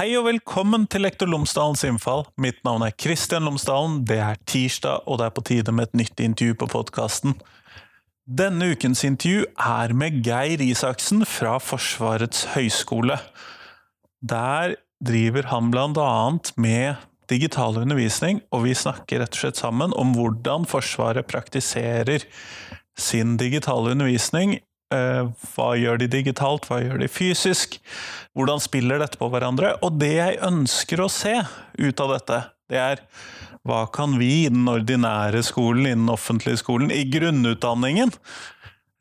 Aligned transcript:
Hei 0.00 0.14
og 0.16 0.30
velkommen 0.30 0.86
til 0.88 1.02
Lektor 1.04 1.28
Lomsdalens 1.28 1.82
innfall. 1.84 2.22
Mitt 2.40 2.62
navn 2.64 2.86
er 2.86 2.94
Kristian 2.96 3.44
Lomsdalen. 3.44 3.98
Det 4.08 4.16
er 4.24 4.38
tirsdag, 4.48 5.02
og 5.04 5.18
det 5.20 5.26
er 5.26 5.34
på 5.36 5.42
tide 5.44 5.74
med 5.76 5.90
et 5.90 5.98
nytt 6.00 6.22
intervju 6.24 6.54
på 6.62 6.68
podkasten. 6.72 7.34
Denne 8.24 8.70
ukens 8.72 9.02
intervju 9.04 9.42
er 9.60 9.92
med 9.92 10.22
Geir 10.24 10.64
Isaksen 10.64 11.26
fra 11.28 11.58
Forsvarets 11.60 12.46
høgskole. 12.54 13.18
Der 14.24 14.78
driver 15.04 15.50
han 15.52 15.68
blant 15.74 16.00
annet 16.00 16.54
med 16.56 17.04
digital 17.28 17.76
undervisning, 17.82 18.40
og 18.56 18.64
vi 18.70 18.72
snakker 18.72 19.20
rett 19.20 19.36
og 19.36 19.42
slett 19.42 19.60
sammen 19.60 19.92
om 20.00 20.16
hvordan 20.16 20.64
Forsvaret 20.70 21.28
praktiserer 21.28 22.24
sin 22.96 23.36
digitale 23.36 23.92
undervisning 23.92 24.62
hva 24.90 25.68
gjør 25.78 26.00
de 26.02 26.08
digitalt, 26.10 26.66
hva 26.66 26.80
gjør 26.82 27.02
de 27.02 27.08
fysisk? 27.10 27.76
Hvordan 28.34 28.62
spiller 28.62 29.02
dette 29.02 29.20
på 29.20 29.28
hverandre? 29.30 29.76
Og 29.86 30.00
det 30.00 30.14
jeg 30.16 30.40
ønsker 30.46 31.04
å 31.04 31.10
se 31.12 31.36
ut 31.78 32.02
av 32.02 32.16
dette, 32.16 32.40
det 32.70 32.80
er 32.82 33.04
hva 33.68 33.84
kan 33.92 34.16
vi 34.18 34.46
i 34.46 34.48
den 34.52 34.68
ordinære 34.70 35.42
skolen, 35.44 35.86
i 35.86 35.94
den 35.96 36.08
offentlige 36.12 36.62
skolen, 36.62 36.90
i 36.90 37.04
grunnutdanningen 37.12 38.12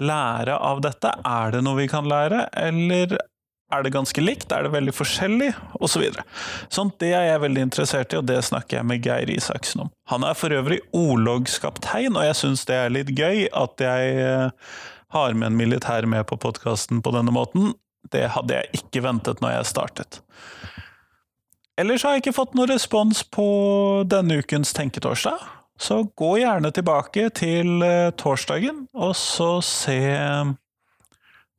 lære 0.03 0.55
av 0.55 0.81
dette? 0.83 1.13
Er 1.27 1.55
det 1.55 1.63
noe 1.65 1.79
vi 1.79 1.87
kan 1.91 2.07
lære, 2.09 2.45
eller 2.59 3.17
er 3.69 3.85
det 3.85 3.93
ganske 3.93 4.21
likt? 4.23 4.51
Er 4.51 4.65
det 4.65 4.73
veldig 4.73 4.93
forskjellig? 4.95 5.51
Og 5.79 5.91
så 5.91 6.01
videre. 6.01 6.25
Sånn, 6.73 6.91
det 7.01 7.13
er 7.13 7.27
jeg 7.29 7.43
veldig 7.45 7.65
interessert 7.69 8.13
i, 8.13 8.19
og 8.19 8.27
det 8.27 8.41
snakker 8.47 8.79
jeg 8.79 8.89
med 8.91 9.05
Geir 9.05 9.31
Isaksen 9.31 9.85
om. 9.85 9.91
Han 10.11 10.25
er 10.27 10.37
for 10.37 10.55
øvrig 10.55 10.81
orlogskaptein, 10.95 12.17
og 12.17 12.25
jeg 12.25 12.39
syns 12.41 12.65
det 12.69 12.79
er 12.79 12.95
litt 12.95 13.13
gøy 13.15 13.45
at 13.47 13.85
jeg 13.85 14.15
eh, 14.25 14.71
har 15.13 15.33
med 15.33 15.51
en 15.51 15.59
militær 15.59 16.05
med 16.09 16.27
på 16.29 16.37
podkasten 16.37 17.03
på 17.05 17.13
denne 17.15 17.33
måten. 17.33 17.73
Det 18.11 18.27
hadde 18.35 18.55
jeg 18.59 18.81
ikke 18.81 19.03
ventet 19.05 19.41
når 19.43 19.57
jeg 19.57 19.69
startet. 19.71 20.21
Ellers 21.79 22.03
har 22.03 22.15
jeg 22.15 22.25
ikke 22.25 22.35
fått 22.35 22.55
noen 22.57 22.73
respons 22.73 23.23
på 23.23 23.47
denne 24.09 24.41
ukens 24.41 24.73
Tenketorsdag, 24.75 25.39
så 25.79 26.01
gå 26.19 26.33
gjerne 26.41 26.73
tilbake 26.75 27.29
til 27.39 27.85
eh, 27.85 28.09
torsdagen, 28.19 28.83
og 28.91 29.13
så 29.15 29.61
se 29.63 29.99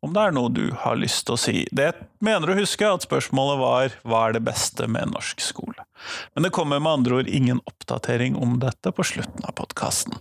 om 0.01 0.15
det 0.17 0.23
er 0.23 0.35
noe 0.37 0.53
du 0.53 0.67
har 0.81 0.97
lyst 0.97 1.27
til 1.29 1.37
å 1.37 1.41
si. 1.41 1.63
Det 1.77 1.91
mener 2.25 2.53
å 2.53 2.59
huske 2.61 2.89
at 2.89 3.05
spørsmålet 3.05 3.61
var 3.61 3.97
hva 4.09 4.23
er 4.27 4.37
det 4.37 4.45
beste 4.47 4.89
med 4.89 5.13
norsk 5.13 5.41
skole? 5.45 5.85
Men 6.35 6.47
det 6.47 6.53
kommer 6.57 6.81
med 6.81 7.01
andre 7.01 7.21
ord 7.21 7.29
ingen 7.29 7.61
oppdatering 7.69 8.37
om 8.37 8.59
dette 8.63 8.93
på 8.97 9.05
slutten 9.05 9.45
av 9.45 9.57
podkasten. 9.61 10.17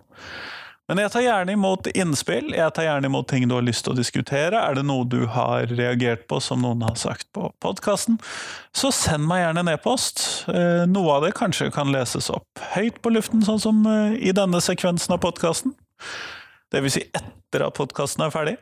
Men 0.90 1.04
jeg 1.04 1.12
tar 1.14 1.22
gjerne 1.22 1.54
imot 1.54 1.88
innspill, 1.94 2.48
jeg 2.58 2.74
tar 2.74 2.88
gjerne 2.88 3.10
imot 3.12 3.28
ting 3.30 3.44
du 3.46 3.54
har 3.54 3.66
lyst 3.66 3.84
til 3.86 3.94
å 3.94 4.00
diskutere. 4.00 4.58
Er 4.58 4.80
det 4.80 4.88
noe 4.90 5.06
du 5.06 5.20
har 5.30 5.70
reagert 5.70 6.24
på 6.32 6.40
som 6.42 6.64
noen 6.66 6.82
har 6.82 6.96
sagt 6.98 7.28
på 7.36 7.52
podkasten, 7.62 8.18
så 8.74 8.90
send 8.96 9.28
meg 9.30 9.44
gjerne 9.44 9.62
en 9.62 9.70
e-post. 9.76 10.24
Eh, 10.50 10.88
noe 10.90 11.20
av 11.20 11.28
det 11.28 11.36
kanskje 11.38 11.70
kan 11.76 11.94
leses 11.94 12.32
opp 12.34 12.64
høyt 12.74 12.98
på 13.06 13.14
luften, 13.14 13.46
sånn 13.46 13.62
som 13.62 13.86
eh, 13.86 14.18
i 14.18 14.34
denne 14.34 14.64
sekvensen 14.66 15.14
av 15.14 15.22
podkasten. 15.28 15.78
Det 16.74 16.82
vil 16.82 16.98
si 16.98 17.06
etter 17.06 17.68
at 17.68 17.78
podkasten 17.78 18.26
er 18.26 18.34
ferdig. 18.34 18.58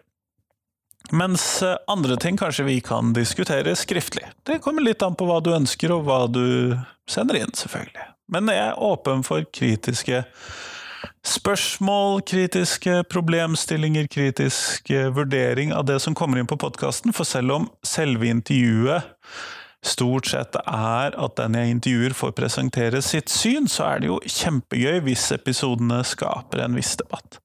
Mens 1.16 1.64
eh, 1.64 1.80
andre 1.88 2.20
ting 2.20 2.36
kanskje 2.36 2.67
vi 2.67 2.81
kan 2.83 3.16
diskutere 3.16 3.72
skriftlig. 3.80 4.28
Det 4.44 4.59
kommer 4.67 4.83
litt 4.83 5.03
an 5.05 5.16
på 5.16 5.31
hva 5.31 5.39
du 5.39 5.53
ønsker, 5.55 5.95
og 5.95 6.03
hva 6.09 6.25
du 6.28 6.75
sender 7.08 7.39
inn, 7.39 7.55
selvfølgelig. 7.55 8.11
Men 8.36 8.52
jeg 8.52 8.66
er 8.67 8.81
åpen 8.83 9.23
for 9.23 9.48
kritiske 9.55 10.25
spørsmål, 11.28 12.22
kritiske 12.28 13.03
problemstillinger, 13.11 14.08
kritisk 14.11 14.92
vurdering 15.16 15.73
av 15.76 15.86
det 15.89 15.99
som 16.04 16.15
kommer 16.17 16.39
inn 16.39 16.49
på 16.49 16.60
podkasten. 16.60 17.15
For 17.15 17.27
selv 17.27 17.55
om 17.55 17.70
selve 17.86 18.30
intervjuet 18.32 19.14
stort 19.86 20.27
sett 20.32 20.55
er 20.58 21.16
at 21.16 21.36
den 21.37 21.55
jeg 21.58 21.73
intervjuer 21.76 22.16
får 22.17 22.33
presentere 22.37 23.02
sitt 23.05 23.32
syn, 23.32 23.67
så 23.71 23.86
er 23.92 24.02
det 24.02 24.10
jo 24.10 24.17
kjempegøy 24.23 25.04
hvis 25.05 25.27
episodene 25.36 26.02
skaper 26.08 26.64
en 26.66 26.77
viss 26.77 26.95
debatt. 26.99 27.39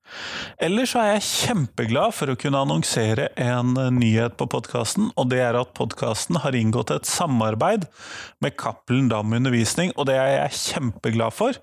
Ellers 0.61 0.93
så 0.93 1.03
er 1.03 1.15
jeg 1.15 1.29
kjempeglad 1.29 2.13
for 2.17 2.33
å 2.33 2.37
kunne 2.41 2.61
annonsere 2.65 3.31
en 3.41 3.77
nyhet 3.97 4.37
på 4.41 4.49
podkasten, 4.53 5.11
og 5.17 5.31
det 5.33 5.41
er 5.45 5.57
at 5.61 5.73
podkasten 5.77 6.41
har 6.43 6.57
inngått 6.57 6.93
et 6.95 7.09
samarbeid 7.09 7.87
med 8.45 8.57
Cappelen 8.61 9.09
Dam 9.13 9.33
Undervisning, 9.37 9.95
og 9.97 10.09
det 10.11 10.19
er 10.21 10.35
jeg 10.35 10.61
kjempeglad 10.67 11.37
for 11.37 11.61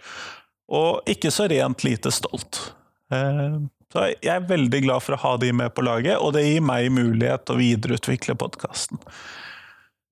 og 0.69 1.09
ikke 1.09 1.31
så 1.33 1.49
rent 1.49 1.83
lite 1.83 2.13
stolt. 2.13 2.61
Eh, 3.13 3.59
så 3.89 4.05
jeg 4.21 4.29
er 4.35 4.49
veldig 4.49 4.83
glad 4.85 5.01
for 5.01 5.17
å 5.17 5.21
ha 5.23 5.35
de 5.41 5.51
med 5.55 5.73
på 5.73 5.83
laget, 5.85 6.19
og 6.21 6.35
det 6.35 6.45
gir 6.45 6.61
meg 6.65 6.91
mulighet 6.93 7.47
til 7.47 7.57
å 7.57 7.61
videreutvikle 7.61 8.37
podkasten. 8.37 9.01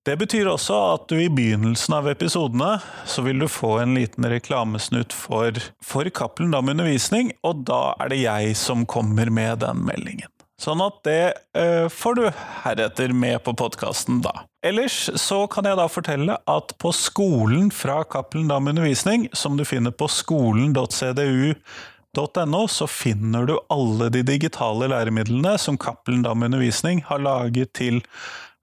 Det 0.08 0.14
betyr 0.16 0.48
også 0.48 0.76
at 0.94 1.04
du 1.10 1.18
i 1.20 1.28
begynnelsen 1.28 1.98
av 1.98 2.08
episodene 2.08 2.78
så 3.06 3.22
vil 3.26 3.42
du 3.42 3.48
få 3.50 3.74
en 3.82 3.92
liten 3.98 4.24
reklamesnutt 4.30 5.12
for, 5.12 5.58
for 5.84 6.08
Cappelen 6.16 6.54
Dam 6.54 6.70
Undervisning, 6.72 7.34
og 7.44 7.66
da 7.68 7.92
er 8.00 8.14
det 8.14 8.22
jeg 8.22 8.56
som 8.56 8.86
kommer 8.88 9.28
med 9.30 9.60
den 9.66 9.84
meldingen. 9.84 10.32
Sånn 10.58 10.80
at 10.82 10.96
det 11.06 11.38
eh, 11.54 11.86
får 11.86 12.16
du 12.18 12.24
heretter 12.64 13.12
med 13.14 13.38
på 13.46 13.54
podkasten 13.58 14.22
da. 14.24 14.32
Ellers 14.66 15.10
så 15.14 15.46
kan 15.50 15.64
jeg 15.68 15.76
da 15.78 15.86
fortelle 15.86 16.36
at 16.50 16.74
på 16.82 16.90
skolen 16.96 17.70
fra 17.70 18.02
Cappelen 18.10 18.48
Dam 18.50 18.66
Undervisning, 18.66 19.28
som 19.32 19.56
du 19.56 19.64
finner 19.68 19.90
på 19.94 20.08
skolen.cdu.no, 20.10 22.62
så 22.66 22.86
finner 22.90 23.46
du 23.46 23.54
alle 23.70 24.08
de 24.10 24.22
digitale 24.26 24.88
læremidlene 24.90 25.54
som 25.62 25.78
Cappelen 25.78 26.26
Dam 26.26 26.42
Undervisning 26.42 27.06
har 27.06 27.22
laget 27.22 27.70
til 27.78 28.02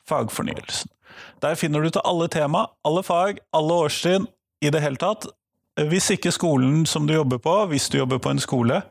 fagfornyelsen. 0.10 0.92
Der 1.40 1.56
finner 1.56 1.80
du 1.80 1.90
til 1.96 2.04
alle 2.04 2.28
tema, 2.28 2.68
alle 2.84 3.04
fag, 3.08 3.40
alle 3.56 3.74
årstrinn, 3.86 4.28
i 4.64 4.72
det 4.72 4.84
hele 4.84 5.00
tatt. 5.00 5.28
Hvis 5.92 6.08
ikke 6.12 6.32
skolen 6.32 6.86
som 6.88 7.08
du 7.08 7.16
jobber 7.16 7.40
på, 7.44 7.56
hvis 7.72 7.90
du 7.92 8.00
jobber 8.00 8.20
på 8.20 8.32
en 8.32 8.40
skole, 8.40 8.82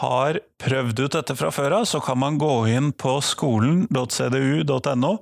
har 0.00 0.40
prøvd 0.62 1.04
ut 1.04 1.16
dette 1.16 1.36
fra 1.38 1.50
før 1.54 1.80
av, 1.80 1.88
så 1.88 2.00
kan 2.02 2.18
man 2.20 2.38
gå 2.40 2.52
inn 2.72 2.92
på 2.98 3.16
skolen.cdu.no 3.24 5.12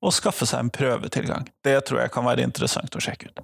og 0.00 0.14
skaffe 0.16 0.46
seg 0.48 0.64
en 0.64 0.72
prøvetilgang. 0.72 1.48
Det 1.64 1.76
tror 1.84 2.02
jeg 2.02 2.12
kan 2.14 2.24
være 2.24 2.44
interessant 2.46 2.94
å 2.96 3.02
sjekke 3.04 3.28
ut. 3.28 3.42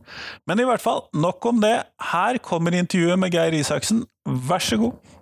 Men 0.49 0.63
i 0.63 0.67
hvert 0.69 0.81
fall, 0.81 1.05
nok 1.13 1.45
om 1.51 1.61
det. 1.61 1.75
Her 2.13 2.39
kommer 2.45 2.77
intervjuet 2.77 3.21
med 3.21 3.35
Geir 3.35 3.57
Isaksen. 3.59 4.07
Vær 4.25 4.65
så 4.65 4.79
god. 4.81 5.16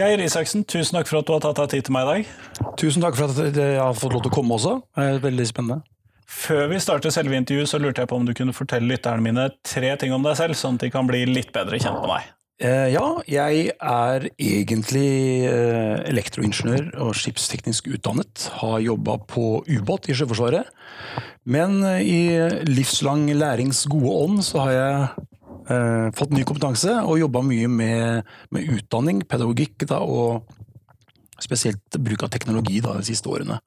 Geir 0.00 0.20
Isaksen, 0.24 0.62
tusen 0.64 0.96
takk 0.96 1.10
for 1.10 1.20
at 1.20 1.28
du 1.28 1.34
har 1.34 1.42
tatt 1.44 1.58
deg 1.60 1.72
tid 1.74 1.88
til 1.90 1.92
meg 1.92 2.06
i 2.06 2.10
dag. 2.10 2.28
Tusen 2.80 3.02
takk 3.04 3.18
for 3.18 3.28
at 3.28 3.56
jeg 3.58 3.76
har 3.76 3.96
fått 3.98 4.14
lov 4.14 4.22
til 4.24 4.30
å 4.30 4.36
komme 4.38 4.56
også. 4.56 4.78
Det 4.96 5.04
er 5.04 5.18
veldig 5.20 5.44
spennende. 5.50 5.82
Før 6.30 6.70
vi 6.70 6.78
starter 6.80 7.12
selve 7.12 7.36
intervjuet, 7.36 7.68
så 7.68 7.80
lurte 7.82 8.00
jeg 8.00 8.08
på 8.08 8.16
om 8.16 8.24
du 8.24 8.32
kunne 8.38 8.54
fortelle 8.56 8.88
lytterne 8.88 9.24
mine 9.26 9.48
tre 9.66 9.90
ting 10.00 10.14
om 10.16 10.24
deg 10.24 10.38
selv, 10.38 10.56
sånn 10.56 10.78
at 10.78 10.86
de 10.86 10.92
kan 10.94 11.10
bli 11.10 11.26
litt 11.28 11.50
bedre 11.52 11.80
kjent 11.82 12.00
med 12.00 12.14
deg. 12.14 12.30
Eh, 12.60 12.86
ja, 12.94 13.04
jeg 13.28 13.70
er 13.76 14.26
egentlig 14.30 15.10
eh, 15.50 16.00
elektroingeniør 16.08 16.94
og 17.04 17.12
skipsteknisk 17.20 17.90
utdannet. 17.92 18.46
Har 18.62 18.80
jobba 18.84 19.18
på 19.28 19.64
ubåt 19.68 20.08
i 20.08 20.16
Sjøforsvaret. 20.16 20.70
Men 21.44 21.82
eh, 21.84 22.00
i 22.04 22.20
livslang 22.68 23.26
lærings 23.36 23.84
gode 23.90 24.16
ånd 24.24 24.44
så 24.48 24.64
har 24.64 24.76
jeg 24.76 25.28
eh, 25.70 26.08
fått 26.16 26.34
ny 26.34 26.44
kompetanse 26.48 26.96
og 27.02 27.20
jobba 27.20 27.44
mye 27.46 27.68
med, 27.70 28.32
med, 28.54 28.74
utdanning, 28.78 29.22
pedagogikk 29.28 29.86
da, 29.90 30.02
og 30.02 30.44
spesielt 31.40 31.96
bruk 32.04 32.26
av 32.26 32.32
teknologi 32.34 32.82
da, 32.84 32.98
de 32.98 33.06
siste 33.06 33.30
årene. 33.30 33.60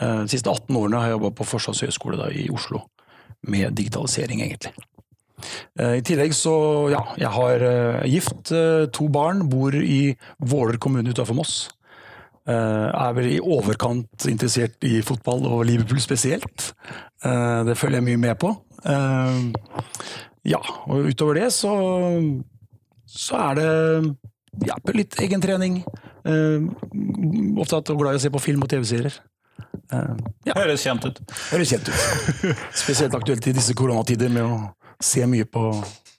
Eh, 0.00 0.20
de 0.26 0.34
siste 0.34 0.52
18 0.52 0.76
årene 0.76 1.00
har 1.00 1.10
jeg 1.10 1.18
jobba 1.18 1.32
på 1.38 1.48
Forsvarets 1.48 1.86
høgskole 1.86 2.28
i 2.36 2.50
Oslo 2.52 2.84
med 3.46 3.76
digitalisering, 3.78 4.42
egentlig. 4.44 4.74
Eh, 5.78 5.98
I 6.00 6.04
tillegg 6.06 6.34
så, 6.36 6.56
ja, 6.92 7.02
jeg 7.20 7.32
har 7.34 7.64
uh, 7.64 8.04
gift, 8.08 8.52
uh, 8.52 8.86
to 8.92 9.08
barn, 9.12 9.44
bor 9.52 9.74
i 9.76 10.16
Våler 10.38 10.80
kommune 10.80 11.12
utenfor 11.12 11.36
Moss. 11.36 11.56
Uh, 12.46 12.88
er 12.94 13.14
vel 13.16 13.28
i 13.34 13.42
overkant 13.42 14.28
interessert 14.30 14.84
i 14.86 15.00
fotball 15.04 15.48
og 15.50 15.64
Liverpool 15.66 16.00
spesielt. 16.00 16.72
det 17.66 17.74
følger 17.74 17.98
jeg 17.98 18.06
mye 18.06 18.20
med 18.22 18.36
på. 18.38 18.52
Ja, 20.46 20.60
og 20.86 21.08
utover 21.10 21.40
det 21.40 21.50
så, 21.54 21.72
så 23.10 23.38
er 23.48 23.58
det 23.58 23.70
ja, 24.66 24.76
litt 24.94 25.18
egentrening. 25.22 25.80
Uh, 26.26 26.70
opptatt 27.60 27.90
og 27.92 28.00
glad 28.00 28.16
i 28.16 28.20
å 28.20 28.24
se 28.24 28.32
på 28.32 28.42
film 28.42 28.62
og 28.64 28.70
TV-serier. 28.70 29.18
Uh, 29.92 30.14
ja. 30.46 30.54
Høres 30.56 30.86
kjent 30.86 31.06
ut. 31.06 31.20
Høres 31.50 31.74
kjent 31.74 31.90
ut. 31.90 32.42
Spesielt 32.82 33.14
aktuelt 33.18 33.46
i 33.46 33.54
disse 33.56 33.74
koronatider 33.78 34.30
med 34.32 34.46
å 34.46 34.58
se 35.02 35.26
mye 35.28 35.46
på, 35.50 35.68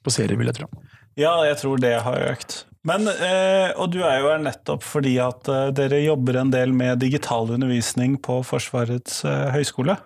på 0.04 0.14
serier, 0.14 0.38
vil 0.40 0.52
jeg 0.52 0.62
tro. 0.62 0.72
Ja, 1.18 1.34
jeg 1.48 1.58
tror 1.64 1.80
det 1.82 1.96
har 2.06 2.28
økt. 2.28 2.62
Men, 2.88 3.08
eh, 3.10 3.72
og 3.76 3.90
du 3.92 3.98
er 4.06 4.22
jo 4.22 4.30
her 4.30 4.40
nettopp 4.40 4.86
fordi 4.86 5.18
at 5.20 5.50
dere 5.76 5.98
jobber 6.04 6.38
en 6.40 6.52
del 6.54 6.72
med 6.78 7.02
digital 7.02 7.50
undervisning 7.56 8.16
på 8.24 8.38
Forsvarets 8.48 9.24
høgskole. 9.26 9.98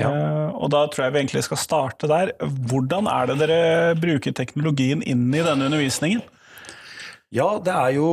Ja. 0.00 0.10
Eh, 0.10 0.54
og 0.58 0.72
da 0.74 0.84
tror 0.90 1.06
jeg 1.06 1.14
vi 1.14 1.20
egentlig 1.22 1.44
skal 1.46 1.60
starte 1.60 2.10
der. 2.10 2.32
Hvordan 2.40 3.10
er 3.10 3.30
det 3.30 3.40
dere 3.44 3.98
bruker 3.98 4.34
teknologien 4.34 5.04
inn 5.06 5.28
i 5.30 5.44
denne 5.44 5.68
undervisningen? 5.70 6.24
Ja, 7.34 7.56
det 7.58 7.72
er 7.74 7.96
jo 7.96 8.08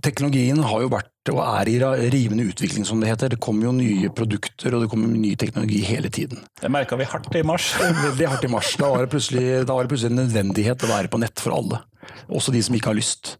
Teknologien 0.00 0.62
har 0.64 0.80
jo 0.80 0.88
vært 0.92 1.12
og 1.28 1.42
er 1.42 1.68
i 1.68 1.74
rivende 2.08 2.46
utvikling, 2.48 2.86
som 2.88 3.02
det 3.02 3.10
heter. 3.10 3.34
Det 3.34 3.40
kommer 3.44 3.68
jo 3.68 3.74
nye 3.76 4.08
produkter 4.16 4.72
og 4.72 4.80
det 4.80 4.88
kommer 4.88 5.10
ny 5.12 5.34
teknologi 5.36 5.82
hele 5.84 6.08
tiden. 6.08 6.40
Det 6.56 6.70
merka 6.72 6.96
vi 6.96 7.04
hardt 7.04 7.36
i 7.36 7.42
mars. 7.44 7.74
Veldig 7.82 8.30
hardt 8.32 8.46
i 8.48 8.52
mars. 8.52 8.70
Da 8.80 8.88
var 8.94 9.04
det 9.04 9.12
plutselig, 9.12 9.44
da 9.68 9.76
var 9.76 9.84
det 9.84 9.92
plutselig 9.92 10.14
en 10.14 10.22
nødvendighet 10.22 10.86
å 10.86 10.92
være 10.94 11.12
på 11.12 11.20
nett 11.20 11.44
for 11.44 11.58
alle. 11.58 11.82
Også 12.28 12.54
de 12.54 12.62
som 12.64 12.76
ikke 12.76 12.92
har 12.92 12.98
lyst. 12.98 13.36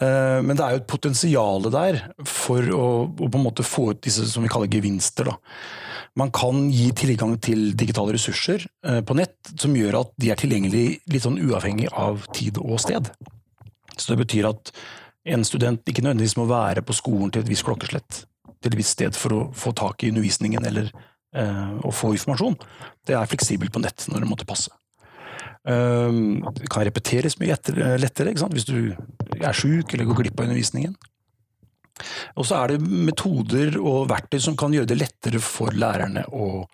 Eh, 0.00 0.42
Men 0.42 0.56
det 0.56 0.64
er 0.64 0.76
jo 0.76 0.82
et 0.82 0.90
potensial 0.90 1.70
der 1.72 2.00
for 2.28 2.62
å, 2.74 2.86
på 3.08 3.32
en 3.32 3.44
måte 3.46 3.66
få 3.66 3.90
ut 3.92 4.02
disse 4.04 4.26
som 4.30 4.44
vi 4.44 4.50
kaller 4.52 4.70
gevinster. 4.70 5.30
Da. 5.30 5.36
Man 6.16 6.32
kan 6.32 6.68
gi 6.72 6.90
tilgang 6.96 7.36
til 7.44 7.74
digitale 7.76 8.14
ressurser 8.16 8.66
eh, 8.86 9.00
på 9.04 9.16
nett 9.16 9.52
som 9.56 9.74
gjør 9.76 10.00
at 10.02 10.14
de 10.20 10.30
er 10.32 10.40
tilgjengelige 10.40 11.00
litt 11.12 11.24
sånn 11.26 11.40
uavhengig 11.40 11.90
av 11.92 12.24
tid 12.36 12.60
og 12.62 12.80
sted. 12.80 13.10
Så 13.96 14.12
det 14.12 14.22
betyr 14.24 14.48
at 14.50 14.72
en 15.26 15.44
student 15.44 15.82
ikke 15.88 16.04
nødvendigvis 16.04 16.38
må 16.38 16.46
være 16.48 16.84
på 16.86 16.94
skolen 16.96 17.32
til 17.32 17.42
et 17.42 17.50
visst 17.50 17.66
klokkeslett, 17.66 18.24
til 18.62 18.72
et 18.72 18.78
visst 18.78 18.96
sted 18.96 19.16
for 19.18 19.34
å 19.34 19.44
få 19.56 19.72
tak 19.76 20.04
i 20.04 20.12
undervisningen 20.12 20.64
eller 20.68 20.92
eh, 20.92 21.76
å 21.84 21.92
få 21.92 22.12
informasjon. 22.14 22.58
Det 23.06 23.16
er 23.16 23.30
fleksibelt 23.30 23.74
på 23.74 23.82
nett 23.82 24.06
når 24.12 24.22
det 24.22 24.30
måtte 24.30 24.48
passe. 24.48 24.72
Um, 25.66 26.44
det 26.54 26.68
kan 26.70 26.84
repeteres 26.86 27.40
mye 27.40 27.56
lettere 27.98 28.30
ikke 28.30 28.44
sant? 28.44 28.54
hvis 28.54 28.68
du 28.68 28.94
er 29.40 29.56
sjuk 29.56 29.90
eller 29.90 30.06
går 30.06 30.20
glipp 30.20 30.38
av 30.38 30.46
undervisningen. 30.46 30.94
Og 32.36 32.46
så 32.46 32.60
er 32.60 32.74
det 32.74 32.86
metoder 32.86 33.78
og 33.80 34.06
verktøy 34.12 34.38
som 34.44 34.56
kan 34.58 34.74
gjøre 34.76 34.90
det 34.92 35.00
lettere 35.00 35.40
for 35.42 35.74
lærerne 35.74 36.26
å 36.30 36.66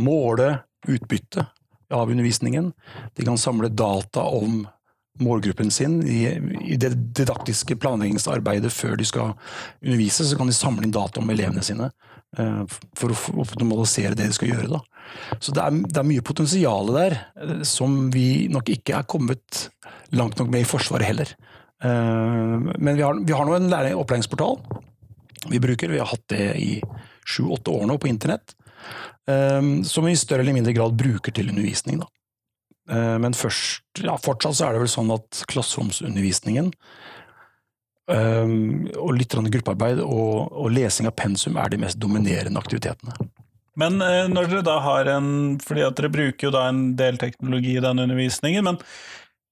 måle 0.00 0.50
utbytte 0.88 1.44
av 1.94 2.10
undervisningen. 2.10 2.72
De 3.14 3.26
kan 3.26 3.38
samle 3.38 3.70
data 3.70 4.24
om 4.24 4.64
målgruppen 5.20 5.70
sin 5.74 5.98
i, 6.06 6.76
det 6.80 6.92
didaktiske 7.18 7.76
planleggingsarbeidet 7.82 8.70
før 8.72 8.96
de 8.96 9.04
skal 9.08 9.34
undervise. 9.82 10.24
Så 10.24 10.38
kan 10.38 10.48
de 10.48 10.54
samle 10.56 10.86
inn 10.86 10.94
data 10.94 11.20
om 11.20 11.32
elevene 11.32 11.64
sine 11.66 11.90
eh, 12.38 12.62
for 12.96 13.12
å 13.12 13.42
optimalisere 13.44 14.14
det 14.16 14.30
de 14.30 14.36
skal 14.36 14.52
gjøre. 14.54 14.70
Da. 14.78 14.80
Så 15.42 15.52
det 15.56 15.64
er, 15.64 15.80
det 15.84 16.00
er 16.00 16.08
mye 16.08 16.24
potensial 16.26 16.92
der 16.96 17.18
eh, 17.36 17.56
som 17.68 18.06
vi 18.14 18.46
nok 18.52 18.70
ikke 18.76 19.00
er 19.00 19.08
kommet 19.10 19.66
langt 20.16 20.38
nok 20.40 20.48
med 20.52 20.64
i 20.64 20.68
Forsvaret 20.68 21.10
heller. 21.10 21.34
Eh, 21.84 22.56
Men 22.78 22.94
vi 22.94 23.02
har, 23.04 23.18
vi 23.20 23.36
har 23.36 23.48
nå 23.48 23.58
en 23.58 23.70
læring- 23.72 23.98
opplæringsportal 24.00 24.58
vi 25.50 25.60
bruker. 25.60 25.88
Vi 25.88 25.98
har 25.98 26.08
hatt 26.10 26.26
det 26.28 26.46
i 26.60 26.72
sju-åtte 27.24 27.72
år 27.72 27.86
nå 27.88 27.94
på 27.98 28.10
internett. 28.10 28.52
Som 29.24 30.04
vi 30.04 30.12
i 30.12 30.18
større 30.18 30.42
eller 30.44 30.52
mindre 30.52 30.74
grad 30.76 30.92
bruker 31.00 31.32
til 31.32 31.48
undervisning. 31.48 32.00
Da. 32.02 32.08
Eh, 32.90 33.16
Men 33.22 33.36
først, 33.36 33.84
ja, 34.02 34.16
fortsatt 34.18 34.58
så 34.58 34.68
er 34.68 34.76
det 34.76 34.84
vel 34.84 34.92
sånn 34.92 35.12
at 35.14 35.44
klasseromsundervisningen 35.50 36.72
um, 38.10 38.88
og 38.98 39.12
litt 39.18 39.36
gruppearbeid 39.54 40.00
og, 40.02 40.50
og 40.50 40.72
lesing 40.74 41.06
av 41.10 41.14
pensum 41.18 41.58
er 41.60 41.70
de 41.70 41.78
mest 41.84 42.00
dominerende 42.02 42.60
aktivitetene. 42.60 43.14
Men 43.78 44.00
eh, 44.02 44.26
når 44.30 44.50
dere 44.50 44.66
da 44.66 44.80
har 44.82 45.08
en 45.12 45.28
Fordi 45.62 45.84
at 45.86 45.98
dere 45.98 46.10
bruker 46.12 46.48
jo 46.48 46.54
da 46.54 46.66
en 46.68 46.96
del 46.98 47.20
teknologi 47.20 47.76
i 47.78 47.84
den 47.84 48.02
undervisningen, 48.02 48.66
men 48.66 48.80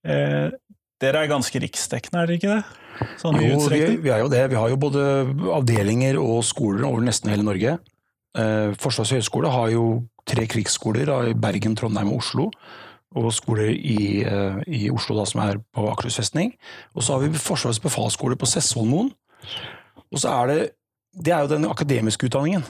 eh, 0.04 0.50
dere 0.98 1.22
er 1.22 1.30
ganske 1.30 1.62
riksdekkende, 1.62 2.24
er 2.24 2.26
dere 2.26 2.40
ikke 2.40 2.56
det? 2.56 3.06
Sånn 3.20 3.38
Jo, 3.38 3.60
vi, 3.70 3.84
vi 4.02 4.10
er 4.10 4.24
jo 4.24 4.32
det. 4.32 4.42
Vi 4.50 4.58
har 4.58 4.72
jo 4.72 4.80
både 4.80 5.04
avdelinger 5.54 6.18
og 6.18 6.42
skoler 6.46 6.88
over 6.88 7.06
nesten 7.06 7.30
hele 7.30 7.46
Norge. 7.46 7.76
Eh, 8.34 8.74
Forsvarets 8.82 9.14
høgskole 9.14 9.52
har 9.54 9.70
jo 9.72 9.86
tre 10.28 10.48
krigsskoler 10.50 11.30
i 11.30 11.36
Bergen, 11.38 11.78
Trondheim 11.78 12.10
og 12.10 12.24
Oslo. 12.24 12.48
Og 13.16 13.30
skoler 13.32 13.70
i, 13.72 14.22
eh, 14.22 14.58
i 14.66 14.90
Oslo 14.90 15.16
da, 15.16 15.24
som 15.24 15.40
er 15.40 15.56
på 15.74 15.86
Akershus 15.90 16.18
festning. 16.20 16.52
Og 16.94 17.02
så 17.02 17.14
har 17.16 17.20
vi 17.26 17.38
Forsvarets 17.38 17.80
befalsskole 17.80 18.36
på 18.36 18.46
Sessvollmoen. 18.46 19.12
Og 20.12 20.18
så 20.18 20.28
er 20.42 20.46
det 20.46 20.70
Det 21.18 21.32
er 21.32 21.40
jo 21.40 21.48
den 21.56 21.64
akademiske 21.64 22.28
utdanningen. 22.28 22.62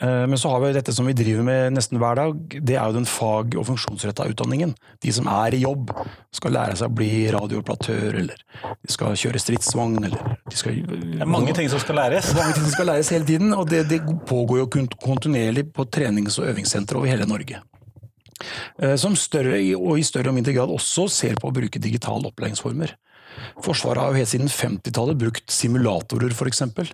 Eh, 0.00 0.26
Men 0.28 0.36
så 0.38 0.50
har 0.50 0.60
vi 0.60 0.72
dette 0.72 0.92
som 0.92 1.06
vi 1.06 1.12
driver 1.12 1.42
med 1.42 1.72
nesten 1.72 1.98
hver 1.98 2.14
dag. 2.14 2.34
Det 2.64 2.76
er 2.76 2.84
jo 2.86 2.92
den 2.92 3.06
fag- 3.06 3.56
og 3.58 3.66
funksjonsretta 3.66 4.28
utdanningen. 4.28 4.74
De 5.02 5.10
som 5.10 5.26
er 5.26 5.54
i 5.56 5.62
jobb, 5.64 5.90
skal 6.32 6.52
lære 6.52 6.76
seg 6.76 6.88
å 6.90 6.94
bli 6.94 7.26
radiooperatør, 7.32 8.14
eller 8.14 8.36
de 8.84 8.92
skal 8.92 9.16
kjøre 9.16 9.40
stridsvogn, 9.40 10.04
eller 10.04 10.36
de 10.50 10.56
skal 10.56 10.74
Det 10.86 11.20
er 11.20 11.26
mange 11.26 11.54
ting 11.54 11.68
som 11.68 11.80
skal 11.80 11.96
læres. 11.96 12.32
mange 12.34 12.52
ting 12.54 12.64
som 12.64 12.72
skal 12.72 12.86
læres 12.86 13.08
hele 13.08 13.24
tiden, 13.24 13.52
og 13.54 13.68
det, 13.68 13.88
det 13.88 14.00
pågår 14.26 14.58
jo 14.58 14.66
kontinuerlig 15.02 15.72
på 15.72 15.84
trenings- 15.90 16.38
og 16.38 16.46
øvingssenter 16.46 16.94
over 16.96 17.06
hele 17.06 17.26
Norge. 17.26 17.58
Eh, 18.78 18.96
Som 19.00 19.16
større 19.18 19.58
og 19.76 19.98
i 19.98 20.06
større 20.06 20.32
og 20.32 20.38
mindre 20.38 20.54
grad 20.56 20.72
også 20.72 21.08
ser 21.12 21.38
på 21.40 21.50
å 21.50 21.54
bruke 21.54 21.82
digitale 21.82 22.30
opplæringsformer. 22.30 22.94
Forsvaret 23.62 24.02
har 24.02 24.12
jo 24.12 24.20
helt 24.20 24.32
siden 24.32 24.50
50-tallet 24.50 25.18
brukt 25.18 25.52
simulatorer 25.52 26.34
for 26.34 26.50
eksempel, 26.50 26.90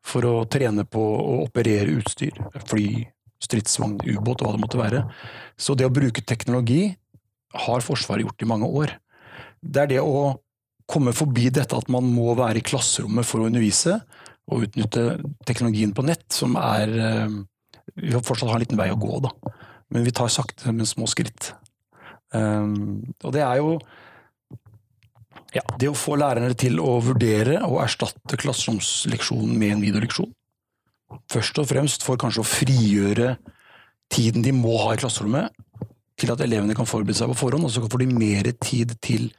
for 0.00 0.24
å 0.24 0.34
trene 0.48 0.86
på 0.88 1.00
å 1.00 1.40
operere 1.44 1.98
utstyr, 1.98 2.36
fly, 2.70 3.04
stridsvogn, 3.42 3.98
ubåt 4.04 4.42
og 4.42 4.48
hva 4.48 4.54
det 4.56 4.62
måtte 4.62 4.80
være. 4.80 5.04
Så 5.60 5.76
det 5.76 5.88
å 5.88 5.92
bruke 5.92 6.24
teknologi 6.24 6.94
har 7.66 7.84
Forsvaret 7.84 8.24
gjort 8.24 8.44
i 8.44 8.48
mange 8.48 8.68
år. 8.68 8.94
Det 9.60 9.82
er 9.82 9.92
det 9.96 10.02
å 10.04 10.38
komme 10.90 11.14
forbi 11.14 11.50
dette 11.54 11.76
at 11.76 11.90
man 11.92 12.06
må 12.10 12.32
være 12.38 12.60
i 12.60 12.66
klasserommet 12.66 13.26
for 13.26 13.42
å 13.42 13.50
undervise, 13.50 14.00
og 14.50 14.66
utnytte 14.66 15.20
teknologien 15.46 15.92
på 15.94 16.02
nett, 16.06 16.26
som 16.34 16.56
er 16.58 16.90
eh, 16.98 17.38
Vi 18.00 18.10
fortsatt 18.14 18.48
har 18.48 18.56
en 18.56 18.62
liten 18.62 18.78
vei 18.78 18.88
å 18.90 18.98
gå, 18.98 19.18
da. 19.22 19.30
Men 19.90 20.06
vi 20.06 20.14
tar 20.14 20.30
sakte, 20.32 20.72
men 20.72 20.88
små 20.88 21.08
skritt. 21.10 21.52
Um, 22.30 23.02
og 23.24 23.34
det 23.34 23.42
er 23.42 23.58
jo 23.58 23.74
ja, 25.54 25.64
det 25.82 25.88
å 25.90 25.98
få 25.98 26.14
lærerne 26.20 26.54
til 26.58 26.78
å 26.82 26.98
vurdere 27.02 27.58
og 27.66 27.80
erstatte 27.82 28.38
klasseromsleksjonen 28.38 29.56
med 29.58 29.74
en 29.74 29.82
videoleksjon. 29.82 30.30
Først 31.30 31.58
og 31.58 31.66
fremst 31.72 32.06
for 32.06 32.20
kanskje 32.20 32.44
å 32.44 32.46
frigjøre 32.46 33.34
tiden 34.14 34.46
de 34.46 34.54
må 34.54 34.76
ha 34.84 34.94
i 34.94 35.00
klasserommet, 35.00 35.50
til 36.20 36.30
at 36.34 36.42
elevene 36.44 36.76
kan 36.76 36.88
forberede 36.88 37.18
seg 37.18 37.30
på 37.32 37.38
forhånd, 37.46 37.66
og 37.66 37.72
så 37.72 37.82
får 37.82 38.02
de 38.02 38.10
mer 38.12 38.50
tid 38.62 38.94
til 39.02 39.30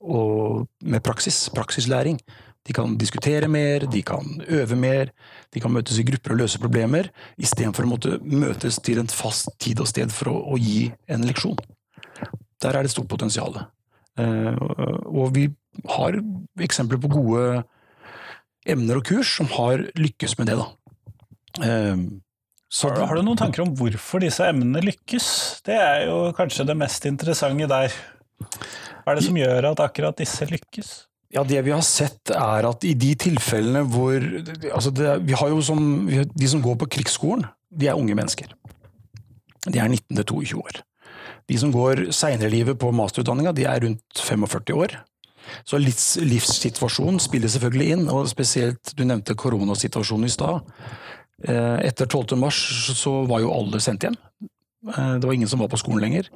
å, 0.00 0.64
med 0.84 1.04
praksis, 1.04 1.46
praksislæring. 1.54 2.18
De 2.64 2.72
kan 2.72 2.96
diskutere 2.96 3.48
mer, 3.50 3.84
de 3.92 4.00
kan 4.06 4.38
øve 4.48 4.76
mer, 4.78 5.10
de 5.52 5.60
kan 5.60 5.72
møtes 5.72 5.98
i 6.00 6.06
grupper 6.08 6.32
og 6.32 6.40
løse 6.40 6.60
problemer, 6.62 7.10
istedenfor 7.36 7.84
å 7.84 7.90
måtte 7.90 8.16
møtes 8.24 8.78
til 8.84 9.02
en 9.02 9.10
fast 9.12 9.52
tid 9.60 9.82
og 9.84 9.90
sted 9.90 10.12
for 10.14 10.32
å, 10.32 10.38
å 10.54 10.60
gi 10.60 10.88
en 11.12 11.26
leksjon. 11.28 11.60
Der 12.64 12.78
er 12.78 12.86
det 12.86 12.94
stort 12.94 13.10
potensial. 13.12 13.58
Eh, 14.16 14.56
og 15.04 15.34
vi 15.36 15.48
har 15.92 16.16
eksempler 16.64 17.00
på 17.02 17.12
gode 17.12 17.64
emner 18.64 19.00
og 19.00 19.08
kurs 19.10 19.36
som 19.36 19.50
har 19.58 19.84
lykkes 19.98 20.38
med 20.40 20.48
det. 20.48 20.56
Da. 20.62 20.68
Eh, 21.68 22.04
så 22.74 22.90
Har, 22.90 23.10
har 23.10 23.20
du 23.20 23.26
noen 23.26 23.38
tanker 23.38 23.62
om 23.62 23.74
hvorfor 23.78 24.24
disse 24.24 24.46
emnene 24.50 24.82
lykkes? 24.82 25.26
Det 25.66 25.76
er 25.78 26.06
jo 26.08 26.32
kanskje 26.34 26.66
det 26.66 26.78
mest 26.80 27.04
interessante 27.06 27.68
der. 27.70 27.92
Hva 29.04 29.12
er 29.12 29.20
det 29.20 29.26
som 29.28 29.36
gjør 29.38 29.68
at 29.74 29.82
akkurat 29.84 30.16
disse 30.18 30.48
lykkes? 30.48 30.94
Ja, 31.34 31.42
Det 31.42 31.64
vi 31.66 31.72
har 31.74 31.82
sett 31.82 32.30
er 32.30 32.66
at 32.68 32.84
i 32.86 32.94
de 32.94 33.14
tilfellene 33.18 33.82
hvor 33.90 34.22
altså 34.72 34.92
det, 34.94 35.16
vi 35.26 35.34
har 35.34 35.48
jo 35.50 35.60
som, 35.66 36.06
De 36.08 36.48
som 36.48 36.62
går 36.62 36.76
på 36.78 36.86
krigsskolen, 36.98 37.46
de 37.74 37.88
er 37.90 37.98
unge 37.98 38.14
mennesker. 38.14 38.52
De 39.66 39.78
er 39.80 39.88
19 39.88 40.14
til 40.16 40.24
22 40.24 40.60
år. 40.62 40.82
De 41.50 41.58
som 41.58 41.72
går 41.72 42.06
seinere 42.14 42.48
i 42.48 42.54
livet 42.58 42.78
på 42.78 42.92
masterutdanninga, 42.94 43.52
de 43.52 43.64
er 43.68 43.82
rundt 43.82 44.22
45 44.22 44.76
år. 44.78 44.94
Så 45.68 45.76
livs, 45.80 46.14
livssituasjonen 46.22 47.18
spiller 47.20 47.50
selvfølgelig 47.52 47.88
inn, 47.96 48.06
og 48.08 48.28
spesielt 48.30 48.94
Du 48.96 49.04
nevnte 49.04 49.34
koronasituasjonen 49.36 50.30
i 50.30 50.32
stad. 50.32 50.62
Eh, 51.44 51.78
Etter 51.90 52.06
12. 52.06 52.38
mars 52.40 52.56
så 52.96 53.26
var 53.28 53.42
jo 53.42 53.52
alle 53.52 53.80
sendt 53.80 54.06
hjem. 54.06 54.16
Eh, 54.88 55.18
Det 55.18 55.26
var 55.26 55.34
ingen 55.34 55.48
som 55.50 55.60
var 55.60 55.68
på 55.68 55.80
skolen 55.82 56.00
lenger. 56.00 56.30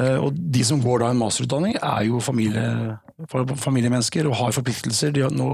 Eh, 0.00 0.16
Og 0.16 0.32
de 0.34 0.64
som 0.64 0.80
går 0.82 0.98
da 1.04 1.10
en 1.10 1.18
masterutdanning, 1.20 1.76
er 1.76 2.04
jo 2.08 2.18
familie, 2.20 2.98
familiemennesker 3.30 4.26
og 4.26 4.36
har 4.40 4.54
forpliktelser. 4.56 5.12
De, 5.14 5.24
nå 5.30 5.48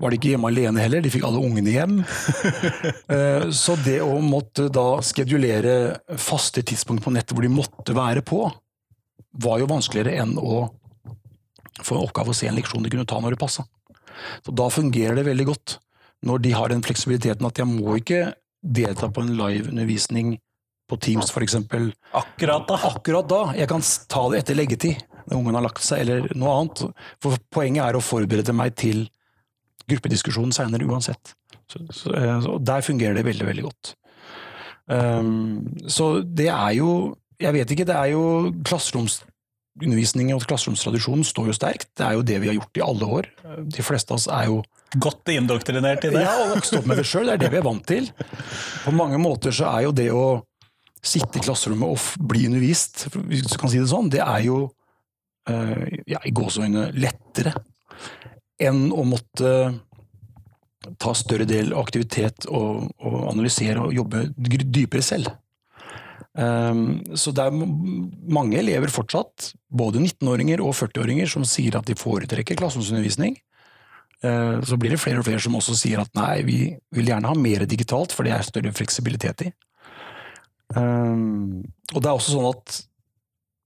var 0.00 0.10
de 0.12 0.18
ikke 0.18 0.32
hjemme 0.34 0.50
alene 0.50 0.82
heller, 0.82 1.02
de 1.02 1.10
fikk 1.12 1.26
alle 1.28 1.42
ungene 1.42 1.74
hjem. 1.74 2.00
Eh, 3.10 3.48
Så 3.50 3.74
det 3.84 3.98
å 4.04 4.20
måtte 4.22 4.68
da 4.72 5.00
skedulere 5.02 6.00
faste 6.20 6.62
tidspunkt 6.62 7.02
på 7.04 7.12
nettet 7.14 7.34
hvor 7.34 7.42
de 7.46 7.50
måtte 7.52 7.94
være 7.96 8.22
på, 8.26 8.44
var 9.42 9.58
jo 9.62 9.68
vanskeligere 9.70 10.22
enn 10.22 10.36
å 10.38 10.68
få 11.82 11.96
en 11.96 12.04
oppgave 12.04 12.30
å 12.32 12.36
se 12.36 12.48
en 12.50 12.58
leksjon 12.58 12.84
de 12.84 12.92
kunne 12.92 13.08
ta 13.08 13.18
når 13.22 13.34
det 13.34 13.40
passa. 13.42 13.64
Så 14.44 14.54
da 14.54 14.68
fungerer 14.70 15.18
det 15.18 15.26
veldig 15.26 15.46
godt. 15.50 15.78
Når 16.26 16.42
de 16.44 16.52
har 16.52 16.70
den 16.70 16.84
fleksibiliteten 16.84 17.46
at 17.48 17.58
jeg 17.58 17.68
må 17.70 17.96
ikke 17.98 18.34
delta 18.60 19.08
på 19.08 19.24
en 19.24 19.34
liveundervisning 19.38 20.34
på 20.90 20.98
Teams 21.00 21.30
f.eks. 21.32 21.56
Akkurat 22.18 22.66
da. 22.68 22.78
akkurat 22.90 23.28
da. 23.30 23.40
Jeg 23.56 23.70
kan 23.70 23.82
ta 24.10 24.24
det 24.32 24.42
etter 24.42 24.58
leggetid, 24.58 25.02
når 25.26 25.38
ungen 25.38 25.58
har 25.58 25.66
lagt 25.66 25.84
seg, 25.84 26.04
eller 26.04 26.28
noe 26.38 26.56
annet. 26.58 26.84
For 27.22 27.40
poenget 27.52 27.86
er 27.86 27.98
å 27.98 28.04
forberede 28.04 28.54
meg 28.56 28.76
til 28.80 29.06
gruppediskusjonen 29.90 30.54
seinere 30.54 30.86
uansett. 30.88 31.34
Så, 31.70 31.82
så, 31.94 32.12
eh, 32.14 32.36
så 32.44 32.58
der 32.62 32.84
fungerer 32.86 33.18
det 33.18 33.26
veldig, 33.26 33.48
veldig 33.50 33.66
godt. 33.66 33.94
Um, 34.90 35.66
så 35.86 36.18
det 36.26 36.48
er 36.50 36.72
jo 36.80 37.14
Jeg 37.40 37.54
vet 37.54 37.70
ikke, 37.70 37.84
det 37.86 37.94
er 37.94 38.08
jo 38.10 38.50
klasseromsundervisning 38.66 40.32
og 40.34 40.42
klasseromstradisjonen 40.44 41.24
står 41.24 41.46
jo 41.48 41.54
sterkt. 41.56 41.88
Det 41.96 42.04
er 42.04 42.18
jo 42.18 42.24
det 42.26 42.36
vi 42.42 42.50
har 42.50 42.58
gjort 42.58 42.76
i 42.76 42.82
alle 42.84 43.08
år. 43.16 43.28
De 43.64 43.84
fleste 43.86 44.12
av 44.12 44.18
oss 44.18 44.26
er 44.28 44.50
jo 44.50 44.58
Godt 45.00 45.30
indoktrinert 45.30 46.04
i 46.04 46.10
det. 46.12 46.24
Ja, 46.26 46.34
og 46.42 46.56
vokst 46.56 46.74
opp 46.76 46.88
med 46.90 46.98
det 46.98 47.06
sjøl. 47.08 47.30
Det 47.30 47.36
er 47.38 47.42
det 47.44 47.50
vi 47.54 47.60
er 47.60 47.64
vant 47.64 47.84
til. 47.86 48.10
På 48.84 48.92
mange 48.92 49.20
måter 49.22 49.54
så 49.54 49.70
er 49.70 49.86
jo 49.86 49.94
det 49.94 50.08
å 50.12 50.42
sitte 51.00 51.40
i 51.40 51.44
klasserommet 51.46 51.94
og 51.94 52.26
bli 52.28 52.44
undervist, 52.50 53.06
hvis 53.14 53.46
du 53.46 53.56
kan 53.56 53.72
si 53.72 53.80
det 53.80 53.88
sånn, 53.88 54.10
det 54.12 54.20
er 54.20 54.42
jo 54.44 54.66
ja, 56.06 56.20
i 56.24 56.32
gåseøyne 56.34 56.90
lettere 56.96 57.54
enn 58.60 58.90
å 58.92 59.04
måtte 59.08 59.52
ta 61.00 61.12
større 61.16 61.46
del 61.48 61.74
av 61.74 61.84
aktivitet 61.84 62.46
og, 62.48 62.88
og 63.00 63.16
analysere 63.30 63.82
og 63.84 63.94
jobbe 63.96 64.26
dypere 64.36 65.04
selv. 65.04 65.30
Um, 66.32 67.00
så 67.18 67.32
det 67.34 67.42
er 67.42 67.56
mange 67.56 68.60
elever 68.60 68.92
fortsatt, 68.92 69.50
både 69.66 70.00
19-åringer 70.00 70.62
og 70.64 70.76
40-åringer, 70.78 71.28
som 71.28 71.44
sier 71.48 71.76
at 71.78 71.88
de 71.88 71.96
foretrekker 71.98 72.58
klasseromsundervisning. 72.58 73.36
Eh, 74.22 74.60
Så 74.62 74.76
blir 74.76 74.94
det 74.94 75.00
flere 75.00 75.20
og 75.20 75.26
flere 75.26 75.40
som 75.40 75.56
også 75.56 75.74
sier 75.78 76.02
at 76.02 76.12
nei, 76.16 76.42
vi 76.44 76.58
vil 76.94 77.08
gjerne 77.08 77.28
ha 77.30 77.36
mer 77.36 77.64
digitalt, 77.68 78.12
for 78.12 78.26
det 78.26 78.34
er 78.36 78.46
større 78.46 78.72
fleksibilitet 78.76 79.46
i. 79.48 79.52
Um, 80.76 81.64
og 81.94 81.98
det 81.98 82.06
er 82.08 82.14
også 82.14 82.36
sånn 82.36 82.50
at 82.52 82.76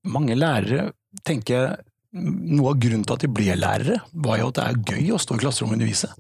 mange 0.09 0.37
lærere 0.39 0.93
tenker 1.23 1.55
jeg, 1.61 1.83
Noe 2.15 2.71
av 2.71 2.77
grunnen 2.79 3.03
til 3.03 3.17
at 3.17 3.23
de 3.25 3.29
ble 3.35 3.57
lærere, 3.59 3.97
var 4.23 4.37
jo 4.39 4.51
at 4.53 4.59
det 4.61 4.65
er 4.65 4.77
gøy 4.93 5.09
å 5.17 5.19
stå 5.19 5.35
i 5.35 5.41
klasserommet 5.43 5.75
og 5.75 5.81
undervise. 5.81 6.13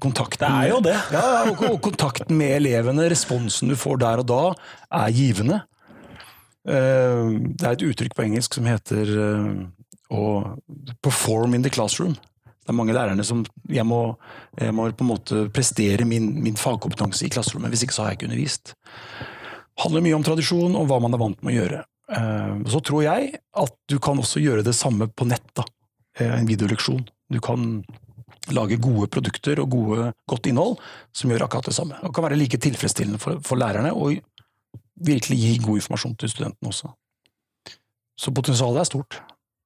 Kontakten 0.00 0.46
Det 0.46 0.62
er 0.64 0.70
jo 0.70 0.78
det. 0.80 0.94
Ja, 1.12 1.24
og 1.68 1.76
kontakten 1.84 2.38
med 2.38 2.54
elevene, 2.56 3.04
responsen 3.12 3.68
du 3.68 3.76
får 3.76 4.00
der 4.00 4.22
og 4.22 4.26
da, 4.30 4.38
er 4.96 5.12
givende. 5.12 5.58
Eh, 6.64 7.36
Det 7.52 7.66
er 7.68 7.76
et 7.76 7.84
uttrykk 7.84 8.16
på 8.16 8.24
engelsk 8.30 8.56
som 8.56 8.64
heter 8.64 9.12
eh, 9.26 9.60
å 10.16 10.24
perform 11.04 11.54
in 11.54 11.68
the 11.68 11.72
classroom. 11.72 12.16
Det 12.60 12.72
er 12.72 12.76
mange 12.80 12.96
lærerne 12.96 13.24
som 13.24 13.44
jeg 13.68 13.84
må, 13.84 14.00
jeg 14.56 14.72
må 14.72 14.88
på 14.92 15.04
en 15.04 15.12
måte 15.12 15.44
prestere 15.52 16.08
min, 16.08 16.32
min 16.40 16.56
fagkompetanse 16.56 17.26
i 17.26 17.32
klasserommet, 17.32 17.72
hvis 17.72 17.84
ikke 17.84 17.96
så 17.96 18.04
har 18.04 18.12
jeg 18.14 18.20
ikke 18.22 18.30
undervist. 18.30 18.72
Det 18.72 19.84
handler 19.84 20.04
mye 20.04 20.16
om 20.16 20.24
tradisjon 20.24 20.76
og 20.76 20.88
hva 20.88 21.00
man 21.04 21.12
er 21.16 21.20
vant 21.22 21.44
med 21.44 21.54
å 21.54 21.60
gjøre. 21.60 21.84
Eh, 22.10 22.54
Så 22.66 22.80
tror 22.80 23.04
jeg 23.04 23.34
at 23.38 23.74
du 23.88 23.98
kan 24.02 24.18
også 24.18 24.42
gjøre 24.42 24.66
det 24.66 24.74
samme 24.74 25.08
på 25.08 25.26
nett, 25.28 25.46
da. 25.54 25.64
Eh, 26.18 26.40
en 26.40 26.48
videoleksjon. 26.48 27.06
Du 27.30 27.40
kan 27.40 27.84
lage 28.50 28.80
gode 28.82 29.06
produkter 29.12 29.60
og 29.62 29.70
gode, 29.70 30.12
godt 30.28 30.48
innhold 30.50 30.78
som 31.14 31.30
gjør 31.30 31.46
akkurat 31.46 31.70
det 31.70 31.76
samme. 31.76 31.98
Og 32.02 32.14
kan 32.14 32.26
være 32.26 32.38
like 32.40 32.58
tilfredsstillende 32.58 33.20
for, 33.22 33.38
for 33.44 33.60
lærerne 33.60 33.92
og 33.94 34.18
virkelig 35.00 35.38
gi 35.38 35.58
god 35.62 35.80
informasjon 35.80 36.16
til 36.20 36.32
studentene 36.32 36.72
også. 36.72 36.90
Så 38.20 38.32
potensialet 38.36 38.82
er 38.82 38.88
stort. 38.88 39.20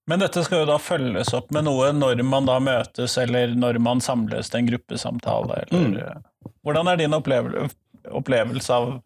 Men 0.07 0.21
dette 0.21 0.43
skal 0.45 0.63
jo 0.63 0.69
da 0.69 0.77
følges 0.83 1.33
opp 1.35 1.49
med 1.55 1.65
noe 1.65 1.89
når 1.97 2.21
man 2.29 2.45
da 2.49 2.59
møtes, 2.61 3.17
eller 3.19 3.55
når 3.57 3.81
man 3.81 4.03
samles 4.05 4.51
til 4.53 4.61
en 4.61 4.69
gruppesamtale, 4.69 5.63
eller 5.65 6.19
mm. 6.21 6.31
Hvordan 6.65 6.91
er 6.91 6.99
din 7.01 7.15
opplevelse 7.17 8.77
av 8.77 8.99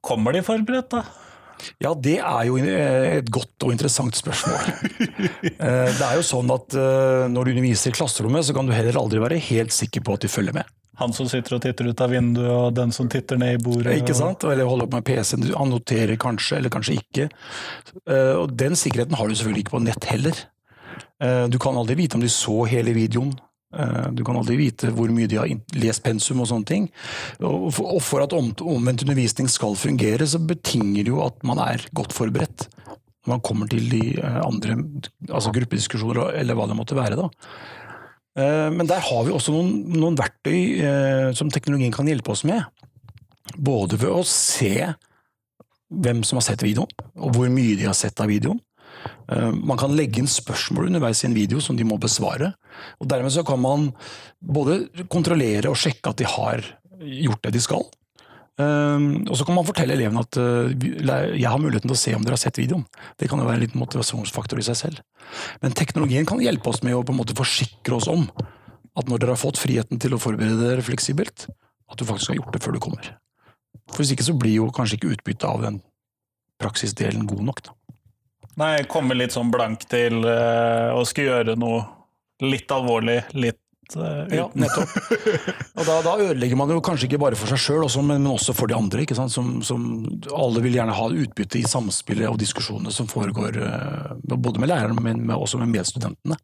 Kommer 0.00 0.32
de 0.32 0.40
forberedt, 0.40 0.94
da? 0.94 1.02
Ja, 1.82 1.92
det 1.94 2.18
er 2.18 2.44
jo 2.48 2.56
eh, 2.60 3.18
et 3.20 3.30
godt 3.32 3.66
og 3.66 3.72
interessant 3.74 4.16
spørsmål. 4.18 4.68
Eh, 5.60 5.88
Det 5.92 6.04
er 6.06 6.16
jo 6.16 6.22
sånn 6.24 6.50
at 6.54 6.74
eh, 6.78 7.26
når 7.30 7.46
du 7.46 7.50
underviser 7.52 7.90
i 7.92 7.96
klasserommet, 7.96 8.46
så 8.46 8.54
kan 8.56 8.68
du 8.68 8.72
heller 8.72 8.96
aldri 9.00 9.20
være 9.20 9.40
helt 9.50 9.74
sikker 9.74 10.02
på 10.06 10.14
at 10.16 10.24
de 10.24 10.30
følger 10.32 10.56
med. 10.56 10.68
Han 11.00 11.12
som 11.16 11.28
sitter 11.28 11.56
og 11.56 11.62
titter 11.64 11.88
ut 11.88 12.00
av 12.04 12.12
vinduet, 12.12 12.48
og 12.50 12.74
den 12.76 12.92
som 12.92 13.08
titter 13.12 13.38
ned 13.40 13.58
i 13.58 13.62
bordet. 13.62 13.98
Ikke 14.00 14.16
sant? 14.16 14.44
Eller 14.44 14.68
holder 14.68 14.88
opp 14.88 14.96
med 14.98 15.04
PC-en. 15.08 15.44
Du 15.46 15.52
annoterer 15.56 16.16
kanskje, 16.20 16.58
eller 16.58 16.72
kanskje 16.72 16.98
ikke. 16.98 17.28
Og 18.36 18.52
den 18.60 18.76
sikkerheten 18.76 19.16
har 19.16 19.28
du 19.28 19.36
selvfølgelig 19.36 19.64
ikke 19.64 19.76
på 19.78 19.82
nett 19.86 20.08
heller. 20.10 20.42
Du 21.48 21.56
kan 21.62 21.78
aldri 21.80 21.96
vite 22.02 22.18
om 22.18 22.24
de 22.24 22.28
så 22.32 22.58
hele 22.68 22.92
videoen. 22.96 23.32
Eh, 23.72 24.10
Du 24.12 24.24
kan 24.24 24.36
aldri 24.36 24.56
vite 24.58 24.90
hvor 24.94 25.10
mye 25.14 25.28
de 25.30 25.36
har 25.38 25.48
lest 25.78 26.02
pensum 26.02 26.40
og 26.40 26.48
sånne 26.50 26.66
ting. 26.66 26.90
Og 27.40 27.72
for- 28.02 28.22
at 28.22 28.32
omvendt 28.32 29.02
undervisning 29.04 29.48
skal 29.48 29.74
fungere, 29.76 30.26
så 30.26 30.38
betinger 30.44 31.04
det 31.04 31.12
jo 31.12 31.22
at 31.24 31.42
man 31.44 31.58
er 31.58 31.78
godt 31.94 32.12
forberedt. 32.12 32.68
Når 33.26 33.28
man 33.36 33.40
kommer 33.40 33.68
til 33.68 33.88
de 33.88 34.18
eh, 34.18 34.40
andre 34.42 34.76
altså 35.28 35.52
gruppediskusjoner, 35.52 36.34
eller 36.34 36.54
hva 36.54 36.66
det 36.66 36.76
måtte 36.76 36.96
være. 36.96 37.16
da. 37.16 37.28
Eh, 38.36 38.70
Men 38.70 38.86
der 38.86 39.00
har 39.00 39.24
vi 39.24 39.30
også 39.32 39.52
noen, 39.52 39.84
noen 39.94 40.16
verktøy 40.16 41.34
som 41.34 41.50
teknologien 41.50 41.92
kan 41.92 42.06
hjelpe 42.06 42.30
oss 42.30 42.44
med. 42.44 42.64
Både 43.56 43.98
ved 43.98 44.10
å 44.10 44.24
se 44.24 44.94
hvem 45.92 46.24
som 46.24 46.36
har 46.38 46.42
sett 46.46 46.62
videoen, 46.62 46.88
og 47.18 47.32
hvor 47.34 47.48
mye 47.50 47.76
de 47.76 47.84
har 47.88 47.94
sett 47.94 48.20
av 48.20 48.28
videoen. 48.30 48.60
Eh, 49.30 49.50
Man 49.52 49.78
kan 49.78 49.94
legge 49.96 50.20
inn 50.20 50.30
spørsmål 50.30 50.90
underveis 50.90 51.22
i 51.24 51.28
en 51.28 51.36
video 51.36 51.60
som 51.60 51.76
de 51.76 51.86
må 51.86 51.98
besvare. 52.00 52.52
Og 53.00 53.08
Dermed 53.08 53.32
så 53.32 53.44
kan 53.46 53.60
man 53.60 53.92
både 54.40 54.86
kontrollere 55.08 55.70
og 55.70 55.78
sjekke 55.80 56.12
at 56.12 56.20
de 56.20 56.28
har 56.28 56.64
gjort 57.00 57.42
det 57.46 57.54
de 57.56 57.64
skal. 57.64 57.86
Eh, 58.60 58.98
Og 59.30 59.36
så 59.36 59.46
kan 59.46 59.56
man 59.56 59.66
fortelle 59.68 59.94
elevene 59.96 60.24
at 60.24 60.36
eh, 60.36 61.38
jeg 61.38 61.48
har 61.48 61.58
muligheten 61.62 61.88
til 61.88 61.96
å 61.96 62.04
se 62.04 62.14
om 62.14 62.24
dere 62.24 62.36
har 62.38 62.44
sett 62.44 62.60
videoen. 62.60 62.86
Det 63.18 63.28
kan 63.28 63.38
jo 63.38 63.48
være 63.48 63.60
en 63.60 63.66
liten 63.66 63.80
motivasjonsfaktor 63.80 64.58
i 64.58 64.66
seg 64.66 64.76
selv. 64.76 65.00
Men 65.62 65.72
teknologien 65.72 66.26
kan 66.26 66.42
hjelpe 66.42 66.70
oss 66.70 66.82
med 66.82 66.94
å 66.96 67.04
på 67.04 67.14
en 67.14 67.20
måte 67.22 67.36
forsikre 67.38 67.96
oss 67.96 68.10
om 68.10 68.28
at 68.98 69.06
når 69.08 69.22
dere 69.22 69.36
har 69.36 69.40
fått 69.40 69.60
friheten 69.60 70.00
til 70.02 70.12
å 70.12 70.20
forberede 70.20 70.58
dere 70.58 70.82
fleksibelt, 70.84 71.46
at 71.90 71.98
du 71.98 72.04
faktisk 72.04 72.32
har 72.32 72.40
gjort 72.40 72.56
det 72.56 72.62
før 72.64 72.74
du 72.74 72.80
kommer. 72.82 73.12
For 73.90 74.02
Hvis 74.02 74.12
ikke 74.14 74.26
så 74.26 74.34
blir 74.38 74.58
jo 74.58 74.70
kanskje 74.74 74.98
ikke 74.98 75.14
utbyttet 75.14 75.46
av 75.46 75.62
den 75.62 75.80
praksisdelen 76.60 77.26
god 77.30 77.42
nok. 77.48 77.62
Da. 77.64 77.74
Nei, 78.58 78.82
komme 78.90 79.14
litt 79.14 79.34
sånn 79.36 79.50
blank 79.52 79.86
til 79.90 80.24
eh, 80.26 80.90
å 80.90 81.04
skulle 81.06 81.30
gjøre 81.30 81.56
noe 81.60 81.84
litt 82.42 82.72
alvorlig, 82.72 83.20
litt 83.36 83.60
Uten. 83.90 84.36
Ja, 84.36 84.44
nettopp. 84.54 84.90
Og 85.78 85.86
da, 85.86 85.96
da 86.04 86.12
ødelegger 86.22 86.58
man 86.58 86.70
jo 86.70 86.80
kanskje 86.84 87.08
ikke 87.08 87.18
bare 87.24 87.38
for 87.38 87.50
seg 87.50 87.58
sjøl, 87.58 87.86
men, 88.06 88.22
men 88.22 88.32
også 88.32 88.54
for 88.54 88.70
de 88.70 88.76
andre. 88.76 89.02
ikke 89.02 89.16
sant? 89.18 89.32
Som, 89.34 89.56
som 89.66 89.82
alle 90.30 90.62
vil 90.62 90.76
gjerne 90.78 90.94
ha 90.94 91.08
utbytte 91.10 91.58
i 91.58 91.66
samspillet 91.66 92.30
og 92.30 92.38
diskusjonene 92.40 92.92
som 92.94 93.08
foregår 93.10 93.58
uh, 93.58 94.12
både 94.22 94.62
med 94.62 94.70
læreren, 94.70 95.00
men 95.02 95.24
med, 95.24 95.34
også 95.34 95.58
med 95.58 95.72
medstudentene. 95.74 96.38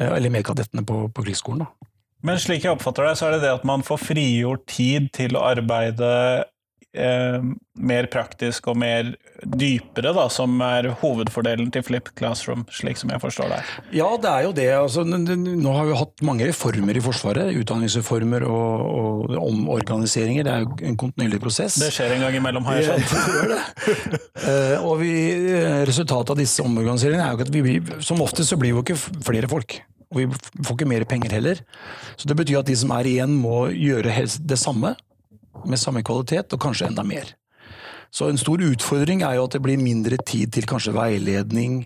Eh, 0.00 0.08
Eller 0.08 0.32
medkadettene 0.32 0.86
på, 0.88 1.04
på 1.12 1.26
krigsskolen. 1.26 1.66
da. 1.66 1.90
Men 2.24 2.40
slik 2.40 2.64
jeg 2.64 2.72
oppfatter 2.72 3.10
det, 3.10 3.18
så 3.20 3.28
er 3.28 3.36
det 3.36 3.44
det 3.44 3.52
at 3.58 3.68
man 3.68 3.84
får 3.84 4.00
frigjort 4.00 4.64
tid 4.70 5.10
til 5.12 5.36
å 5.36 5.44
arbeide 5.44 6.08
eh, 6.94 7.44
mer 7.74 8.08
praktisk 8.12 8.68
og 8.70 8.78
mer 8.80 9.12
dypere, 9.44 10.12
da, 10.16 10.24
som 10.32 10.56
er 10.64 10.88
hovedfordelen 11.02 11.70
til 11.74 11.84
Flip 11.86 12.10
Classroom, 12.18 12.64
slik 12.72 13.00
som 13.00 13.12
jeg 13.12 13.20
forstår 13.22 13.50
det. 13.52 13.60
Ja, 13.98 14.08
det 14.20 14.30
er 14.30 14.46
jo 14.46 14.52
det. 14.56 14.68
Altså, 14.78 15.04
nå 15.04 15.74
har 15.74 15.88
vi 15.88 15.98
hatt 15.98 16.24
mange 16.26 16.48
reformer 16.48 16.96
i 16.96 17.02
Forsvaret. 17.04 17.52
Utdanningsreformer 17.60 18.46
og, 18.48 18.84
og 18.84 19.34
omorganiseringer. 19.42 20.46
Det 20.46 20.54
er 20.54 20.64
jo 20.64 20.90
en 20.90 21.00
kontinuerlig 21.00 21.42
prosess. 21.42 21.78
Det 21.82 21.90
skjer 21.94 22.16
en 22.16 22.26
gang 22.26 22.38
imellom, 22.40 22.68
har 22.70 22.80
jeg 22.80 22.92
skjønt. 22.92 24.20
Eh, 24.44 24.82
og 24.84 24.98
vi, 25.00 25.12
eh, 25.56 25.80
resultatet 25.88 26.34
av 26.34 26.36
disse 26.36 26.60
omorganiseringene 26.64 27.24
er 27.24 27.32
jo 27.34 27.44
at 27.46 27.52
vi 27.54 27.62
blir, 27.64 27.94
som 28.04 28.20
oftest 28.20 28.52
så 28.52 28.58
blir 28.60 28.74
jo 28.74 28.82
ikke 28.82 28.96
flere 28.98 29.48
folk. 29.48 29.78
Og 30.12 30.20
vi 30.20 30.26
får 30.60 30.76
ikke 30.76 30.88
mer 30.90 31.06
penger 31.08 31.32
heller. 31.38 31.62
Så 32.18 32.28
det 32.28 32.36
betyr 32.38 32.60
at 32.60 32.68
de 32.68 32.76
som 32.78 32.92
er 32.94 33.08
igjen 33.08 33.34
må 33.40 33.66
gjøre 33.72 34.12
det 34.44 34.58
samme, 34.60 34.94
med 35.64 35.80
samme 35.80 36.02
kvalitet, 36.06 36.52
og 36.52 36.62
kanskje 36.62 36.90
enda 36.90 37.04
mer. 37.06 37.34
Så 38.14 38.28
en 38.30 38.38
stor 38.38 38.62
utfordring 38.62 39.24
er 39.26 39.38
jo 39.38 39.48
at 39.48 39.56
det 39.56 39.62
blir 39.64 39.80
mindre 39.80 40.18
tid 40.22 40.52
til 40.54 40.66
kanskje 40.70 40.94
veiledning, 40.94 41.84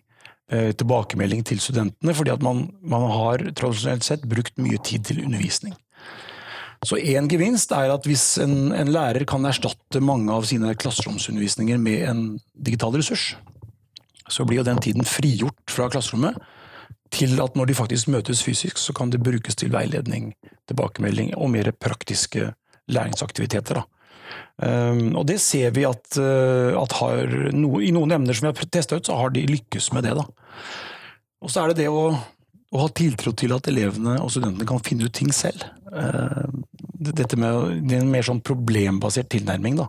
eh, 0.53 0.73
tilbakemelding 0.77 1.45
til 1.45 1.61
studentene, 1.61 2.15
fordi 2.15 2.35
at 2.35 2.45
man, 2.45 2.67
man 2.83 3.07
har 3.11 3.45
tradisjonelt 3.57 4.05
sett 4.05 4.27
brukt 4.29 4.59
mye 4.61 4.81
tid 4.85 5.07
til 5.09 5.25
undervisning. 5.25 5.77
Så 6.87 6.99
én 7.01 7.27
gevinst 7.27 7.73
er 7.75 7.91
at 7.91 8.05
hvis 8.07 8.37
en, 8.43 8.71
en 8.77 8.93
lærer 8.93 9.25
kan 9.27 9.47
erstatte 9.49 10.03
mange 10.05 10.31
av 10.31 10.47
sine 10.47 10.75
klasseromsundervisninger 10.79 11.81
med 11.83 12.05
en 12.07 12.21
digital 12.55 12.95
ressurs, 12.95 13.33
så 14.29 14.45
blir 14.45 14.61
jo 14.61 14.69
den 14.69 14.79
tiden 14.85 15.09
frigjort 15.09 15.73
fra 15.73 15.89
klasserommet 15.91 16.39
til 17.11 17.41
at 17.41 17.57
når 17.57 17.71
de 17.71 17.75
faktisk 17.75 18.11
møtes 18.13 18.43
fysisk, 18.45 18.79
så 18.79 18.93
kan 18.93 19.11
det 19.11 19.23
brukes 19.25 19.57
til 19.57 19.73
veiledning, 19.73 20.35
tilbakemelding 20.69 21.33
og 21.37 21.51
mer 21.51 21.73
praktiske 21.73 22.53
læringsaktiviteter. 22.93 23.81
Da. 23.81 23.87
Um, 24.59 25.15
og 25.21 25.27
det 25.29 25.39
ser 25.41 25.71
vi 25.77 25.87
at, 25.89 26.07
uh, 26.19 26.75
at 26.81 26.97
no, 27.55 27.79
i 27.81 27.93
noen 27.95 28.17
emner 28.19 28.37
som 28.37 28.49
vi 28.49 28.53
har 28.53 28.71
testa 28.73 28.99
ut, 28.99 29.07
så 29.07 29.17
har 29.21 29.33
de 29.35 29.47
lykkes 29.49 29.93
med 29.95 30.09
det. 30.09 30.17
Da. 30.19 30.27
Og 31.45 31.53
så 31.53 31.63
er 31.63 31.73
det 31.73 31.85
det 31.85 31.91
å, 31.93 32.09
å 32.11 32.83
ha 32.83 32.89
tiltro 32.91 33.33
til 33.39 33.55
at 33.55 33.71
elevene 33.71 34.19
og 34.23 34.33
studentene 34.35 34.67
kan 34.69 34.83
finne 34.85 35.07
ut 35.07 35.15
ting 35.15 35.31
selv. 35.35 35.63
Uh, 35.93 36.49
dette 36.99 37.39
med 37.39 37.87
det 37.89 38.03
en 38.03 38.11
mer 38.11 38.27
sånn 38.27 38.43
problembasert 38.45 39.31
tilnærming. 39.33 39.79
da. 39.79 39.89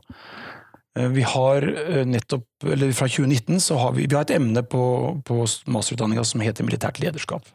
Eh, 1.00 1.08
Vi 1.08 1.22
har 1.22 1.64
eh, 1.98 2.06
nettopp, 2.06 2.46
eller 2.64 2.92
Fra 2.92 3.08
2019 3.08 3.60
så 3.62 3.78
har 3.78 3.94
vi, 3.94 4.06
vi 4.06 4.16
har 4.16 4.22
et 4.28 4.36
emne 4.36 4.64
på, 4.64 4.84
på 5.26 5.46
masterutdanninga 5.68 6.24
som 6.24 6.44
heter 6.44 6.68
militært 6.68 7.00
lederskap. 7.00 7.48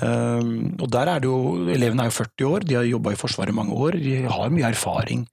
Um, 0.00 0.72
og 0.80 0.88
der 0.88 1.10
er 1.10 1.20
det 1.20 1.28
jo, 1.28 1.66
Elevene 1.68 2.06
er 2.06 2.08
jo 2.08 2.16
40 2.16 2.46
år, 2.48 2.64
de 2.64 2.76
har 2.78 2.86
jobba 2.88 3.12
i 3.12 3.18
Forsvaret 3.20 3.52
i 3.52 3.56
mange 3.56 3.76
år. 3.76 3.98
De 4.00 4.14
har 4.24 4.52
mye 4.54 4.70
erfaring. 4.70 5.26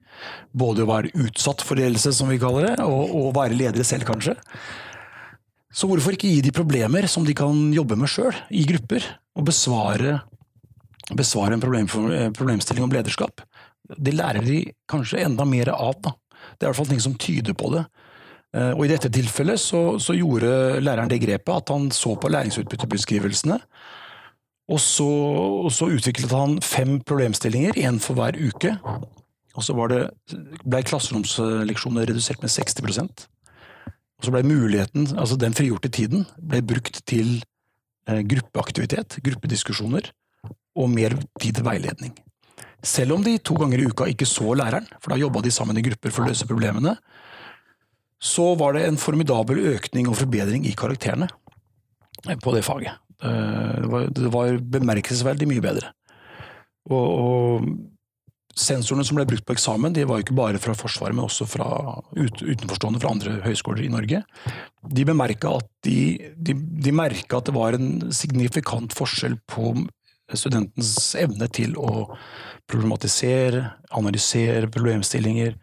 Både 0.52 0.84
å 0.84 0.90
være 0.90 1.14
utsatt 1.24 1.64
for 1.64 1.80
ledelse, 1.80 2.12
som 2.16 2.32
vi 2.32 2.40
kaller 2.42 2.68
det, 2.68 2.76
og 2.84 3.16
å 3.16 3.30
være 3.36 3.56
ledere 3.56 3.88
selv, 3.88 4.08
kanskje. 4.10 4.36
Så 5.72 5.88
hvorfor 5.88 6.16
ikke 6.16 6.32
gi 6.32 6.42
de 6.44 6.54
problemer 6.56 7.08
som 7.08 7.24
de 7.28 7.36
kan 7.38 7.70
jobbe 7.74 7.96
med 8.00 8.12
sjøl, 8.12 8.36
i 8.50 8.66
grupper? 8.68 9.06
Og 9.38 9.46
besvare, 9.48 10.18
besvare 11.16 11.56
en 11.56 11.64
problem, 11.64 11.88
problemstilling 12.36 12.88
om 12.88 12.94
lederskap. 12.94 13.46
Det 13.90 14.16
lærer 14.18 14.44
de 14.46 14.64
kanskje 14.90 15.24
enda 15.24 15.46
mer 15.48 15.72
av. 15.76 15.96
da. 16.04 16.14
Det 16.58 16.66
er 16.66 16.68
i 16.68 16.72
hvert 16.72 16.82
fall 16.82 16.92
ting 16.92 17.04
som 17.06 17.16
tyder 17.16 17.56
på 17.58 17.72
det. 17.78 17.86
Eh, 18.58 18.74
og 18.74 18.84
I 18.86 18.92
dette 18.92 19.12
tilfellet 19.14 19.62
så, 19.62 19.84
så 20.02 20.16
gjorde 20.18 20.82
læreren 20.82 21.10
det 21.12 21.22
grepet 21.22 21.54
at 21.54 21.72
han 21.74 21.90
så 21.94 22.16
på 22.18 22.32
læringsutbyttebeskrivelsene 22.34 23.60
og 24.70 24.78
så, 24.82 25.08
og 25.66 25.72
så, 25.74 25.90
utviklet 25.90 26.34
han 26.36 26.60
fem 26.62 27.00
problemstillinger, 27.02 27.80
én 27.82 27.98
for 28.04 28.20
hver 28.20 28.38
uke. 28.38 28.76
Og 29.58 29.66
så 29.66 29.74
det, 29.90 30.04
ble 30.64 30.82
klasseromsleksjonene 30.86 32.06
redusert 32.06 32.44
med 32.44 32.54
60% 32.54 33.26
Og 33.90 34.28
så 34.28 34.34
ble 34.36 34.44
muligheten, 34.46 35.10
altså 35.18 35.40
den 35.42 35.58
frigjorte 35.58 35.90
tiden, 35.90 36.28
ble 36.38 36.62
brukt 36.62 37.02
til 37.10 37.40
eh, 38.08 38.22
gruppeaktivitet, 38.22 39.18
gruppediskusjoner, 39.26 40.12
og 40.80 40.92
mer 40.94 41.18
tid 41.42 41.58
til 41.58 41.66
veiledning. 41.66 42.14
Selv 42.86 43.18
om 43.18 43.26
de 43.26 43.40
to 43.42 43.58
ganger 43.60 43.82
i 43.82 43.90
uka 43.90 44.06
ikke 44.08 44.28
så 44.30 44.54
læreren, 44.56 44.86
for 45.02 45.12
da 45.12 45.20
jobba 45.20 45.42
de 45.44 45.52
sammen 45.52 45.80
i 45.80 45.84
grupper 45.84 46.14
for 46.14 46.24
å 46.24 46.30
løse 46.30 46.48
problemene, 46.48 46.94
så 48.20 48.54
var 48.60 48.76
det 48.76 48.86
en 48.86 49.00
formidabel 49.00 49.60
økning 49.74 50.08
og 50.12 50.20
forbedring 50.20 50.68
i 50.68 50.76
karakterene 50.78 51.28
på 52.44 52.54
det 52.56 52.66
faget. 52.68 53.00
Eh, 53.24 53.80
det 53.84 53.90
var, 53.92 54.10
det 54.16 54.34
var 54.34 54.60
bemerkelsesverdig 54.80 55.48
mye 55.50 55.64
bedre. 55.64 55.94
Og, 56.90 57.08
og, 57.08 57.72
sensorene 58.60 59.06
som 59.08 59.16
ble 59.16 59.24
brukt 59.30 59.46
på 59.48 59.54
eksamen, 59.56 59.94
de 59.96 60.04
var 60.10 60.20
ikke 60.20 60.36
bare 60.36 60.60
fra 60.60 60.74
Forsvaret, 60.76 61.16
men 61.16 61.24
også 61.24 61.46
fra 61.48 61.68
ut, 62.18 62.42
utenforstående 62.42 63.00
fra 63.00 63.14
andre 63.14 63.38
høyskoler 63.46 63.86
i 63.86 63.92
Norge. 63.94 64.20
De 64.84 65.06
bemerka 65.08 65.54
at, 65.62 65.70
de, 65.88 66.32
de, 66.36 66.58
de 66.58 66.96
at 67.06 67.48
det 67.48 67.56
var 67.56 67.78
en 67.78 68.10
signifikant 68.12 68.96
forskjell 68.98 69.38
på 69.48 69.72
studentens 70.36 71.16
evne 71.18 71.48
til 71.56 71.78
å 71.80 72.10
problematisere, 72.70 73.64
analysere 73.96 74.70
problemstillinger, 74.70 75.56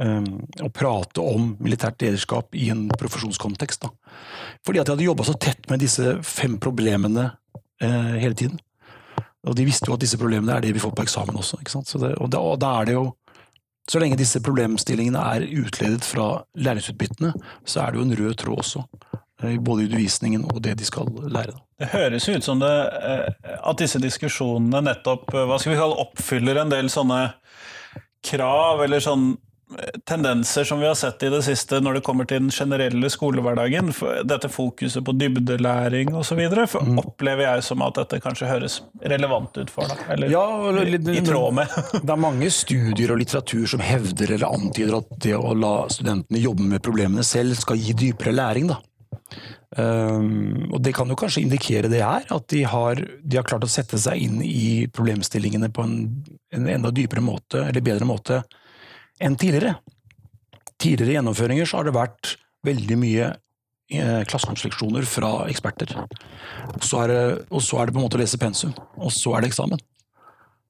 um, 0.00 0.28
og 0.60 0.70
prate 0.74 1.22
om 1.22 1.54
militært 1.62 2.02
lederskap 2.02 2.54
i 2.58 2.68
en 2.74 2.86
profesjonskontekst. 2.98 3.86
Da. 3.86 4.14
Fordi 4.66 4.80
at 4.80 4.88
de 4.88 4.94
hadde 4.96 5.08
jobba 5.08 5.26
så 5.26 5.36
tett 5.40 5.68
med 5.70 5.82
disse 5.84 6.16
fem 6.26 6.58
problemene 6.62 7.30
uh, 7.82 8.14
hele 8.20 8.34
tiden. 8.34 8.60
Og 9.44 9.56
de 9.58 9.66
visste 9.68 9.90
jo 9.90 9.96
at 9.96 10.04
disse 10.04 10.18
problemene 10.20 10.56
er 10.56 10.64
det 10.64 10.72
vi 10.76 10.82
får 10.82 10.94
på 10.96 11.04
eksamen 11.04 11.36
også. 11.36 11.60
Det, 11.64 12.14
og, 12.16 12.30
da, 12.32 12.40
da, 12.60 12.72
er 12.80 12.88
det 12.88 12.96
jo 12.96 13.12
Så 13.84 14.00
lenge 14.00 14.16
disse 14.16 14.40
problemstillingene 14.40 15.20
er 15.20 15.42
utledet 15.60 16.06
fra 16.08 16.38
læringsutbyttene, 16.56 17.34
så 17.68 17.82
er 17.82 17.92
det 17.92 17.98
jo 17.98 18.04
en 18.06 18.16
rød 18.16 18.34
tråd 18.40 18.62
også. 18.62 18.84
Eh, 19.42 19.58
både 19.60 19.82
i 19.82 19.86
undervisningen 19.90 20.46
og 20.48 20.62
det 20.64 20.78
de 20.78 20.86
skal 20.88 21.10
lære. 21.28 21.58
Det 21.78 21.90
høres 21.92 22.28
ut 22.28 22.44
som 22.44 22.62
det, 22.62 22.72
eh, 23.10 23.58
at 23.60 23.78
disse 23.78 24.00
diskusjonene 24.00 24.80
nettopp 24.88 25.28
hva 25.34 25.58
skal 25.58 25.74
vi 25.74 25.80
kalle, 25.82 26.00
oppfyller 26.00 26.62
en 26.62 26.72
del 26.72 26.88
sånne 26.88 27.34
krav, 28.24 28.80
eller 28.86 29.04
sånn 29.04 29.34
tendenser 30.04 30.64
som 30.64 30.80
vi 30.80 30.86
har 30.86 30.94
sett 30.94 31.22
i 31.22 31.30
det 31.32 31.42
siste 31.42 31.80
når 31.80 31.98
det 31.98 32.02
kommer 32.06 32.28
til 32.28 32.42
den 32.42 32.52
generelle 32.52 33.08
skolehverdagen. 33.10 33.90
Dette 34.28 34.50
fokuset 34.52 35.04
på 35.04 35.14
dybdelæring 35.16 36.14
osv. 36.14 36.40
Mm. 36.44 36.98
Opplever 37.00 37.46
jeg 37.46 37.64
som 37.66 37.82
at 37.86 37.98
dette 37.98 38.20
kanskje 38.24 38.50
høres 38.50 38.78
relevant 39.02 39.56
ut 39.58 39.72
for 39.72 39.90
deg? 39.90 40.04
Eller 40.14 40.32
ja, 40.34 40.44
i 40.84 41.24
tråd 41.24 41.58
med? 41.58 41.76
det 42.04 42.14
er 42.16 42.20
mange 42.20 42.50
studier 42.54 43.14
og 43.14 43.20
litteratur 43.22 43.66
som 43.74 43.82
hevder 43.84 44.36
eller 44.36 44.52
antyder 44.52 45.00
at 45.00 45.14
det 45.24 45.36
å 45.38 45.54
la 45.56 45.76
studentene 45.92 46.42
jobbe 46.44 46.68
med 46.74 46.84
problemene 46.84 47.26
selv 47.26 47.58
skal 47.58 47.80
gi 47.80 47.96
dypere 48.06 48.36
læring. 48.36 48.70
da. 48.72 48.80
Um, 49.74 50.68
og 50.70 50.82
Det 50.84 50.92
kan 50.94 51.08
jo 51.10 51.16
kanskje 51.18 51.42
indikere 51.42 51.90
det 51.90 52.04
her, 52.04 52.26
at 52.30 52.44
de 52.52 52.62
har, 52.68 53.00
de 53.00 53.38
har 53.40 53.46
klart 53.46 53.64
å 53.66 53.70
sette 53.70 53.98
seg 53.98 54.20
inn 54.22 54.42
i 54.44 54.86
problemstillingene 54.86 55.72
på 55.74 55.82
en, 55.82 55.96
en 56.54 56.68
enda 56.70 56.92
dypere 56.94 57.24
måte, 57.24 57.64
eller 57.64 57.82
bedre 57.82 58.06
måte, 58.06 58.44
enn 59.22 59.36
tidligere. 59.38 59.76
Tidligere 60.80 61.18
gjennomføringer 61.18 61.68
så 61.68 61.80
har 61.80 61.88
det 61.88 61.96
vært 61.96 62.34
veldig 62.66 62.98
mye 62.98 63.30
eh, 63.30 64.22
klasseromsleksjoner 64.28 65.06
fra 65.08 65.32
eksperter. 65.50 65.94
Og 66.74 66.84
så, 66.84 67.04
det, 67.10 67.20
og 67.50 67.62
så, 67.62 67.80
er 67.80 67.88
det, 67.88 67.96
på 67.96 68.00
en 68.00 68.06
måte 68.06 68.18
å 68.18 68.22
lese 68.22 68.40
pensum, 68.40 68.74
og 68.98 69.12
så 69.14 69.36
er 69.36 69.44
det 69.44 69.52
eksamen. 69.52 69.82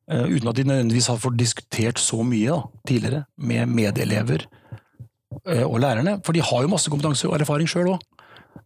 Uh, 0.04 0.26
uten 0.28 0.50
at 0.50 0.58
de 0.58 0.66
nødvendigvis 0.68 1.06
har 1.08 1.16
fått 1.16 1.38
diskutert 1.40 1.96
så 1.96 2.18
mye 2.28 2.52
da, 2.52 2.58
tidligere 2.84 3.22
med 3.40 3.70
medelever 3.72 4.42
uh, 4.44 5.64
og 5.64 5.78
lærerne. 5.80 6.18
For 6.26 6.36
de 6.36 6.42
har 6.44 6.60
jo 6.60 6.72
masse 6.74 6.92
kompetanse 6.92 7.24
og 7.30 7.38
erfaring 7.38 7.70
sjøl 7.70 7.94
òg. 7.94 8.10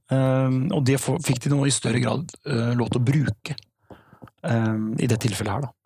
Og 0.08 0.80
det 0.88 0.96
fikk 1.04 1.42
de 1.44 1.50
nå 1.52 1.66
i 1.68 1.72
større 1.72 2.00
grad 2.00 2.30
lov 2.78 2.88
til 2.88 2.96
å 2.96 3.04
bruke 3.04 3.56
i 5.04 5.08
det 5.10 5.18
tilfellet 5.20 5.52
her. 5.52 5.66
da. 5.66 5.77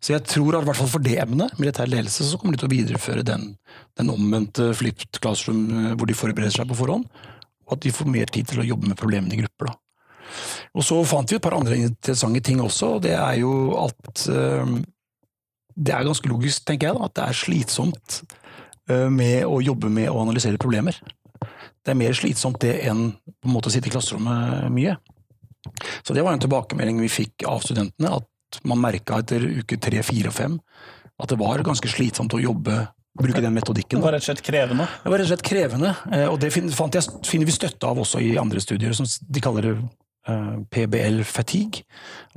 Så 0.00 0.14
jeg 0.14 0.24
tror 0.28 0.56
at 0.56 0.64
i 0.64 0.68
hvert 0.68 0.78
fall 0.80 0.90
for 0.92 1.04
det 1.04 1.18
emnet, 1.22 1.58
militær 1.60 1.90
ledelse, 1.90 2.26
så 2.26 2.38
kommer 2.40 2.56
de 2.56 2.62
til 2.62 2.70
å 2.70 2.72
videreføre 2.72 3.26
den, 3.26 3.52
den 3.98 4.12
omvendte 4.12 4.70
flipped 4.76 5.20
classroom 5.22 5.62
eh, 5.70 5.92
hvor 5.94 6.10
de 6.10 6.16
forbereder 6.16 6.54
seg 6.54 6.68
på 6.70 6.78
forhånd, 6.78 7.06
og 7.66 7.76
at 7.76 7.84
de 7.84 7.94
får 7.94 8.10
mer 8.10 8.32
tid 8.32 8.50
til 8.50 8.62
å 8.62 8.66
jobbe 8.66 8.90
med 8.90 8.98
problemene 9.00 9.36
i 9.36 9.42
grupper. 9.42 9.70
da. 9.70 9.78
Og 10.78 10.86
så 10.86 10.98
fant 11.08 11.30
vi 11.30 11.38
et 11.38 11.42
par 11.42 11.56
andre 11.56 11.78
interessante 11.80 12.42
ting 12.46 12.60
også, 12.62 12.96
og 12.96 13.04
det 13.06 13.16
er 13.18 13.40
jo 13.40 13.52
at 13.80 14.26
øh, 14.30 14.80
Det 15.80 15.94
er 15.94 16.04
ganske 16.04 16.28
logisk, 16.28 16.66
tenker 16.66 16.88
jeg, 16.88 16.96
da, 16.98 17.06
at 17.06 17.14
det 17.16 17.24
er 17.24 17.38
slitsomt 17.38 18.16
øh, 18.90 19.08
med 19.08 19.46
å 19.46 19.60
jobbe 19.64 19.88
med 19.88 20.10
å 20.10 20.20
analysere 20.20 20.60
problemer. 20.60 20.98
Det 21.80 21.94
er 21.94 21.96
mer 21.96 22.12
slitsomt 22.12 22.60
det 22.60 22.74
enn 22.90 23.14
på 23.14 23.48
en 23.48 23.54
måte 23.54 23.70
å 23.70 23.72
sitte 23.72 23.88
i 23.88 23.94
klasserommet 23.94 24.68
mye. 24.74 24.98
Så 26.04 26.12
det 26.12 26.24
var 26.24 26.34
en 26.34 26.42
tilbakemelding 26.42 27.00
vi 27.00 27.08
fikk 27.12 27.46
av 27.48 27.62
studentene, 27.64 28.12
at 28.18 28.26
man 28.66 28.80
merka 28.82 29.20
etter 29.22 29.44
uke 29.60 29.78
tre, 29.80 30.02
fire 30.06 30.32
og 30.32 30.36
fem 30.36 30.56
at 31.20 31.28
det 31.28 31.38
var 31.40 31.62
ganske 31.64 31.90
slitsomt 31.90 32.34
å 32.36 32.40
jobbe 32.40 32.86
bruke 33.20 33.42
den 33.42 33.54
metodikken. 33.54 33.98
Det 33.98 34.06
var 34.06 34.14
rett 34.16 34.24
og 34.24 34.30
slett 34.30 34.44
krevende? 34.46 34.86
Det 35.02 35.10
var 35.12 35.20
rett 35.20 35.28
og 35.28 35.32
slett 35.34 35.46
krevende, 35.46 35.94
eh, 36.14 36.26
og 36.30 36.38
det 36.40 36.52
fant 36.54 36.96
jeg, 36.96 37.16
finner 37.26 37.48
vi 37.48 37.56
støtte 37.56 37.88
av 37.88 38.00
også 38.00 38.22
i 38.24 38.36
andre 38.40 38.62
studier, 38.62 38.94
som 38.96 39.08
de 39.08 39.42
kaller 39.44 39.66
det 39.66 39.74
eh, 40.30 40.52
PBL 40.72 41.22
fatigue. 41.28 41.84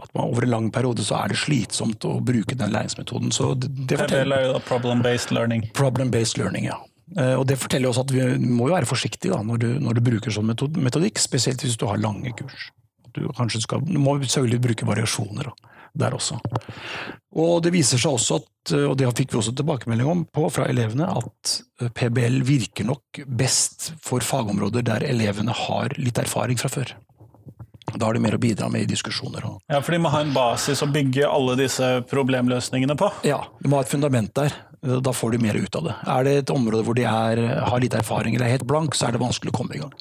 At 0.02 0.10
man 0.16 0.32
over 0.32 0.48
en 0.48 0.54
lang 0.56 0.72
periode 0.74 1.06
så 1.06 1.22
er 1.22 1.34
det 1.34 1.40
slitsomt 1.44 2.08
å 2.10 2.18
bruke 2.26 2.58
den 2.60 2.74
læringsmetoden. 2.74 3.32
PBL 3.32 4.36
er 4.36 4.48
jo 4.50 4.58
da 4.58 4.64
problem-based 4.66 5.36
learning. 5.36 5.70
Problem-based 5.78 6.42
learning, 6.42 6.68
ja. 6.72 6.82
Eh, 7.18 7.36
og 7.38 7.46
Det 7.48 7.60
forteller 7.62 7.92
oss 7.92 8.02
at 8.02 8.12
vi 8.12 8.26
må 8.42 8.70
jo 8.70 8.78
være 8.78 8.90
forsiktige 8.90 9.36
da, 9.36 9.44
når, 9.46 9.62
du, 9.62 9.70
når 9.84 10.00
du 10.00 10.08
bruker 10.10 10.34
sånn 10.34 10.50
metodikk, 10.50 11.22
spesielt 11.22 11.64
hvis 11.64 11.78
du 11.80 11.86
har 11.90 12.02
lange 12.02 12.34
kurs. 12.40 12.72
Du, 13.14 13.30
skal, 13.62 13.84
du 13.86 14.00
må 14.02 14.18
selvfølgelig 14.24 14.64
bruke 14.68 14.90
variasjoner. 14.90 15.54
Der 15.94 16.16
også. 16.18 16.40
Og 17.38 17.60
det 17.62 17.70
viser 17.76 18.00
seg 18.02 18.16
også 18.16 18.40
at, 18.40 18.72
og 18.90 18.96
det 18.98 19.12
fikk 19.14 19.36
vi 19.36 19.38
også 19.38 19.52
tilbakemelding 19.54 20.08
om 20.10 20.24
på 20.26 20.48
fra 20.50 20.66
elevene, 20.72 21.06
at 21.06 21.92
PBL 21.94 22.40
virker 22.48 22.88
nok 22.90 23.22
best 23.30 23.92
for 24.02 24.26
fagområder 24.26 24.82
der 24.88 25.06
elevene 25.06 25.54
har 25.54 25.94
litt 26.02 26.18
erfaring 26.18 26.58
fra 26.58 26.72
før. 26.74 26.96
Da 27.94 28.08
har 28.08 28.16
de 28.16 28.24
mer 28.24 28.38
å 28.38 28.42
bidra 28.42 28.70
med 28.74 28.88
i 28.88 28.90
diskusjoner. 28.90 29.46
Ja, 29.70 29.82
For 29.84 29.94
de 29.94 30.02
må 30.02 30.12
ha 30.14 30.24
en 30.24 30.34
basis 30.34 30.82
å 30.82 30.90
bygge 30.90 31.30
alle 31.30 31.58
disse 31.60 31.90
problemløsningene 32.10 32.96
på? 32.98 33.12
Ja, 33.28 33.44
de 33.60 33.70
må 33.70 33.78
ha 33.78 33.86
et 33.86 33.92
fundament 33.92 34.34
der. 34.40 34.56
Da 34.82 35.14
får 35.16 35.36
de 35.36 35.44
mer 35.46 35.60
ut 35.60 35.78
av 35.80 35.86
det. 35.88 35.94
Er 36.16 36.26
det 36.26 36.34
et 36.42 36.52
område 36.52 36.84
hvor 36.88 36.98
de 36.98 37.06
er, 37.08 37.44
har 37.70 37.84
litt 37.84 37.96
erfaring 37.96 38.36
eller 38.36 38.50
er 38.50 38.58
helt 38.58 38.68
blank, 38.68 38.98
så 38.98 39.08
er 39.08 39.16
det 39.16 39.22
vanskelig 39.22 39.54
å 39.54 39.60
komme 39.62 39.78
i 39.78 39.84
gang. 39.84 39.94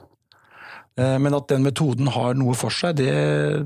Eh, 0.98 1.18
men 1.18 1.36
at 1.36 1.48
den 1.52 1.64
metoden 1.64 2.10
har 2.12 2.36
noe 2.38 2.56
for 2.58 2.74
seg, 2.74 2.98
det, 3.00 3.12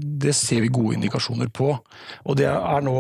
det, 0.03 0.35
ser 0.37 0.63
vi 0.65 0.73
gode 0.73 0.99
indikasjoner 0.99 1.51
på. 1.51 1.73
Og 2.25 2.39
det 2.39 2.49
er 2.51 2.87
nå 2.87 2.97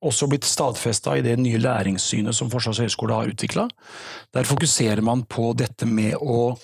også 0.00 0.30
blitt 0.30 0.48
stadfesta 0.48 1.16
i 1.18 1.24
det 1.24 1.36
nye 1.40 1.60
læringssynet 1.60 2.36
som 2.36 2.50
Forsvarets 2.52 2.80
høgskole 2.84 3.16
har 3.16 3.30
utvikla. 3.32 3.66
Der 4.32 4.48
fokuserer 4.48 5.04
man 5.04 5.26
på 5.28 5.52
dette 5.56 5.88
med 5.88 6.16
å 6.20 6.54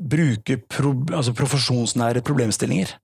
bruke 0.00 0.56
pro, 0.64 0.94
altså 1.12 1.34
profesjonsnære 1.36 2.24
problemstillinger 2.26 2.96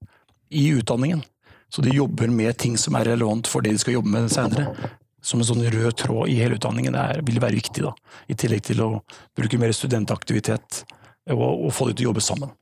i 0.56 0.68
utdanningen. 0.78 1.22
Så 1.70 1.82
de 1.82 1.94
jobber 1.94 2.30
med 2.30 2.56
ting 2.58 2.78
som 2.78 2.96
er 2.98 3.10
relevant 3.10 3.46
for 3.50 3.62
det 3.62 3.74
de 3.74 3.82
skal 3.82 3.98
jobbe 3.98 4.14
med 4.14 4.30
seinere. 4.32 4.92
Som 5.26 5.42
en 5.42 5.48
sånn 5.48 5.64
rød 5.66 5.96
tråd 5.98 6.30
i 6.30 6.38
hele 6.38 6.58
utdanningen 6.58 6.94
det 6.94 7.24
vil 7.26 7.42
være 7.42 7.58
viktig. 7.58 7.82
da, 7.82 7.92
I 8.30 8.38
tillegg 8.38 8.62
til 8.66 8.82
å 8.82 8.90
bruke 9.36 9.58
mer 9.58 9.74
studentaktivitet 9.74 10.84
og, 11.34 11.66
og 11.66 11.72
få 11.74 11.90
de 11.90 11.98
til 11.98 12.06
å 12.06 12.10
jobbe 12.12 12.22
sammen. 12.22 12.54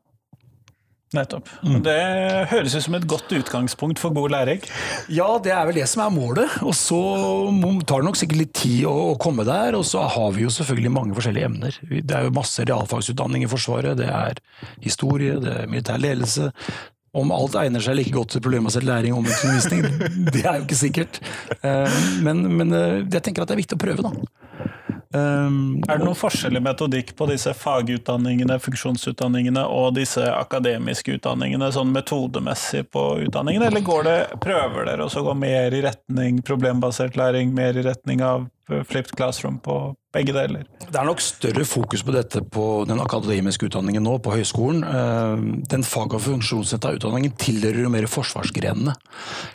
Nettopp. 1.14 1.48
Mm. 1.62 1.80
Det 1.84 1.98
høres 2.50 2.74
ut 2.76 2.86
som 2.86 2.96
et 2.98 3.06
godt 3.10 3.32
utgangspunkt 3.36 4.00
for 4.02 4.14
god 4.16 4.34
læring. 4.34 4.64
Ja, 5.12 5.28
det 5.42 5.52
er 5.54 5.68
vel 5.68 5.78
det 5.78 5.88
som 5.90 6.04
er 6.04 6.14
målet. 6.14 6.56
Og 6.66 6.74
så 6.78 7.00
tar 7.86 8.02
det 8.02 8.08
nok 8.08 8.18
sikkert 8.18 8.40
litt 8.40 8.54
tid 8.58 8.88
å, 8.90 8.94
å 9.12 9.18
komme 9.20 9.46
der. 9.48 9.78
Og 9.78 9.86
så 9.88 10.04
har 10.16 10.34
vi 10.36 10.46
jo 10.46 10.52
selvfølgelig 10.54 10.94
mange 10.94 11.18
forskjellige 11.18 11.50
emner. 11.50 11.78
Det 11.94 12.16
er 12.16 12.26
jo 12.26 12.34
masse 12.34 12.66
realfagsutdanning 12.66 13.46
i 13.46 13.50
Forsvaret. 13.50 13.98
Det 14.00 14.10
er 14.10 14.42
historie, 14.84 15.38
det 15.42 15.60
er 15.62 15.70
militær 15.70 16.02
ledelse. 16.02 16.50
Om 17.14 17.30
alt 17.30 17.54
egner 17.60 17.82
seg 17.84 17.94
like 17.94 18.10
godt 18.14 18.34
til 18.34 18.42
problembasert 18.42 18.86
læring 18.88 19.14
og 19.14 19.22
omvendt 19.22 19.70
det 20.34 20.42
er 20.42 20.56
jo 20.58 20.64
ikke 20.64 20.78
sikkert. 20.80 21.20
Eh, 21.62 22.00
men, 22.26 22.42
men 22.58 22.74
eh, 22.74 23.04
jeg 23.06 23.22
tenker 23.22 23.44
at 23.44 23.52
det 23.52 23.54
er 23.54 23.62
viktig 23.62 23.78
å 23.78 23.84
prøve, 23.84 24.08
da. 24.08 24.72
Um, 25.14 25.78
er 25.86 26.00
det 26.00 26.06
noen 26.08 26.18
forskjell 26.18 26.58
i 26.58 26.62
metodikk 26.64 27.12
på 27.14 27.28
disse 27.30 27.52
fagutdanningene, 27.54 28.56
funksjonsutdanningene 28.58 29.62
og 29.70 29.92
disse 29.94 30.24
akademiske 30.26 31.20
utdanningene, 31.20 31.68
sånn 31.74 31.92
metodemessig 31.94 32.88
på 32.90 33.04
utdanningene, 33.22 33.68
eller 33.70 34.02
det, 34.08 34.16
prøver 34.42 34.90
dere 34.90 35.06
å 35.06 35.24
gå 35.28 35.36
mer 35.38 35.76
i 35.76 35.84
retning 35.86 36.42
problembasert 36.42 37.14
læring, 37.20 37.54
mer 37.54 37.78
i 37.78 37.86
retning 37.86 38.24
av 38.26 38.48
flipped 38.66 39.14
classroom 39.16 39.58
på 39.64 39.76
begge 40.14 40.34
deler? 40.34 40.64
Det 40.84 40.96
er 40.96 41.06
nok 41.08 41.22
større 41.22 41.64
fokus 41.68 42.04
på 42.06 42.14
dette 42.14 42.42
på 42.42 42.84
den 42.88 43.02
akademiske 43.02 43.68
utdanningen 43.68 44.04
nå, 44.06 44.16
på 44.22 44.34
høyskolen. 44.34 44.84
Eh, 44.86 45.44
den 45.70 45.86
fag- 45.86 46.14
og 46.16 46.22
funksjonsretta 46.24 46.94
utdanningen 46.96 47.34
tilhører 47.40 47.82
jo 47.84 47.92
mer 47.92 48.08
forsvarsgrenene. 48.10 48.94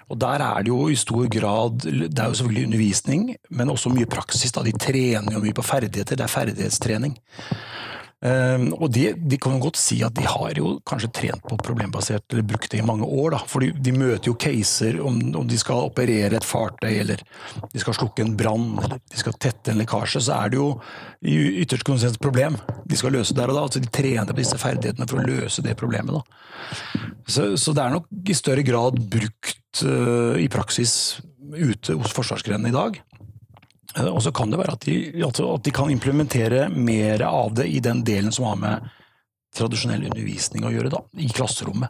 Og 0.10 0.20
der 0.22 0.46
er 0.46 0.64
det 0.64 0.74
jo 0.74 0.90
i 0.90 0.98
stor 1.00 1.28
grad 1.32 1.82
Det 1.82 2.20
er 2.20 2.32
jo 2.32 2.38
selvfølgelig 2.40 2.66
undervisning, 2.70 3.36
men 3.50 3.70
også 3.70 3.94
mye 3.94 4.10
praksis. 4.10 4.52
Da. 4.52 4.64
De 4.64 4.74
trener 4.74 5.34
jo 5.34 5.44
mye 5.44 5.56
på 5.56 5.66
ferdigheter. 5.66 6.16
Det 6.16 6.26
er 6.26 6.34
ferdighetstrening. 6.34 7.18
Um, 8.20 8.74
og 8.76 8.90
de, 8.92 9.14
de, 9.16 9.38
kan 9.40 9.54
jo 9.56 9.62
godt 9.64 9.78
si 9.80 10.02
at 10.04 10.12
de 10.18 10.26
har 10.28 10.58
jo 10.60 10.74
kanskje 10.88 11.08
trent 11.16 11.46
på 11.48 11.56
problembasert, 11.64 12.26
eller 12.34 12.44
brukt 12.44 12.68
det 12.74 12.82
i 12.82 12.86
mange 12.86 13.08
år. 13.08 13.30
da, 13.32 13.40
for 13.48 13.64
de, 13.64 13.94
møter 13.96 14.28
jo 14.28 14.36
caser 14.36 15.00
om, 15.00 15.22
om, 15.40 15.48
de 15.48 15.60
skal 15.60 15.88
operere 15.88 16.36
et 16.36 16.48
fartøy, 16.48 16.92
eller 17.00 17.24
de 17.72 17.80
skal 17.80 17.96
slukke 17.96 18.26
en 18.26 18.36
brann, 18.36 18.74
eller 18.84 19.00
de 19.00 19.22
skal 19.22 19.38
tette 19.40 19.72
en 19.72 19.80
lekkasje. 19.80 20.26
Så 20.28 20.36
er 20.36 20.52
det 20.52 20.60
jo 20.60 20.68
i 21.24 21.38
ytterste 21.64 21.88
konsekvens 21.88 22.20
problem 22.20 22.60
de 22.90 23.00
skal 23.00 23.16
løse 23.16 23.38
der 23.38 23.54
og 23.54 23.56
da. 23.56 23.64
altså 23.70 23.80
De 23.80 23.94
trener 23.94 24.28
på 24.34 24.42
disse 24.42 24.60
ferdighetene 24.60 25.08
for 25.08 25.22
å 25.22 25.28
løse 25.30 25.64
det 25.64 25.80
problemet. 25.80 26.20
da. 26.20 27.08
Så, 27.24 27.54
så 27.56 27.72
det 27.72 27.86
er 27.86 27.96
nok 27.96 28.12
i 28.28 28.36
større 28.36 28.68
grad 28.68 29.00
brukt 29.00 29.86
uh, 29.86 30.36
i 30.36 30.52
praksis 30.52 31.22
ute 31.56 31.96
hos 31.96 32.12
forsvarsgrenene 32.12 32.74
i 32.74 32.76
dag. 32.76 33.00
Eh, 34.00 34.08
og 34.08 34.24
så 34.24 34.32
kan 34.32 34.52
det 34.52 34.60
være 34.62 34.78
at 34.78 34.88
de, 34.88 34.98
altså 35.26 35.52
at 35.56 35.66
de, 35.66 35.76
kan 35.76 35.92
implementere 35.92 36.68
mer 36.74 37.24
av 37.28 37.54
det 37.60 37.68
i 37.70 37.82
den 37.84 38.04
delen 38.08 38.32
som 38.36 38.50
har 38.50 38.60
med 38.62 38.90
tradisjonell 39.56 40.06
undervisning 40.06 40.66
å 40.68 40.72
gjøre, 40.72 40.92
da, 40.94 41.02
i 41.18 41.30
klasserommet. 41.34 41.90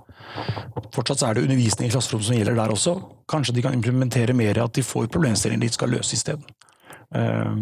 Fortsatt 0.95 1.25
er 1.27 1.35
det 1.35 1.43
undervisning 1.47 1.89
i 1.89 1.93
klasserommet 1.93 2.29
som 2.29 2.37
gjelder 2.37 2.55
der 2.55 2.73
også. 2.73 2.95
Kanskje 3.29 3.57
de 3.57 3.65
kan 3.65 3.75
implementere 3.75 4.35
mer 4.37 4.61
at 4.63 4.77
de 4.77 4.85
får 4.85 5.09
problemstillinger 5.11 5.65
de 5.67 5.71
skal 5.75 5.91
løse 5.91 6.15
isteden. 6.15 6.47
Eh, 7.15 7.55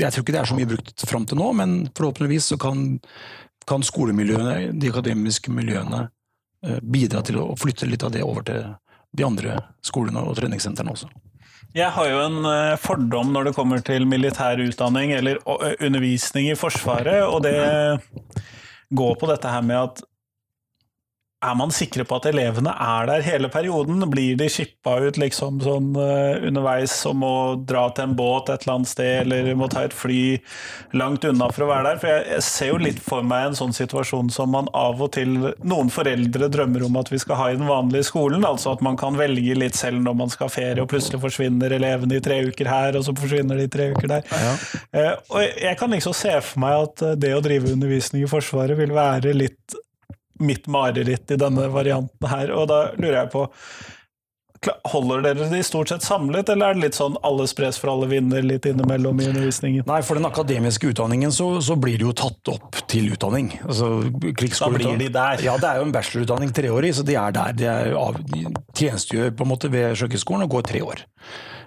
jeg 0.00 0.12
tror 0.12 0.24
ikke 0.24 0.36
det 0.36 0.42
er 0.42 0.50
så 0.52 0.58
mye 0.58 0.70
brukt 0.72 1.06
fram 1.08 1.28
til 1.28 1.40
nå, 1.42 1.50
men 1.60 1.76
forhåpentligvis 1.92 2.52
så 2.54 2.60
kan, 2.60 2.88
kan 3.68 3.84
skolemiljøene, 3.84 4.72
de 4.80 4.92
akademiske 4.92 5.52
miljøene, 5.52 6.06
eh, 6.64 6.80
bidra 6.80 7.22
til 7.26 7.42
å 7.42 7.50
flytte 7.60 7.90
litt 7.90 8.06
av 8.06 8.16
det 8.16 8.24
over 8.24 8.48
til 8.48 8.74
de 9.16 9.24
andre 9.24 9.60
skolene 9.84 10.24
og 10.24 10.36
treningssentrene 10.40 10.92
også. 10.92 11.12
Jeg 11.76 11.92
har 11.92 12.08
jo 12.08 12.20
en 12.24 12.46
eh, 12.48 12.78
fordom 12.80 13.34
når 13.34 13.50
det 13.50 13.56
kommer 13.58 13.82
til 13.84 14.06
militær 14.08 14.60
utdanning 14.64 15.12
eller 15.12 15.42
undervisning 15.44 16.48
i 16.48 16.56
Forsvaret, 16.56 17.20
og 17.28 17.42
det 17.44 17.56
går 18.96 19.18
på 19.20 19.28
dette 19.28 19.50
her 19.52 19.64
med 19.66 19.82
at 19.82 20.00
er 21.44 21.56
man 21.58 21.72
sikre 21.74 22.04
på 22.08 22.16
at 22.16 22.26
elevene 22.30 22.72
er 22.72 23.08
der 23.10 23.24
hele 23.26 23.50
perioden? 23.52 24.00
Blir 24.08 24.38
de 24.40 24.48
skippa 24.48 24.96
ut 25.04 25.18
liksom 25.20 25.58
sånn 25.60 25.90
uh, 25.98 26.40
underveis 26.48 26.94
og 27.08 27.18
må 27.20 27.32
dra 27.68 27.86
til 27.92 28.08
en 28.08 28.16
båt 28.16 28.48
et 28.48 28.64
eller 28.64 28.78
annet 28.78 28.90
sted, 28.90 29.16
eller 29.26 29.50
må 29.58 29.68
ta 29.72 29.84
et 29.84 29.96
fly 29.96 30.38
langt 30.96 31.26
unna 31.28 31.50
for 31.52 31.66
å 31.66 31.70
være 31.70 31.90
der? 31.90 32.00
For 32.00 32.12
jeg, 32.12 32.24
jeg, 32.32 32.46
ser 32.48 32.72
jo 32.72 32.80
litt 32.80 33.02
for 33.04 33.26
meg 33.26 33.50
en 33.50 33.58
sånn 33.60 33.76
situasjon 33.76 34.32
som 34.32 34.52
man 34.56 34.70
av 34.76 35.02
og 35.04 35.12
til 35.18 35.36
Noen 35.66 35.92
foreldre 35.92 36.48
drømmer 36.52 36.86
om 36.86 36.96
at 37.02 37.12
vi 37.12 37.20
skal 37.20 37.40
ha 37.40 37.50
i 37.52 37.58
den 37.60 37.68
vanlige 37.68 38.08
skolen, 38.08 38.46
altså 38.46 38.72
at 38.72 38.84
man 38.84 38.96
kan 38.98 39.18
velge 39.20 39.58
litt 39.58 39.76
selv 39.76 40.00
når 40.06 40.16
man 40.24 40.32
skal 40.32 40.48
ha 40.48 40.56
ferie, 40.56 40.80
og 40.82 40.90
plutselig 40.90 41.20
forsvinner 41.20 41.76
elevene 41.76 42.16
i 42.16 42.24
tre 42.24 42.40
uker 42.48 42.70
her, 42.70 42.96
og 42.96 43.04
så 43.04 43.14
forsvinner 43.16 43.60
de 43.60 43.68
i 43.68 43.72
tre 43.72 43.90
uker 43.92 44.16
der. 44.16 44.30
Ja. 44.32 44.54
Uh, 44.96 45.14
og 45.36 45.62
jeg 45.66 45.76
kan 45.78 45.92
liksom 45.92 46.16
se 46.16 46.32
for 46.40 46.64
meg 46.64 46.86
at 46.86 47.08
det 47.20 47.36
å 47.36 47.42
drive 47.44 47.74
undervisning 47.76 48.24
i 48.24 48.30
Forsvaret 48.30 48.78
vil 48.78 48.94
være 48.96 49.36
litt 49.36 49.76
mitt 50.38 50.66
mareritt 50.70 51.30
i 51.32 51.38
denne 51.40 51.68
varianten 51.72 52.30
her. 52.30 52.52
Og 52.54 52.68
da 52.70 52.80
lurer 52.96 53.22
jeg 53.24 53.32
på 53.34 53.46
Holder 54.88 55.20
dere 55.22 55.46
de 55.50 55.58
stort 55.62 55.90
sett 55.92 56.02
samlet, 56.02 56.48
eller 56.50 56.72
er 56.72 56.76
det 56.76 56.82
litt 56.86 56.96
sånn 56.96 57.16
alle 57.26 57.44
spres 57.46 57.76
for 57.78 57.92
alle 57.92 58.08
vinner 58.10 58.42
litt 58.42 58.66
innimellom 58.66 59.20
i 59.20 59.28
undervisningen? 59.30 59.84
Nei, 59.86 60.00
for 60.06 60.18
den 60.18 60.26
akademiske 60.26 60.90
utdanningen 60.90 61.34
så, 61.34 61.48
så 61.62 61.76
blir 61.78 61.98
det 62.00 62.06
jo 62.06 62.14
tatt 62.16 62.50
opp 62.50 62.80
til 62.90 63.12
utdanning. 63.14 63.52
Altså, 63.66 63.90
da 64.08 64.70
blir 64.72 64.96
de 64.98 65.10
der? 65.12 65.44
Ja, 65.44 65.58
det 65.60 65.68
er 65.70 65.80
jo 65.80 65.86
en 65.86 65.94
bachelorutdanning 65.94 66.54
treårig, 66.56 66.94
så 66.96 67.04
de 67.06 67.18
er 67.20 67.36
der. 67.36 67.52
De, 67.58 67.68
er 67.70 67.92
av, 68.00 68.18
de 68.32 68.46
tjenestegjør 68.72 69.36
på 69.36 69.46
en 69.46 69.52
måte 69.52 69.70
ved 69.72 69.98
Sjøkrigsskolen 70.00 70.46
og 70.48 70.56
går 70.56 70.66
tre 70.72 70.82
år. 70.86 71.04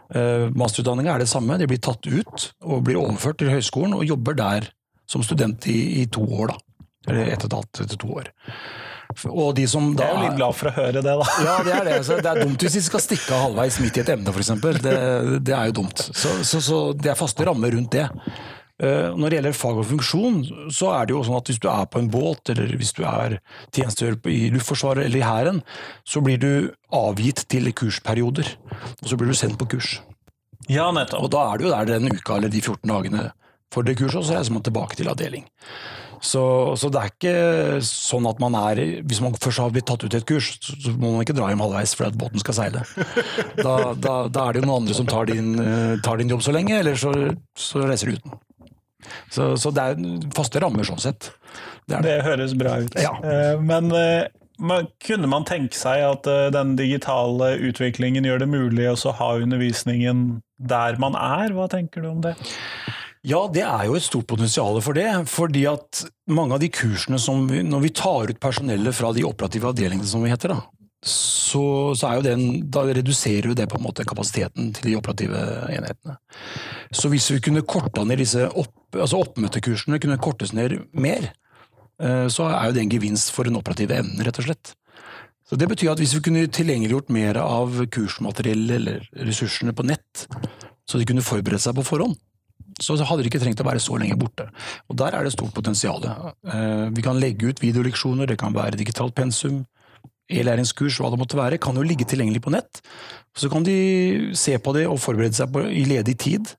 Uh, 0.10 0.49
Masterutdanninga 0.58 1.13
er 1.13 1.23
det 1.23 1.29
samme, 1.29 1.60
de 1.62 1.69
blir 1.69 1.82
tatt 1.86 2.10
ut 2.10 2.49
og 2.65 2.84
blir 2.88 2.97
overført 2.99 3.39
til 3.43 3.53
høyskolen 3.53 3.93
og 3.99 4.08
jobber 4.10 4.38
der 4.39 4.71
som 5.10 5.21
student 5.25 5.69
i, 5.69 6.01
i 6.01 6.10
to 6.10 6.25
år. 6.25 6.55
da. 6.55 6.68
Eller 7.10 7.34
ett 7.34 7.43
og 7.43 7.50
et 7.50 7.58
halvt 7.60 7.82
til 7.82 8.00
to 8.04 8.13
år. 8.22 8.32
Og 9.26 9.56
de 9.58 9.65
som 9.67 9.89
da, 9.98 10.06
jeg 10.06 10.17
er 10.19 10.26
litt 10.28 10.38
glad 10.38 10.56
for 10.56 10.69
å 10.69 10.76
høre 10.76 11.02
det, 11.02 11.15
da. 11.17 11.26
Ja, 11.48 11.56
det 11.65 11.74
er 11.74 11.88
det. 11.88 11.98
Så 12.06 12.19
det 12.22 12.30
er 12.30 12.43
dumt 12.43 12.62
hvis 12.62 12.78
de 12.78 12.86
skal 12.86 13.02
stikke 13.04 13.34
av 13.34 13.48
halvveis 13.48 13.80
midt 13.82 13.98
i 13.98 14.04
et 14.04 14.13
emne, 14.13 14.34
f.eks. 14.34 14.54
Det, 14.86 14.95
det 15.50 15.56
er 15.58 15.72
jo 15.72 15.80
dumt. 15.82 16.06
Så, 16.13 16.38
så, 16.45 16.62
så, 16.62 16.80
det 16.93 17.13
er 17.13 17.19
faste 17.19 17.48
rammer 17.50 17.74
rundt 17.74 17.98
det. 17.98 18.06
Eh, 18.80 19.10
når 19.12 19.26
det 19.26 19.39
gjelder 19.39 19.58
fag 19.60 19.82
og 19.82 19.88
funksjon, 19.89 20.38
så 20.72 20.93
er 20.95 21.10
det 21.10 21.15
jo 21.17 21.24
sånn 21.28 21.39
at 21.41 21.50
hvis 21.52 21.60
du 21.60 21.67
er 21.72 21.89
på 21.91 22.00
en 22.00 22.12
båt, 22.13 22.54
eller 22.54 22.78
hvis 22.80 22.93
du 22.95 23.02
er 23.10 23.39
tjenestegjør 23.76 24.19
i 24.32 24.39
Luftforsvaret 24.54 25.10
eller 25.10 25.19
i 25.19 25.26
Hæren, 25.26 25.63
så 26.08 26.22
blir 26.24 26.39
du 26.39 26.52
avgitt 26.95 27.43
til 27.52 27.67
kursperioder. 27.76 28.54
Og 29.02 29.10
så 29.10 29.19
blir 29.19 29.34
du 29.34 29.39
sendt 29.41 29.60
på 29.60 29.67
kurs. 29.74 29.98
Ja, 30.69 30.91
nettopp. 30.95 31.26
Og 31.26 31.34
da 31.34 31.48
er 31.50 31.60
du 31.60 31.67
jo 31.67 31.74
der 31.74 31.89
den 31.89 32.13
uka 32.13 32.38
eller 32.38 32.54
de 32.54 32.62
14 32.62 32.86
dagene 32.88 33.32
for 33.74 33.86
det 33.86 33.98
kurset, 34.00 34.22
og 34.22 34.30
så 34.30 34.38
reiser 34.38 34.56
man 34.56 34.65
tilbake 34.65 34.98
til 34.98 35.10
avdeling. 35.12 35.50
Så, 36.21 36.43
så, 36.79 36.89
det 36.91 36.99
er 36.99 37.12
ikke 37.13 37.36
sånn 37.86 38.27
at 38.27 38.41
man 38.43 38.55
er 38.60 38.82
Hvis 39.08 39.21
man 39.23 39.36
først 39.39 39.62
har 39.63 39.71
blitt 39.73 39.88
tatt 39.88 40.03
ut 40.03 40.13
i 40.13 40.19
et 40.19 40.27
kurs, 40.27 40.51
så 40.60 40.91
må 40.95 41.13
man 41.13 41.23
ikke 41.23 41.36
dra 41.38 41.47
hjem 41.51 41.63
halvveis 41.63 41.95
fordi 41.95 42.12
at 42.12 42.19
båten 42.19 42.43
skal 42.43 42.58
seile. 42.58 42.84
Da, 43.60 43.93
da, 43.95 44.15
da, 44.27 44.45
er 44.45 44.55
det 44.55 44.62
jo 44.62 44.67
noen 44.67 44.84
andre 44.84 44.97
som 44.97 45.08
tar 45.10 45.29
din, 45.29 45.53
eh, 45.62 45.95
tar 46.03 46.19
din 46.19 46.32
jobb 46.32 46.43
så 46.45 46.53
lenge, 46.55 46.77
eller 46.79 46.99
så, 46.99 47.13
så 47.58 47.84
reiser 47.88 48.12
du 48.12 48.19
uten. 48.19 48.36
Så, 49.32 49.53
så, 49.60 49.71
det 49.75 49.86
er 49.86 50.27
faste 50.36 50.62
rammer 50.62 50.88
sånn 50.88 51.01
sett. 51.01 51.32
Det, 51.88 51.97
det. 51.97 52.03
det 52.08 52.17
høres 52.27 52.53
bra 52.60 52.77
ut. 52.84 52.99
Ja. 52.99 53.15
Men, 53.63 53.91
men 53.91 54.75
eh, 54.75 54.91
kunne 55.05 55.32
man 55.32 55.47
tenke 55.47 55.77
seg 55.77 56.03
at 56.05 56.29
den 56.55 56.75
digitale 56.79 57.55
utviklingen 57.69 58.27
gjør 58.27 58.43
det 58.43 58.51
mulig 58.51 58.89
å 58.91 59.15
ha 59.19 59.34
undervisningen 59.39 60.41
der 60.60 60.99
man 61.01 61.15
er? 61.15 61.55
Hva 61.55 61.69
tenker 61.71 62.03
du 62.03 62.12
om 62.12 62.23
det? 62.25 62.36
Ja, 63.27 63.41
det 63.51 63.65
er 63.65 63.84
jo 63.89 63.97
et 63.97 64.05
stort 64.05 64.27
potensial 64.32 64.77
for 64.82 64.95
det. 64.95 65.08
fordi 65.27 65.65
at 65.67 66.05
mange 66.27 66.55
av 66.55 66.62
de 66.62 66.69
kursene 66.71 67.19
som 67.19 67.47
vi, 67.49 67.63
Når 67.63 67.79
vi 67.82 67.89
tar 67.89 68.29
ut 68.29 68.39
personellet 68.39 68.95
fra 68.95 69.12
de 69.12 69.25
operative 69.27 69.67
avdelingene, 69.67 70.08
som 70.08 70.23
vi 70.23 70.29
heter, 70.29 70.55
da, 70.55 70.62
så, 71.03 71.95
så 71.95 72.21
den, 72.21 72.69
da 72.69 72.84
reduserer 72.84 73.47
jo 73.47 73.55
det 73.55 73.67
på 73.71 73.77
en 73.77 73.84
måte 73.84 74.05
kapasiteten 74.08 74.73
til 74.75 74.89
de 74.89 74.95
operative 74.97 75.39
enhetene. 75.71 76.17
Så 76.91 77.12
hvis 77.12 77.29
vi 77.32 77.39
kunne 77.39 77.63
korta 77.63 78.03
ned 78.03 78.19
disse 78.19 78.47
opp, 78.47 78.75
altså 78.95 79.21
oppmøtekursene 79.23 79.99
kunne 79.99 80.19
kortes 80.19 80.51
ned 80.53 80.75
mer, 80.91 81.32
eh, 82.01 82.27
så 82.27 82.49
er 82.51 82.67
jo 82.67 82.75
det 82.75 82.84
en 82.84 82.91
gevinst 82.91 83.32
for 83.36 83.47
den 83.47 83.60
operative 83.60 83.95
evnen, 83.95 84.23
rett 84.23 84.39
og 84.39 84.47
slett. 84.47 84.75
Så 85.49 85.58
Det 85.58 85.67
betyr 85.67 85.91
at 85.91 85.99
hvis 85.99 86.13
vi 86.13 86.21
kunne 86.21 86.47
tilgjengeliggjort 86.47 87.10
mer 87.10 87.39
av 87.41 87.86
kursmateriellet 87.89 88.75
eller 88.75 89.08
ressursene 89.25 89.73
på 89.73 89.84
nett, 89.88 90.27
så 90.86 90.99
de 90.99 91.08
kunne 91.10 91.25
forberedt 91.25 91.63
seg 91.63 91.73
på 91.75 91.86
forhånd, 91.88 92.19
så 92.80 92.95
hadde 93.04 93.26
de 93.26 93.32
ikke 93.32 93.41
trengt 93.43 93.62
å 93.62 93.67
være 93.67 93.82
så 93.84 93.98
lenge 94.00 94.17
borte. 94.19 94.48
Og 94.89 94.98
Der 95.00 95.15
er 95.15 95.24
det 95.24 95.34
stort 95.36 95.54
potensial. 95.54 96.04
Eh, 96.06 96.88
vi 96.95 97.04
kan 97.06 97.19
legge 97.19 97.52
ut 97.52 97.62
videoleksjoner, 97.62 98.28
det 98.28 98.39
kan 98.39 98.56
være 98.56 98.80
digitalt 98.80 99.15
pensum, 99.15 99.65
e-læringskurs, 100.30 101.00
hva 101.02 101.10
det 101.12 101.19
måtte 101.19 101.39
være, 101.39 101.60
kan 101.62 101.76
jo 101.76 101.86
ligge 101.86 102.08
tilgjengelig 102.08 102.43
på 102.45 102.54
nett. 102.54 102.82
Så 103.38 103.50
kan 103.52 103.65
de 103.65 104.32
se 104.38 104.58
på 104.62 104.74
det 104.78 104.88
og 104.88 105.02
forberede 105.02 105.38
seg 105.38 105.52
på, 105.54 105.63
i 105.65 105.84
ledig 105.89 106.15
tid 106.22 106.52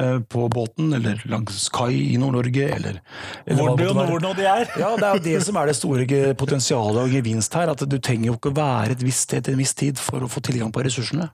eh, 0.00 0.18
på 0.32 0.48
båten 0.52 0.94
eller 0.96 1.22
langs 1.30 1.68
kai 1.74 1.92
i 1.92 2.18
Nord-Norge, 2.20 2.68
eller, 2.78 3.00
eller 3.46 3.62
Hvor 3.62 3.76
det 3.78 3.90
nord 3.94 4.26
når 4.26 4.38
de 4.40 4.48
er! 4.48 4.76
ja, 4.80 4.92
Det 4.96 5.08
er 5.08 5.18
jo 5.18 5.24
det 5.28 5.38
som 5.46 5.60
er 5.60 5.70
det 5.70 5.78
store 5.78 6.22
potensialet 6.40 7.02
og 7.04 7.16
gevinst 7.18 7.58
her. 7.58 7.72
At 7.72 7.84
du 7.84 7.98
trenger 7.98 8.32
jo 8.32 8.38
ikke 8.40 8.54
å 8.54 8.60
være 8.62 8.96
et 8.96 9.04
visst 9.04 9.28
sted 9.28 9.44
til 9.44 9.58
en 9.58 9.62
viss 9.62 9.76
tid 9.76 10.00
for 10.00 10.24
å 10.24 10.30
få 10.32 10.44
tilgang 10.44 10.72
på 10.72 10.84
ressursene. 10.88 11.28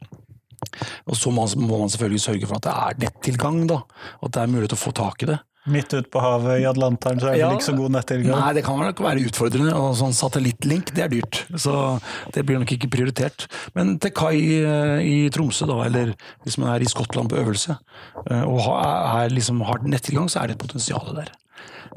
Og 1.08 1.18
så 1.18 1.32
må 1.32 1.46
man 1.48 1.92
selvfølgelig 1.92 2.24
sørge 2.24 2.48
for 2.48 2.60
at 2.60 2.66
det 2.68 2.74
er 2.74 3.04
nettilgang, 3.06 3.62
da. 3.70 3.82
At 4.22 4.34
det 4.34 4.42
er 4.42 4.50
mulighet 4.52 4.74
til 4.74 4.80
å 4.80 4.86
få 4.86 4.94
tak 4.96 5.24
i 5.24 5.30
det. 5.32 5.38
Midt 5.68 5.92
ute 5.92 6.08
på 6.08 6.20
havet 6.22 6.62
i 6.62 6.66
Atlanteren 6.68 7.18
så 7.20 7.28
er 7.28 7.34
det 7.34 7.40
ja, 7.42 7.48
ikke 7.52 7.66
så 7.66 7.74
god 7.76 7.92
nettilgang? 7.92 8.38
Nei, 8.40 8.52
det 8.56 8.62
kan 8.64 8.78
nok 8.80 9.02
være 9.04 9.24
utfordrende. 9.28 9.74
Og 9.76 9.96
sånn 9.98 10.16
satellittlink, 10.16 10.94
det 10.96 11.04
er 11.04 11.12
dyrt. 11.12 11.42
Så 11.60 11.74
det 12.34 12.46
blir 12.48 12.60
nok 12.62 12.72
ikke 12.72 12.90
prioritert. 12.92 13.48
Men 13.76 13.96
til 14.00 14.14
kai 14.16 14.38
eh, 14.62 15.04
i 15.04 15.16
Tromsø, 15.34 15.68
da, 15.68 15.82
eller 15.84 16.14
hvis 16.46 16.56
man 16.60 16.72
er 16.72 16.84
i 16.84 16.88
Skottland 16.88 17.28
på 17.32 17.40
øvelse, 17.42 17.76
eh, 18.30 18.44
og 18.46 18.62
har, 18.64 19.28
liksom, 19.34 19.60
har 19.68 19.84
nettilgang, 19.84 20.30
så 20.32 20.40
er 20.42 20.48
det 20.48 20.56
et 20.56 20.64
potensial 20.64 21.12
der. 21.18 21.34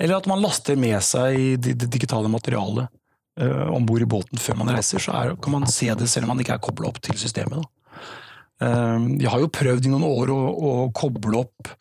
Eller 0.02 0.18
at 0.18 0.28
man 0.28 0.42
laster 0.44 0.80
med 0.80 1.00
seg 1.06 1.62
det 1.64 1.78
digitale 1.92 2.32
materialet 2.32 2.90
uh, 3.40 3.68
om 3.76 3.86
bord 3.86 4.02
i 4.02 4.10
båten 4.10 4.40
før 4.42 4.58
man 4.62 4.72
reiser, 4.74 5.04
så 5.04 5.14
er, 5.18 5.36
kan 5.42 5.56
man 5.56 5.68
se 5.70 5.92
det 5.98 6.08
selv 6.10 6.28
om 6.28 6.34
man 6.34 6.44
ikke 6.44 6.56
er 6.56 6.64
kobla 6.64 6.90
opp 6.90 7.02
til 7.04 7.18
systemet. 7.20 7.60
Uh, 7.60 7.81
vi 8.62 9.26
har 9.26 9.42
jo 9.42 9.50
prøvd 9.50 9.88
i 9.88 9.92
noen 9.94 10.06
år 10.06 10.32
å, 10.34 10.42
å 10.52 10.72
koble 10.94 11.40
opp 11.40 11.72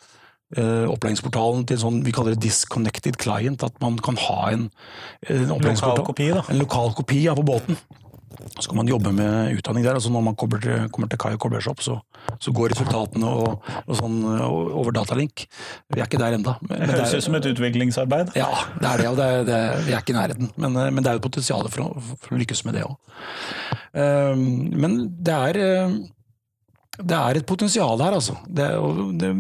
uh, 0.59 0.87
opplæringsportalen 0.91 1.67
til 1.69 1.81
sånn 1.83 2.03
vi 2.07 2.15
kaller 2.15 2.37
det 2.37 2.45
disconnected 2.47 3.19
client. 3.21 3.65
At 3.67 3.79
man 3.83 3.99
kan 4.03 4.19
ha 4.29 4.43
en, 4.55 4.69
en 5.29 5.49
lokal 5.53 6.05
kopi, 6.07 6.31
da. 6.35 6.45
En 6.51 6.63
lokal 6.63 6.95
kopi 6.99 7.25
ja, 7.27 7.37
på 7.39 7.47
båten. 7.47 7.79
Så 8.57 8.71
kan 8.71 8.79
man 8.79 8.89
jobbe 8.89 9.11
med 9.13 9.57
utdanning 9.59 9.85
der. 9.85 9.99
altså 9.99 10.11
Når 10.15 10.23
man 10.25 10.37
kommer 10.39 10.63
til, 10.63 10.87
kommer 10.95 11.11
til 11.11 11.19
kai 11.21 11.35
og 11.35 11.41
kobler 11.43 11.61
seg 11.65 11.75
opp, 11.75 11.83
så, 11.85 11.97
så, 12.41 12.55
går 12.57 12.73
resultatene 12.73 13.27
og, 13.27 13.67
og 13.83 13.99
sånn 13.99 14.23
over 14.25 14.95
datalink. 14.97 15.45
Vi 15.91 16.01
er 16.01 16.07
ikke 16.09 16.21
der 16.23 16.39
ennå. 16.39 16.55
Det 16.63 16.79
høres 16.95 17.17
ut 17.19 17.27
som 17.27 17.37
et 17.37 17.51
utviklingsarbeid. 17.51 18.33
Ja, 18.39 18.49
det 18.81 18.95
er 18.95 19.03
det. 19.03 19.11
det, 19.19 19.29
det, 19.51 19.61
Vi 19.89 19.97
er 19.97 20.01
ikke 20.01 20.15
i 20.15 20.19
nærheten. 20.19 20.55
Men, 20.57 20.79
men, 20.79 21.03
det 21.03 21.13
er 21.13 21.19
jo 21.19 21.27
potensial 21.27 21.69
for 21.69 22.01
for 22.01 22.37
å 22.37 22.41
lykkes 22.41 22.65
med 22.69 22.79
det 22.79 22.87
òg. 22.87 22.97
Ehm, 23.99 24.49
men 24.79 24.97
det 25.21 25.37
er 25.51 25.61
det 27.03 27.17
er 27.17 27.39
et 27.41 27.47
potensial 27.49 28.01
her, 28.03 28.17
altså. 28.17 28.37
Det, 28.47 28.67
det, 29.21 29.31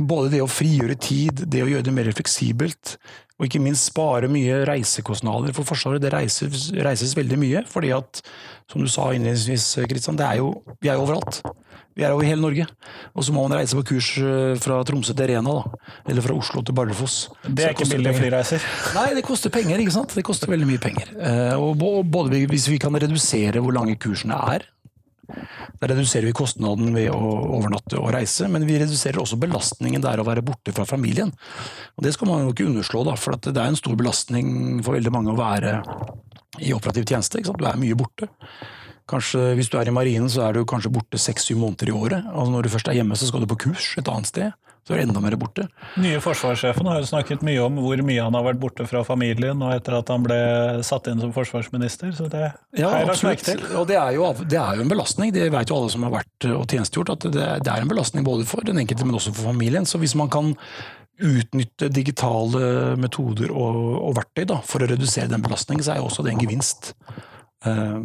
både 0.00 0.30
det 0.32 0.42
å 0.44 0.50
frigjøre 0.50 0.96
tid, 1.00 1.44
det 1.50 1.64
å 1.64 1.70
gjøre 1.70 1.86
det 1.86 1.94
mer 1.96 2.10
fleksibelt, 2.16 2.96
og 3.40 3.46
ikke 3.46 3.62
minst 3.64 3.88
spare 3.88 4.28
mye 4.28 4.60
reisekostnader 4.68 5.54
for 5.56 5.68
Forsvaret. 5.68 6.02
Det 6.02 6.12
reises, 6.12 6.68
reises 6.76 7.16
veldig 7.16 7.38
mye, 7.40 7.64
fordi 7.70 7.94
at, 7.96 8.20
som 8.68 8.84
du 8.84 8.90
sa 8.92 9.08
innledningsvis, 9.16 9.86
Kristian, 9.88 10.18
det 10.20 10.26
er 10.28 10.42
jo, 10.42 10.52
vi 10.80 10.92
er 10.92 10.98
jo 10.98 11.06
overalt. 11.06 11.40
Vi 11.96 12.04
er 12.06 12.14
over 12.14 12.24
hele 12.24 12.40
Norge. 12.40 12.66
Og 13.16 13.24
så 13.26 13.32
må 13.34 13.42
man 13.44 13.56
reise 13.58 13.76
på 13.76 13.82
kurs 13.90 14.12
eh, 14.22 14.54
fra 14.62 14.78
Tromsø 14.86 15.14
til 15.16 15.32
Rena, 15.32 15.56
da. 15.56 15.94
Eller 16.08 16.24
fra 16.24 16.36
Oslo 16.38 16.62
til 16.64 16.76
Bardufoss. 16.76 17.16
Det 17.44 17.66
er 17.66 17.74
ikke 17.74 17.88
billige 17.90 18.14
flyreiser? 18.16 18.66
Nei, 18.96 19.08
det 19.16 19.24
koster 19.26 19.52
penger. 19.52 19.82
ikke 19.82 19.96
sant? 19.96 20.14
Det 20.16 20.24
koster 20.26 20.52
veldig 20.52 20.68
mye 20.68 20.82
penger. 20.82 21.10
Eh, 21.18 21.56
og 21.58 21.80
både 22.12 22.44
hvis 22.50 22.68
vi 22.70 22.78
kan 22.80 22.94
redusere 22.94 23.64
hvor 23.64 23.74
lange 23.76 23.98
kursene 24.00 24.38
er, 24.54 24.68
da 25.80 25.90
reduserer 25.90 26.28
vi 26.28 26.36
kostnaden 26.36 26.94
ved 26.96 27.10
å 27.12 27.20
overnatte 27.58 27.98
og 28.00 28.10
reise, 28.14 28.48
men 28.50 28.66
vi 28.68 28.78
reduserer 28.80 29.20
også 29.22 29.38
belastningen 29.40 30.02
det 30.02 30.10
er 30.12 30.22
å 30.22 30.26
være 30.28 30.44
borte 30.46 30.74
fra 30.76 30.86
familien. 30.88 31.32
Og 31.96 32.04
Det 32.04 32.14
skal 32.16 32.30
man 32.30 32.44
jo 32.44 32.54
ikke 32.54 32.68
underslå, 32.68 33.04
da, 33.08 33.16
for 33.20 33.36
det 33.36 33.54
er 33.56 33.70
en 33.70 33.78
stor 33.78 33.96
belastning 33.98 34.80
for 34.84 34.98
veldig 34.98 35.14
mange 35.14 35.34
å 35.34 35.40
være 35.40 35.78
i 36.60 36.74
operativ 36.76 37.06
tjeneste. 37.08 37.42
Du 37.46 37.66
er 37.66 37.80
mye 37.80 37.98
borte. 37.98 38.28
Kanskje, 39.10 39.52
hvis 39.58 39.70
du 39.72 39.76
er 39.80 39.90
i 39.90 39.94
marinen, 39.94 40.30
så 40.30 40.46
er 40.46 40.56
du 40.56 40.64
kanskje 40.68 40.92
borte 40.94 41.18
seks-syv 41.18 41.58
måneder 41.60 41.90
i 41.90 41.96
året. 41.96 42.26
Altså 42.30 42.50
Når 42.54 42.66
du 42.66 42.74
først 42.76 42.90
er 42.90 43.00
hjemme, 43.00 43.18
så 43.18 43.30
skal 43.30 43.44
du 43.44 43.50
på 43.50 43.62
kurs 43.66 43.94
et 43.98 44.10
annet 44.10 44.30
sted 44.30 44.50
så 44.90 44.96
er 44.96 45.04
du 45.04 45.10
enda 45.10 45.20
mer 45.22 45.36
borte. 45.38 45.66
Nye 46.00 46.18
forsvarssjefen 46.24 46.88
har 46.88 47.02
jo 47.02 47.08
snakket 47.10 47.44
mye 47.46 47.60
om 47.62 47.76
hvor 47.78 48.00
mye 48.02 48.22
han 48.24 48.34
har 48.34 48.46
vært 48.46 48.60
borte 48.62 48.86
fra 48.88 49.02
familien 49.06 49.60
og 49.62 49.74
etter 49.74 49.98
at 50.00 50.08
han 50.10 50.24
ble 50.24 50.38
satt 50.86 51.10
inn 51.12 51.20
som 51.22 51.34
forsvarsminister. 51.36 52.14
så 52.16 52.26
det 52.32 52.42
ja, 52.42 52.88
har 52.88 53.04
jeg 53.04 53.10
lagt 53.10 53.26
merke 53.28 53.46
til. 53.46 53.64
Og 53.78 53.86
det 53.90 53.98
er, 54.00 54.14
jo, 54.16 54.30
det 54.40 54.58
er, 54.58 54.78
jo, 54.78 54.86
en 54.86 54.90
belastning, 54.90 55.34
det 55.36 55.50
vet 55.52 55.70
jo 55.70 55.76
alle 55.78 55.92
som 55.92 56.06
har 56.08 56.16
vært 56.16 56.48
og 56.50 56.64
tjenestegjort, 56.64 57.12
at 57.14 57.28
det, 57.28 57.48
det 57.66 57.74
er 57.74 57.84
en 57.84 57.92
belastning 57.92 58.26
både 58.26 58.48
for 58.48 58.66
den 58.66 58.80
enkelte, 58.82 59.06
men 59.06 59.20
også 59.20 59.34
for 59.36 59.52
familien. 59.52 59.86
Så 59.86 60.00
hvis 60.00 60.16
man 60.18 60.32
kan 60.32 60.56
utnytte 61.20 61.90
digitale 61.92 62.96
metoder 62.98 63.52
og, 63.52 63.80
og 64.00 64.14
verktøy 64.16 64.46
da, 64.48 64.62
for 64.64 64.82
å 64.82 64.88
redusere 64.88 65.30
den 65.30 65.44
belastningen, 65.44 65.84
så 65.84 65.94
er 65.94 66.00
jo 66.00 66.08
også 66.08 66.24
det 66.24 66.32
en 66.32 66.40
gevinst. 66.40 66.94
Eh, 67.66 67.98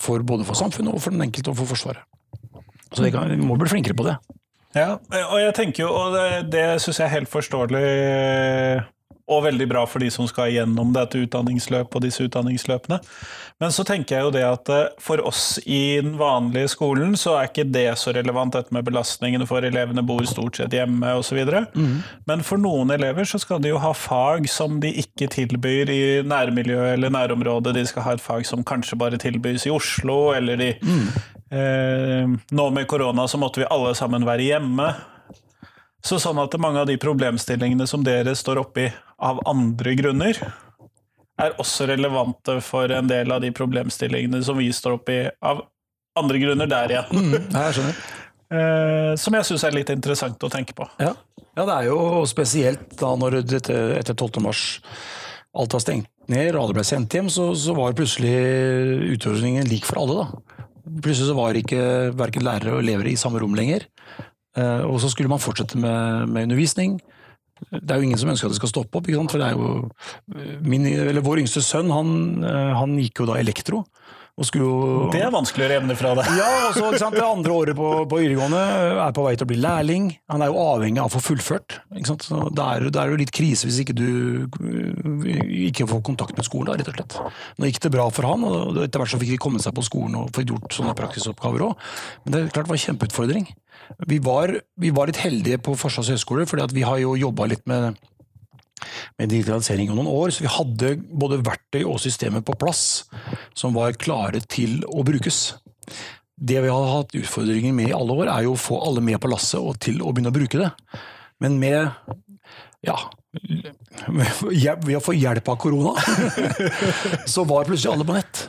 for, 0.00 0.22
både 0.24 0.46
for 0.48 0.56
samfunnet 0.56 0.94
og 0.94 1.02
for 1.04 1.12
den 1.12 1.22
enkelte 1.26 1.52
og 1.52 1.58
for 1.60 1.74
Forsvaret. 1.74 2.04
Så 2.94 3.02
vi, 3.02 3.10
kan, 3.10 3.28
vi 3.30 3.44
må 3.44 3.56
bli 3.58 3.68
flinkere 3.68 3.96
på 3.98 4.06
det. 4.06 4.16
Ja, 4.74 4.96
og 5.30 5.38
jeg 5.38 5.54
tenker 5.54 5.84
jo, 5.84 5.90
og 5.94 6.14
det, 6.14 6.52
det 6.52 6.64
syns 6.82 6.98
jeg 6.98 7.06
er 7.06 7.12
helt 7.12 7.30
forståelig 7.30 7.82
og 9.30 9.46
veldig 9.46 9.66
bra 9.70 9.84
for 9.88 10.04
de 10.04 10.10
som 10.12 10.26
skal 10.28 10.50
gjennom 10.52 10.90
dette 10.92 11.22
utdanningsløpet 11.24 11.96
og 11.96 12.04
disse 12.04 12.26
utdanningsløpene. 12.26 12.98
Men 13.62 13.72
så 13.72 13.84
tenker 13.88 14.18
jeg 14.18 14.26
jo 14.26 14.32
det 14.34 14.42
at 14.44 14.72
eh, 14.74 14.90
for 15.00 15.22
oss 15.24 15.56
i 15.64 15.96
den 16.02 16.18
vanlige 16.20 16.74
skolen, 16.74 17.14
så 17.16 17.38
er 17.38 17.48
ikke 17.48 17.64
det 17.72 17.86
så 18.00 18.12
relevant, 18.12 18.52
dette 18.52 18.74
med 18.74 18.84
belastningene, 18.84 19.46
for 19.48 19.64
elevene 19.64 20.04
bor 20.04 20.26
stort 20.28 20.60
sett 20.60 20.76
hjemme 20.76 21.14
osv. 21.16 21.40
Mm. 21.72 22.02
Men 22.28 22.44
for 22.44 22.60
noen 22.60 22.92
elever 22.92 23.24
så 23.28 23.40
skal 23.40 23.62
de 23.64 23.72
jo 23.72 23.80
ha 23.80 23.94
fag 23.96 24.48
som 24.52 24.76
de 24.82 24.92
ikke 25.04 25.30
tilbyr 25.32 25.92
i 25.94 26.02
nærmiljøet 26.28 26.98
eller 26.98 27.14
nærområdet. 27.14 27.76
De 27.78 27.86
skal 27.88 28.08
ha 28.08 28.18
et 28.18 28.24
fag 28.24 28.44
som 28.48 28.66
kanskje 28.66 29.00
bare 29.00 29.20
tilbys 29.22 29.64
i 29.64 29.72
Oslo, 29.72 30.34
eller 30.36 30.60
de 30.60 30.74
mm. 30.82 31.08
Eh, 31.54 32.30
nå 32.50 32.64
med 32.74 32.86
korona 32.90 33.28
så 33.30 33.38
måtte 33.38 33.60
vi 33.60 33.66
alle 33.70 33.92
sammen 33.94 34.24
være 34.26 34.48
hjemme. 34.48 34.88
Så 36.04 36.18
sånn 36.20 36.38
at 36.42 36.54
mange 36.60 36.82
av 36.82 36.88
de 36.90 36.98
problemstillingene 37.00 37.86
som 37.88 38.04
dere 38.04 38.34
står 38.36 38.60
oppi 38.60 38.90
av 39.24 39.40
andre 39.48 39.94
grunner, 39.96 40.40
er 41.40 41.56
også 41.58 41.88
relevante 41.90 42.58
for 42.62 42.92
en 42.94 43.08
del 43.10 43.32
av 43.34 43.40
de 43.42 43.50
problemstillingene 43.54 44.42
som 44.46 44.58
vi 44.60 44.68
står 44.72 44.98
oppi 45.00 45.16
av 45.42 45.64
andre 46.18 46.38
grunner 46.42 46.70
der 46.70 46.92
igjen. 46.94 47.24
Mm, 47.24 47.48
jeg 47.56 47.76
skjønner. 47.78 48.02
Eh, 48.54 49.12
som 49.18 49.34
jeg 49.34 49.48
syns 49.48 49.64
er 49.66 49.74
litt 49.74 49.90
interessant 49.90 50.44
å 50.46 50.50
tenke 50.52 50.76
på. 50.76 50.86
Ja. 51.00 51.14
ja, 51.56 51.64
det 51.64 51.74
er 51.74 51.88
jo 51.88 51.98
spesielt 52.28 52.92
da 53.00 53.14
når 53.18 53.40
dette 53.42 53.78
etter 53.96 54.14
12. 54.14 54.42
mars 54.44 54.66
alt 55.54 55.74
var 55.74 55.82
stengt 55.82 56.10
ned 56.30 56.54
og 56.54 56.60
alle 56.64 56.76
ble 56.78 56.84
sendt 56.86 57.14
hjem, 57.14 57.30
så, 57.32 57.48
så 57.58 57.74
var 57.76 57.96
plutselig 57.96 58.34
utfordringen 59.16 59.66
lik 59.70 59.88
for 59.88 60.02
alle. 60.02 60.22
da. 60.24 60.60
Plutselig 61.00 61.30
så 61.30 61.36
var 61.38 61.58
ikke 61.58 61.82
verken 62.18 62.46
lærere 62.46 62.76
og 62.76 62.84
elever 62.84 63.10
i 63.10 63.18
samme 63.18 63.40
rom 63.42 63.56
lenger. 63.56 63.86
Eh, 64.56 64.82
og 64.86 65.00
så 65.02 65.10
skulle 65.10 65.30
man 65.32 65.42
fortsette 65.42 65.78
med, 65.80 66.30
med 66.30 66.48
undervisning. 66.48 66.98
Det 67.70 67.90
er 67.90 68.00
jo 68.00 68.06
ingen 68.08 68.18
som 68.18 68.30
ønsker 68.30 68.48
at 68.48 68.54
det 68.54 68.60
skal 68.60 68.72
stoppe 68.72 68.98
opp. 68.98 69.08
for 69.30 69.38
det 69.38 69.46
er 69.46 69.54
jo 69.54 69.88
min, 70.62 70.86
eller 70.86 71.22
Vår 71.24 71.40
yngste 71.42 71.62
sønn 71.62 71.90
han, 71.90 72.44
eh, 72.44 72.72
han 72.74 72.98
gikk 72.98 73.22
jo 73.22 73.26
da 73.30 73.38
elektro. 73.40 73.84
Jo, 74.34 75.10
det 75.14 75.20
er 75.22 75.30
vanskelig 75.30 75.62
å 75.62 75.68
revne 75.70 75.94
fra 75.94 76.10
deg. 76.18 76.26
Ja, 76.34 76.46
altså, 76.66 77.10
Det 77.14 77.22
andre 77.22 77.52
året 77.54 77.76
på, 77.78 77.90
på 78.10 78.18
videregående 78.18 78.62
er 79.04 79.12
på 79.14 79.22
vei 79.22 79.34
til 79.38 79.46
å 79.46 79.50
bli 79.52 79.58
lærling. 79.62 80.08
Han 80.32 80.42
er 80.42 80.50
jo 80.50 80.58
avhengig 80.58 80.98
av 80.98 81.06
å 81.06 81.14
få 81.14 81.20
fullført. 81.22 81.76
Det 81.94 82.02
er, 82.02 82.88
det 82.88 82.98
er, 82.98 83.12
jo 83.12 83.20
litt 83.20 83.30
krise 83.34 83.68
hvis 83.68 83.78
ikke 83.84 83.94
du 83.94 84.08
ikke 85.70 85.86
får 85.86 86.02
kontakt 86.08 86.34
med 86.34 86.48
skolen, 86.48 86.74
rett 86.74 86.90
og 86.90 86.98
slett. 86.98 87.18
Nå 87.60 87.70
gikk 87.70 87.78
det 87.86 87.92
bra 87.94 88.08
for 88.10 88.26
han, 88.26 88.42
og 88.48 88.80
etter 88.82 89.04
hvert 89.04 89.14
så 89.14 89.20
fikk 89.22 89.36
de 89.36 89.42
komme 89.44 89.62
seg 89.62 89.76
på 89.76 89.86
skolen 89.86 90.18
og 90.24 90.32
få 90.34 90.42
gjort 90.42 90.74
sånne 90.74 90.96
praktisoppgaver 90.98 91.68
òg. 91.68 91.86
Men 92.24 92.34
det 92.34 92.40
er 92.40 92.50
klart 92.50 92.66
det 92.66 92.74
var 92.74 92.80
en 92.80 92.86
kjempeutfordring. 92.88 93.46
Vi 94.10 94.18
var, 94.24 94.56
vi 94.80 94.90
var 94.98 95.12
litt 95.12 95.22
heldige 95.22 95.62
på 95.62 95.76
Forsvarets 95.78 96.10
høgskole, 96.16 96.48
for 96.50 96.74
vi 96.74 96.82
har 96.82 96.98
jo 97.04 97.14
jobba 97.20 97.46
litt 97.54 97.62
med 97.70 98.02
med 99.18 99.30
digitalisering 99.30 99.90
om 99.92 100.00
noen 100.00 100.10
år, 100.10 100.32
så 100.34 100.44
vi 100.44 100.52
hadde 100.52 100.92
både 101.22 101.42
verktøy 101.46 101.82
og 101.84 102.00
systemer 102.02 102.44
på 102.44 102.56
plass 102.58 103.04
som 103.56 103.76
var 103.76 103.96
klare 104.00 104.42
til 104.50 104.82
å 104.90 105.04
brukes. 105.06 105.54
Det 106.34 106.58
vi 106.64 106.72
har 106.72 106.90
hatt 106.90 107.14
utfordringer 107.14 107.74
med 107.76 107.92
i 107.92 107.96
alle 107.96 108.16
år, 108.24 108.30
er 108.32 108.46
jo 108.48 108.56
å 108.56 108.60
få 108.60 108.80
alle 108.82 109.04
med 109.04 109.20
på 109.22 109.30
lasset 109.30 109.60
og 109.60 109.78
til 109.82 110.02
å 110.02 110.10
begynne 110.10 110.32
å 110.32 110.38
bruke 110.38 110.60
det. 110.60 110.72
Men 111.42 111.60
med 111.62 111.92
ja, 112.84 112.98
ved 114.08 114.96
å 114.98 115.02
få 115.02 115.14
hjelp 115.16 115.48
av 115.48 115.60
korona, 115.62 115.94
så 117.32 117.46
var 117.48 117.68
plutselig 117.68 117.94
alle 117.94 118.08
på 118.08 118.16
nett. 118.18 118.48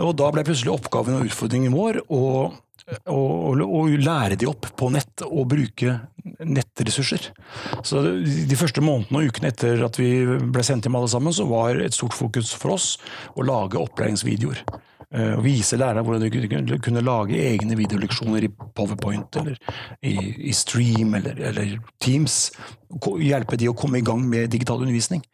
Og 0.00 0.12
da 0.18 0.28
ble 0.34 0.44
plutselig 0.46 0.74
oppgaven 0.74 1.18
og 1.18 1.30
utfordringen 1.30 1.74
vår 1.74 2.02
å 2.12 2.22
og, 3.10 3.60
og, 3.64 3.94
lære 4.00 4.38
de 4.40 4.48
opp 4.50 4.68
på 4.78 4.90
nett 4.92 5.24
og 5.26 5.48
bruke 5.52 5.96
nettressurser. 6.44 7.30
Så 7.86 8.02
De 8.02 8.58
første 8.58 8.82
månedene 8.84 9.22
og 9.22 9.32
ukene 9.32 9.50
etter 9.52 9.84
at 9.86 9.98
vi 10.00 10.10
ble 10.26 10.64
sendt 10.66 10.86
hjem 10.86 10.98
alle 11.00 11.10
sammen, 11.12 11.34
så 11.34 11.46
var 11.48 11.80
et 11.80 11.96
stort 11.96 12.16
fokus 12.16 12.52
for 12.56 12.76
oss 12.76 12.94
å 13.36 13.46
lage 13.46 13.80
opplæringsvideoer. 13.80 14.64
Eh, 15.10 15.32
og 15.34 15.42
vise 15.42 15.74
lærerne 15.74 16.04
hvordan 16.06 16.22
de 16.22 16.78
kunne 16.78 17.02
lage 17.02 17.38
egne 17.42 17.74
videoleksjoner 17.74 18.44
i 18.46 18.50
Powerpoint 18.50 19.40
eller 19.40 19.56
i, 20.06 20.14
i 20.50 20.54
Stream 20.54 21.16
eller, 21.18 21.40
eller, 21.50 21.78
Teams. 21.98 22.52
Hjelpe 23.18 23.58
de 23.58 23.70
å 23.70 23.74
komme 23.74 23.98
i 23.98 24.06
gang 24.06 24.22
med 24.22 24.52
digital 24.54 24.84
undervisning. 24.84 25.24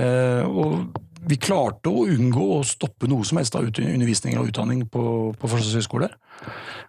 Eh, 0.00 0.48
og 0.48 0.96
vi 1.28 1.36
klarte 1.38 1.92
å 1.92 2.06
unngå 2.08 2.46
å 2.56 2.62
stoppe 2.66 3.06
noe 3.10 3.26
som 3.28 3.38
helst 3.38 3.54
av 3.58 3.68
undervisning 3.68 4.40
og 4.40 4.48
utdanning 4.48 4.86
på, 4.90 5.04
på 5.36 5.50
Forsvarets 5.50 5.76
høgskole. 5.76 6.08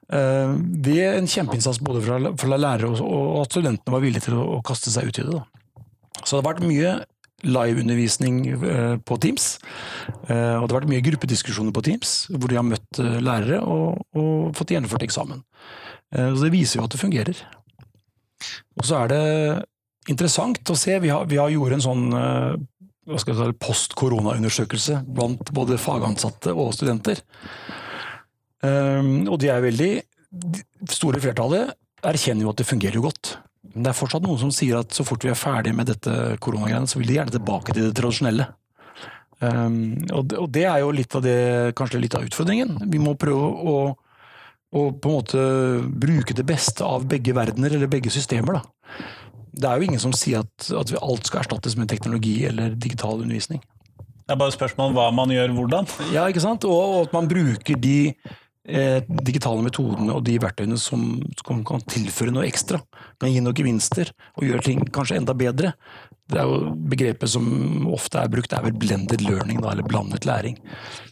Eh, 0.07 0.55
det 0.87 0.99
er 1.03 1.19
en 1.19 1.27
kjempeinnsats 1.29 1.83
både 1.83 2.05
fra, 2.07 2.21
fra 2.39 2.59
lærere 2.59 2.93
og, 2.93 3.03
og, 3.03 3.41
at 3.43 3.57
studentene 3.57 3.97
var 3.97 4.05
villige 4.05 4.29
til 4.29 4.39
å, 4.39 4.47
å 4.57 4.63
kaste 4.65 4.95
seg 4.95 5.11
ut 5.11 5.19
i 5.19 5.27
det. 5.27 5.41
Da. 5.41 5.83
Så 6.23 6.37
det 6.37 6.39
har 6.39 6.53
vært 6.53 6.63
mye 6.71 7.01
liveundervisning 7.43 8.39
eh, 8.47 8.95
på 9.03 9.17
Teams. 9.21 9.57
Eh, 10.27 10.55
og 10.57 10.67
det 10.67 10.73
har 10.73 10.79
vært 10.79 10.91
mye 10.91 11.05
gruppediskusjoner 11.05 11.75
på 11.75 11.83
Teams, 11.85 12.13
hvor 12.31 12.51
de 12.51 12.59
har 12.59 12.67
møtt 12.67 13.01
lærere 13.01 13.61
og, 13.63 14.03
og 14.17 14.53
fått 14.57 14.75
gjennomført 14.75 15.05
eksamen. 15.07 15.43
Så 16.13 16.43
det 16.43 16.51
viser 16.53 16.77
jo 16.77 16.83
at 16.85 16.93
det 16.93 17.01
fungerer. 17.01 17.39
Og 18.77 18.83
så 18.85 18.99
er 18.99 19.07
det 19.09 19.21
interessant 20.13 20.69
å 20.69 20.75
se. 20.77 20.99
Vi 21.01 21.09
har, 21.09 21.23
vi 21.25 21.39
har 21.41 21.49
gjort 21.49 21.73
en 21.73 21.81
sånn 21.81 22.03
si, 23.17 23.47
post-korona-undersøkelse 23.65 24.99
blant 25.09 25.49
både 25.57 25.79
fagansatte 25.81 26.53
og 26.53 26.69
studenter. 26.77 27.23
Og 28.61 29.39
de 29.41 29.49
er 29.49 29.65
veldig 29.65 29.89
store 30.93 31.23
flertallet 31.23 31.73
erkjenner 32.03 32.45
jo 32.45 32.53
at 32.53 32.61
det 32.61 32.67
fungerer 32.67 32.99
jo 32.99 33.07
godt. 33.07 33.33
Men 33.73 33.85
det 33.85 33.91
er 33.91 33.97
fortsatt 33.97 34.25
noen 34.25 34.41
som 34.41 34.51
sier 34.53 34.81
at 34.83 34.93
så 34.93 35.05
fort 35.07 35.23
vi 35.25 35.31
er 35.33 35.39
ferdig 35.39 35.73
med 35.75 35.89
dette 35.89 36.35
koronagreiene, 36.43 36.89
så 36.89 36.99
vil 36.99 37.09
de 37.09 37.17
gjerne 37.17 37.33
tilbake 37.33 37.73
til 37.73 37.87
det 37.87 37.95
tradisjonelle. 37.97 38.47
Um, 39.43 39.75
og, 40.13 40.27
det, 40.29 40.37
og, 40.39 40.47
det, 40.55 40.63
er 40.69 40.83
jo 40.83 40.93
litt 40.95 41.15
av 41.17 41.23
det, 41.25 41.39
kanskje 41.77 41.99
litt 42.03 42.15
av 42.15 42.27
utfordringen. 42.27 42.77
Vi 42.91 43.01
må 43.01 43.15
prøve 43.19 43.49
å, 43.49 43.75
å 44.77 44.85
på 44.93 45.09
en 45.09 45.17
måte 45.17 45.43
bruke 46.05 46.37
det 46.37 46.45
beste 46.47 46.85
av 46.85 47.07
begge 47.09 47.35
verdener, 47.35 47.75
eller 47.75 47.91
begge 47.91 48.13
systemer. 48.13 48.61
Da. 48.61 49.01
Det 49.53 49.69
er 49.69 49.81
jo 49.81 49.89
ingen 49.89 50.01
som 50.01 50.13
sier 50.15 50.45
at, 50.45 50.69
at 50.69 50.93
alt 51.01 51.29
skal 51.29 51.43
erstattes 51.43 51.75
med 51.79 51.89
teknologi 51.91 52.39
eller 52.49 52.77
digital 52.77 53.19
undervisning. 53.19 53.61
Det 54.23 54.31
er 54.31 54.39
bare 54.39 54.53
et 54.53 54.55
spørsmål 54.55 54.93
om 54.93 54.95
hva 54.95 55.09
man 55.11 55.33
gjør 55.33 55.51
hvordan. 55.57 55.89
Ja, 56.13 56.29
ikke 56.31 56.45
sant? 56.45 56.63
Og, 56.63 56.79
og 56.79 57.09
at 57.09 57.17
man 57.17 57.27
bruker 57.27 57.75
de 57.75 58.13
digitale 58.63 59.63
metodene 59.65 60.13
og 60.15 60.23
de 60.23 60.37
verktøyene 60.39 60.77
som, 60.79 61.17
kan 61.43 61.83
tilføre 61.91 62.31
noe 62.31 62.47
ekstra. 62.47 62.79
Kan 63.19 63.33
gi 63.33 63.41
noen 63.43 63.57
gevinster 63.57 64.13
og 64.37 64.47
gjøre 64.47 64.63
ting 64.63 64.83
kanskje 64.95 65.19
enda 65.19 65.35
bedre. 65.35 65.73
Det 66.31 66.39
er 66.39 66.47
jo 66.47 66.69
Begrepet 66.93 67.29
som 67.33 67.45
ofte 67.91 68.21
er 68.21 68.31
brukt, 68.31 68.53
er 68.55 68.63
vel 68.63 68.77
blended 68.79 69.21
learning, 69.25 69.59
da, 69.61 69.73
eller 69.73 69.85
blandet 69.87 70.25
læring. 70.25 70.55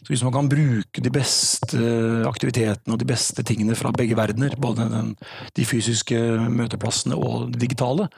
Så 0.00 0.08
Hvis 0.08 0.22
man 0.24 0.32
kan 0.32 0.48
bruke 0.48 1.04
de 1.04 1.12
beste 1.12 1.82
aktivitetene 2.28 2.96
og 2.96 3.02
de 3.02 3.10
beste 3.10 3.44
tingene 3.44 3.76
fra 3.76 3.92
begge 3.92 4.16
verdener, 4.16 4.56
både 4.56 4.88
den, 4.88 5.12
de 5.54 5.66
fysiske 5.68 6.16
møteplassene 6.48 7.18
og 7.18 7.52
det 7.52 7.60
digitale, 7.66 8.08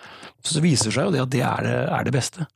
så 0.45 0.63
viser 0.63 0.91
det 0.93 0.95
seg 0.95 1.11
jo 1.11 1.17
det 1.17 1.25
at 1.25 1.35
det 1.35 1.43
er 1.43 1.67
det, 1.67 1.77
er 1.99 2.07
det 2.07 2.15
beste. 2.15 2.47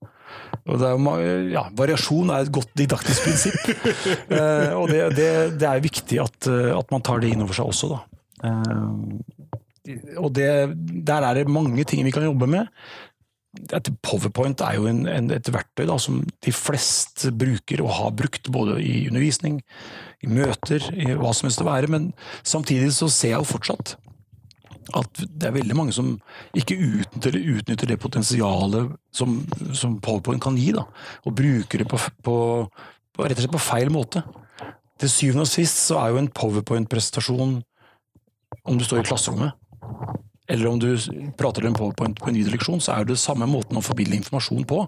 Og 0.69 0.85
er, 0.85 1.49
ja, 1.53 1.65
variasjon 1.77 2.33
er 2.35 2.45
et 2.45 2.53
godt 2.53 2.71
didaktisk 2.77 3.25
prinsipp. 3.25 3.69
eh, 4.37 4.75
og 4.77 4.91
det, 4.93 5.03
det, 5.17 5.31
det, 5.61 5.69
er 5.69 5.85
viktig 5.85 6.21
at, 6.23 6.49
at, 6.49 6.89
man 6.93 7.05
tar 7.05 7.23
det 7.23 7.33
inn 7.33 7.45
over 7.45 7.57
seg 7.57 7.73
også, 7.73 7.93
da. 7.95 8.01
Eh, 8.49 9.39
og 10.21 10.33
det, 10.37 10.49
der 11.09 11.25
er 11.25 11.39
det 11.39 11.53
mange 11.53 11.85
ting 11.89 12.05
vi 12.05 12.13
kan 12.13 12.27
jobbe 12.27 12.49
med. 12.51 12.69
PowerPoint 14.05 14.61
er 14.61 14.77
jo 14.77 14.85
en, 14.91 15.07
en, 15.09 15.31
et 15.33 15.49
verktøy 15.51 15.87
da, 15.89 15.97
som 16.01 16.21
de 16.45 16.53
fleste 16.53 17.33
bruker 17.35 17.81
og 17.83 17.95
har 17.97 18.13
brukt, 18.17 18.51
både 18.53 18.77
i 18.85 19.07
undervisning, 19.09 19.63
i 20.23 20.29
møter, 20.31 20.85
i 20.93 21.15
hva 21.17 21.33
som 21.33 21.49
helst 21.49 21.63
det 21.63 21.69
være. 21.69 21.91
Men 21.91 22.11
samtidig 22.43 22.93
så 22.97 23.09
ser 23.13 23.35
jeg 23.35 23.41
jo 23.41 23.49
fortsatt 23.55 23.97
at 24.97 25.21
det 25.21 25.49
er 25.49 25.57
veldig 25.57 25.77
mange 25.77 25.95
som 25.97 26.15
ikke 26.57 26.77
utnytter, 26.77 27.37
utnytter 27.37 27.91
det 27.91 27.99
potensialet 28.01 28.95
som, 29.15 29.39
som, 29.77 29.99
PowerPoint 30.05 30.43
kan 30.43 30.57
gi, 30.59 30.71
da, 30.77 30.87
og 31.27 31.37
bruker 31.37 31.83
det 31.83 31.89
på, 31.91 32.01
på, 32.25 32.37
på, 32.69 33.25
rett 33.25 33.37
og 33.37 33.45
slett 33.45 33.57
på 33.57 33.63
feil 33.63 33.93
måte. 33.93 34.25
Til 34.99 35.13
syvende 35.13 35.47
og 35.47 35.51
sist 35.51 35.83
så 35.89 36.01
er 36.01 36.13
jo 36.13 36.23
en 36.23 36.33
PowerPoint-presentasjon 36.35 37.59
om 38.69 38.79
du 38.79 38.85
står 38.85 39.03
i 39.03 39.09
klasserommet, 39.09 39.53
eller 40.49 40.71
om 40.71 40.79
du 40.81 40.91
prater 41.37 41.63
til 41.63 41.71
en 41.71 41.77
PowerPoint 41.77 42.17
på 42.19 42.31
en 42.31 42.39
videoleksjon, 42.39 42.81
så 42.81 42.97
er 42.97 43.09
det 43.09 43.19
samme 43.21 43.49
måten 43.51 43.79
å 43.79 43.85
formidle 43.85 44.17
informasjon 44.17 44.65
på. 44.69 44.87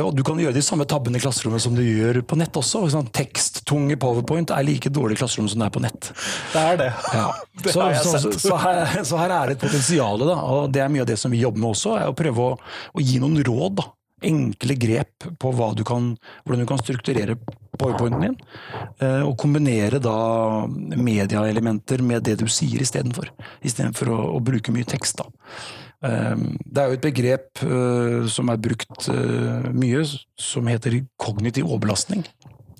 Og 0.00 0.14
Du 0.16 0.22
kan 0.24 0.38
gjøre 0.40 0.56
de 0.56 0.62
samme 0.64 0.86
tabbene 0.88 1.20
i 1.20 1.22
klasserommet 1.22 1.60
som 1.60 1.74
du 1.76 1.82
gjør 1.84 2.22
på 2.24 2.38
nett 2.40 2.56
også. 2.56 2.86
Sånn, 2.92 3.10
Teksttunge 3.12 3.98
powerpoint 4.00 4.52
er 4.54 4.64
like 4.64 4.88
dårlig 4.88 5.18
i 5.18 5.20
klasserommet 5.20 5.52
som 5.52 5.60
det 5.60 5.68
er 5.68 5.74
på 5.74 5.82
nett. 5.84 6.12
Det 6.54 6.62
er 6.62 6.78
det. 6.80 6.90
Ja. 7.12 7.26
det 7.64 7.74
så, 7.74 7.88
så, 8.00 8.32
så, 8.40 8.60
her, 8.62 9.02
så 9.04 9.20
her 9.20 9.34
er 9.36 9.50
det 9.52 9.58
et 9.58 9.66
potensial, 9.66 10.24
og 10.32 10.70
det 10.72 10.80
er 10.84 10.92
mye 10.92 11.04
av 11.04 11.10
det 11.12 11.18
som 11.20 11.34
vi 11.34 11.42
jobber 11.42 11.60
med 11.60 11.74
også. 11.74 11.98
er 11.98 12.08
Å 12.08 12.16
prøve 12.16 12.46
å, 12.46 12.54
å 12.96 13.04
gi 13.04 13.20
noen 13.20 13.42
råd. 13.44 13.82
da 13.82 13.90
enkle 14.22 14.74
grep 14.78 15.26
på 15.38 15.52
du 15.76 15.84
kan, 15.84 16.16
hvordan 16.44 16.62
du 16.62 16.68
kan 16.68 16.78
strukturere 16.78 17.36
powerpointen 17.78 18.20
din. 18.22 18.36
Eh, 19.00 19.22
og 19.26 19.36
kombinere 19.38 19.98
da 20.02 20.66
mediaelementer 20.68 22.02
med 22.02 22.22
det 22.22 22.38
du 22.40 22.46
sier 22.48 22.82
istedenfor. 22.82 23.32
Istedenfor 23.62 24.12
å, 24.12 24.20
å 24.36 24.40
bruke 24.40 24.74
mye 24.74 24.88
tekst. 24.88 25.18
da. 25.18 25.26
Eh, 26.02 26.34
det 26.66 26.82
er 26.82 26.90
jo 26.90 26.98
et 26.98 27.04
begrep 27.04 27.62
eh, 27.62 28.26
som 28.30 28.50
er 28.50 28.62
brukt 28.62 29.08
mye, 29.72 30.02
som 30.38 30.70
heter 30.70 31.02
kognitiv 31.20 31.68
overbelastning. 31.70 32.26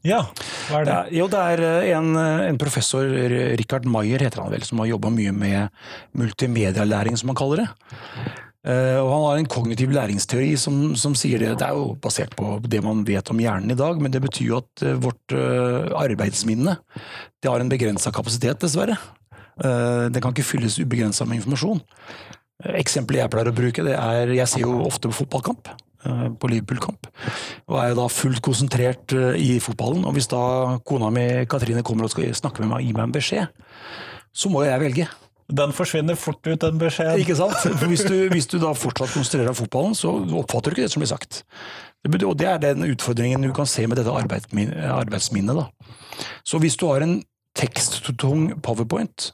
Ja, 0.03 0.25
hva 0.67 0.81
er 0.81 0.87
det? 0.89 0.95
det 0.95 1.19
jo, 1.21 1.29
det 1.31 1.41
er 1.55 1.61
en, 1.95 2.17
en, 2.19 2.57
professor, 2.59 3.07
Richard 3.55 3.85
Maier 3.87 4.25
heter 4.25 4.43
han 4.43 4.51
vel, 4.51 4.65
som 4.67 4.81
har 4.83 4.91
jobba 4.91 5.13
mye 5.15 5.31
med 5.31 5.85
multimedialæring, 6.19 7.15
som 7.21 7.31
han 7.31 7.39
kaller 7.39 7.63
det. 7.63 7.69
Og 8.63 9.09
Han 9.11 9.25
har 9.27 9.39
en 9.41 9.49
kognitiv 9.51 9.91
læringsteori 9.91 10.53
som, 10.59 10.93
som, 10.99 11.17
sier 11.19 11.43
det. 11.43 11.49
Det 11.59 11.67
er 11.67 11.75
jo 11.75 11.97
basert 12.03 12.35
på 12.39 12.61
det 12.63 12.79
man 12.83 13.01
vet 13.07 13.31
om 13.31 13.41
hjernen 13.43 13.75
i 13.75 13.79
dag, 13.79 13.99
men 14.03 14.11
det 14.15 14.21
betyr 14.23 14.53
jo 14.53 14.61
at 14.61 14.85
vårt 15.03 15.35
arbeidsminne 15.35 16.77
det 17.43 17.51
har 17.51 17.63
en 17.63 17.71
begrensa 17.71 18.11
kapasitet, 18.15 18.59
dessverre. 18.63 18.99
det 19.59 20.23
kan 20.23 20.35
ikke 20.35 20.47
fylles 20.47 20.79
ubegrensa 20.83 21.27
med 21.27 21.41
informasjon. 21.41 21.83
Eksempelet 22.79 23.25
jeg 23.25 23.33
pleier 23.33 23.51
å 23.51 23.57
bruke, 23.57 23.85
det 23.87 23.97
er 23.99 24.31
Jeg 24.37 24.51
ser 24.51 24.67
jo 24.67 24.83
ofte 24.87 25.11
på 25.11 25.23
fotballkamp. 25.23 25.73
På 26.03 26.49
Liverpool-kamp. 26.51 27.07
Og 27.71 27.77
er 27.79 27.93
jo 27.93 27.99
da 28.01 28.09
fullt 28.11 28.43
konsentrert 28.43 29.15
i 29.39 29.61
fotballen. 29.63 30.03
Og 30.09 30.17
hvis 30.17 30.31
da 30.31 30.79
kona 30.87 31.13
mi 31.15 31.27
Katrine 31.51 31.85
kommer 31.87 32.09
og 32.09 32.15
skal 32.15 32.33
snakke 32.35 32.63
med 32.63 32.73
meg 32.73 32.81
og 32.81 32.89
gi 32.89 32.97
meg 32.97 33.05
en 33.07 33.15
beskjed, 33.15 33.69
så 34.35 34.51
må 34.51 34.65
jeg 34.67 34.83
velge. 34.83 35.07
Den 35.53 35.75
forsvinner 35.77 36.17
fort 36.17 36.41
ut, 36.47 36.59
den 36.63 36.79
beskjeden. 36.81 37.21
Ikke 37.21 37.37
sant? 37.37 37.59
For 37.61 37.91
hvis 37.91 38.05
du, 38.09 38.17
hvis 38.33 38.49
du 38.51 38.57
da 38.63 38.73
fortsatt 38.75 39.13
konsentrerer 39.13 39.51
deg 39.51 39.55
om 39.55 39.59
fotballen, 39.59 39.97
så 39.99 40.15
oppfatter 40.41 40.73
du 40.73 40.79
ikke 40.79 40.87
det 40.87 40.95
som 40.95 41.05
blir 41.05 41.13
sagt. 41.13 41.43
Og 42.09 42.35
det 42.39 42.49
er 42.49 42.63
den 42.63 42.87
utfordringen 42.89 43.45
du 43.47 43.53
kan 43.55 43.69
se 43.71 43.85
med 43.87 44.01
dette 44.01 44.11
arbeidsminnet. 44.11 45.59
Da. 45.59 45.69
Så 46.47 46.59
hvis 46.63 46.79
du 46.81 46.89
har 46.89 47.05
en 47.05 47.21
teksttung 47.59 48.49
powerpoint, 48.65 49.33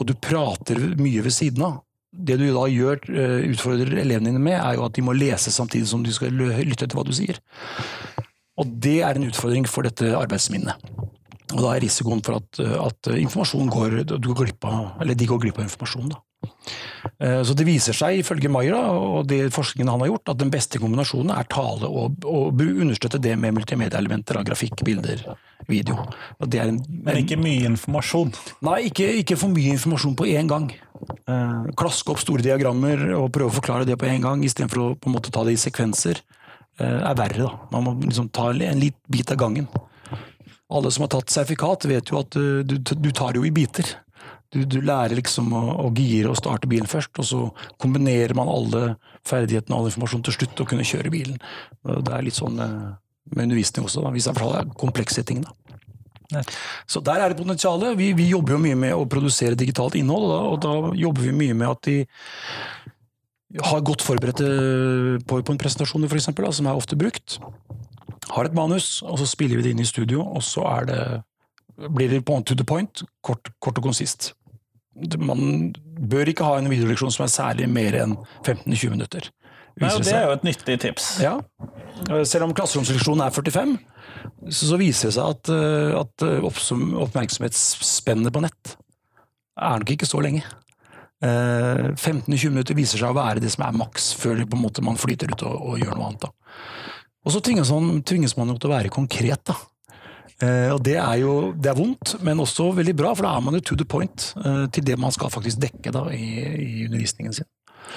og 0.00 0.08
du 0.08 0.12
prater 0.18 0.80
mye 0.98 1.22
ved 1.24 1.32
siden 1.32 1.64
av, 1.68 1.80
det 2.12 2.36
du 2.40 2.46
da 2.52 2.66
gjør, 2.68 3.00
eh, 3.08 3.38
utfordrer 3.52 4.02
elevene 4.02 4.30
dine 4.30 4.42
med, 4.42 4.58
er 4.58 4.76
jo 4.76 4.84
at 4.86 4.96
de 4.96 5.04
må 5.04 5.14
lese 5.16 5.52
samtidig 5.52 5.88
som 5.88 6.04
de 6.04 6.12
skal 6.12 6.32
lytte 6.32 6.86
til 6.86 6.98
hva 6.98 7.06
du 7.08 7.12
sier. 7.16 7.40
Og 8.60 8.68
det 8.84 9.00
er 9.00 9.16
en 9.16 9.30
utfordring 9.30 9.66
for 9.66 9.88
dette 9.88 10.12
arbeidsminnet. 10.16 10.76
Og 11.52 11.60
da 11.60 11.72
er 11.72 11.82
risikoen 11.84 12.22
for 12.24 12.40
at, 12.40 12.60
at 12.60 13.12
informasjon 13.16 13.72
går, 13.72 13.96
går 14.12 14.36
glipp 14.44 14.68
av, 14.68 15.00
eller 15.00 15.16
de 15.16 15.28
går 15.28 15.40
glipp 15.40 15.58
av 15.60 15.66
informasjon. 15.66 16.12
Da. 16.12 16.20
Eh, 17.22 17.40
så 17.46 17.54
det 17.56 17.66
viser 17.66 17.96
seg, 17.96 18.18
ifølge 18.20 18.50
Maira 18.52 18.80
og 18.92 19.26
det 19.30 19.52
forskningen 19.54 19.90
han 19.92 20.02
har 20.04 20.12
gjort, 20.12 20.32
at 20.32 20.40
den 20.40 20.52
beste 20.52 20.80
kombinasjonen 20.82 21.32
er 21.34 21.48
tale 21.50 21.88
og, 21.88 22.24
og 22.28 22.62
understøtte 22.62 23.20
det 23.22 23.34
med 23.40 23.56
multimedieelementer 23.58 24.40
av 24.40 24.46
grafikk, 24.48 24.82
bilder, 24.86 25.24
video. 25.68 25.98
En, 26.42 26.80
Men 27.04 27.22
ikke 27.22 27.38
mye 27.40 27.68
informasjon? 27.72 28.32
Nei, 28.66 28.80
ikke, 28.90 29.08
ikke 29.22 29.38
for 29.40 29.54
mye 29.54 29.76
informasjon 29.76 30.18
på 30.18 30.30
én 30.32 30.50
gang. 30.50 30.70
Eh, 31.02 31.64
klaske 31.78 32.12
opp 32.12 32.20
store 32.22 32.44
diagrammer 32.44 33.08
og 33.16 33.30
prøve 33.34 33.50
å 33.50 33.56
forklare 33.56 33.86
det 33.88 33.98
på 33.98 34.08
én 34.10 34.22
gang, 34.22 34.42
istedenfor 34.44 34.82
å 34.82 34.90
på 34.98 35.10
en 35.10 35.16
måte 35.16 35.32
ta 35.34 35.44
det 35.46 35.56
i 35.56 35.60
sekvenser, 35.60 36.20
eh, 36.78 37.00
er 37.10 37.16
verre. 37.18 37.42
Da. 37.42 37.58
Man 37.72 37.84
må 37.84 37.94
liksom 38.02 38.30
ta 38.30 38.50
en 38.50 38.80
litt 38.80 38.98
bit 39.10 39.30
av 39.30 39.38
gangen. 39.38 39.68
Alle 40.70 40.90
som 40.90 41.02
har 41.02 41.08
tatt 41.08 41.28
sertifikat, 41.28 41.84
vet 41.84 42.10
jo 42.10 42.18
at 42.18 42.30
du, 42.30 42.62
du, 42.62 42.78
du 42.78 43.10
tar 43.10 43.34
jo 43.34 43.44
i 43.44 43.50
biter. 43.50 43.84
Du, 44.52 44.64
du 44.64 44.80
lærer 44.80 45.16
liksom 45.16 45.52
å, 45.52 45.62
å, 45.86 45.92
gire 45.96 46.28
og 46.28 46.36
starte 46.36 46.68
bilen 46.68 46.86
først, 46.86 47.16
og 47.18 47.24
så 47.24 47.40
kombinerer 47.80 48.34
man 48.36 48.48
alle 48.52 48.96
ferdighetene 49.24 49.74
og 49.74 49.80
all 49.80 49.90
informasjon 49.90 50.24
til 50.26 50.36
slutt 50.36 50.60
og 50.60 50.68
kunne 50.68 50.84
kjøre 50.84 51.12
bilen. 51.12 51.38
Det 51.82 52.12
er 52.12 52.24
litt 52.24 52.36
sånn 52.36 52.60
eh, 52.60 52.92
med 53.32 53.48
undervisning 53.48 53.86
også, 53.86 54.02
da, 54.04 54.12
hvis 54.12 54.28
det 54.28 54.36
er 54.36 54.72
komplekse 54.76 55.24
ting. 55.24 55.42
da. 55.46 55.54
Så 56.88 57.02
der 57.04 57.22
er 57.22 57.32
det 57.32 57.40
potensialet. 57.40 57.96
Vi, 57.98 58.12
vi, 58.18 58.30
jobber 58.32 58.56
jo 58.56 58.62
mye 58.64 58.78
med 58.86 58.96
å 58.96 59.08
produsere 59.10 59.58
digitalt 59.58 59.98
innhold, 59.98 60.28
og 60.28 60.32
da, 60.32 60.40
og 60.48 60.62
da 60.64 61.00
jobber 61.02 61.28
vi 61.28 61.36
mye 61.36 61.58
med 61.58 61.68
at 61.70 61.88
de 61.88 61.98
har 63.60 63.84
godt 63.84 64.04
forberedte 64.04 64.46
PowerPoint-presentasjoner, 65.28 66.08
f.eks., 66.08 66.30
som 66.56 66.68
er 66.70 66.78
ofte 66.78 66.96
brukt 66.96 67.36
har 68.30 68.48
et 68.48 68.56
manus, 68.56 69.00
og 69.02 69.18
så 69.20 69.26
spiller 69.28 69.58
vi 69.58 69.66
det 69.66 69.74
inn 69.74 69.82
i 69.82 69.88
studio, 69.88 70.22
og 70.22 70.44
så 70.46 70.64
det, 70.88 71.00
blir 71.90 72.10
det 72.12 72.24
point 72.24 72.46
to 72.46 72.56
the 72.58 72.66
point, 72.66 73.04
kort, 73.24 73.52
kort 73.60 73.80
og 73.80 73.90
konsist. 73.90 74.32
Man 75.18 75.72
bør 75.98 76.30
ikke 76.30 76.46
ha 76.46 76.58
en 76.60 76.70
videoleksjon 76.70 77.14
som 77.14 77.26
er 77.26 77.32
særlig 77.32 77.68
mer 77.72 77.96
enn 78.02 78.16
15-20 78.44 78.92
minutter. 78.92 79.30
Nei, 79.80 79.88
og 79.88 80.04
Det 80.04 80.12
er 80.12 80.26
jo 80.28 80.34
et 80.36 80.44
nyttig 80.44 80.76
tips. 80.82 81.06
Ja. 81.24 81.38
Selv 82.28 82.44
om 82.44 82.52
klasseromsleksjonen 82.56 83.24
er 83.24 83.32
45, 83.32 83.78
så 84.50 84.78
viser 84.80 85.10
det 85.10 85.16
seg 85.16 85.36
at, 85.36 85.52
eh, 85.52 85.94
at 85.98 86.26
oppmerksomhetsspennet 87.06 88.34
på 88.34 88.44
nett 88.44 88.76
er 89.62 89.82
nok 89.82 89.94
ikke 89.94 90.08
så 90.08 90.22
lenge. 90.24 90.44
15-20 91.22 92.32
eh, 92.34 92.50
minutter 92.50 92.74
viser 92.74 92.98
seg 92.98 93.12
å 93.12 93.18
være 93.18 93.42
det 93.42 93.52
som 93.54 93.66
er 93.66 93.76
maks, 93.78 94.10
før 94.18 94.42
man 94.82 94.98
flyter 94.98 95.30
ut 95.30 95.44
og, 95.46 95.54
og 95.54 95.82
gjør 95.82 95.94
noe 95.94 96.08
annet. 96.08 96.24
Da. 96.24 96.32
Og 97.22 97.34
så 97.34 97.42
tvinges 97.44 97.70
man, 97.70 98.00
tvinges 98.06 98.34
man 98.38 98.50
jo 98.50 98.58
til 98.58 98.70
å 98.70 98.74
være 98.74 98.90
konkret, 98.94 99.44
da. 99.46 99.58
Eh, 100.42 100.70
og 100.74 100.80
det 100.82 100.96
er 100.98 101.20
jo 101.20 101.34
det 101.54 101.70
er 101.70 101.78
vondt, 101.78 102.16
men 102.26 102.42
også 102.42 102.72
veldig 102.74 102.94
bra, 102.98 103.12
for 103.14 103.28
da 103.28 103.36
er 103.36 103.44
man 103.46 103.58
jo 103.58 103.62
to 103.68 103.78
the 103.78 103.86
point 103.86 104.32
eh, 104.42 104.64
til 104.74 104.86
det 104.88 104.98
man 104.98 105.14
skal 105.14 105.30
faktisk 105.30 105.60
dekke 105.62 105.92
da, 105.94 106.08
i, 106.10 106.30
i, 106.42 106.86
undervisningen 106.88 107.36
sin. 107.36 107.48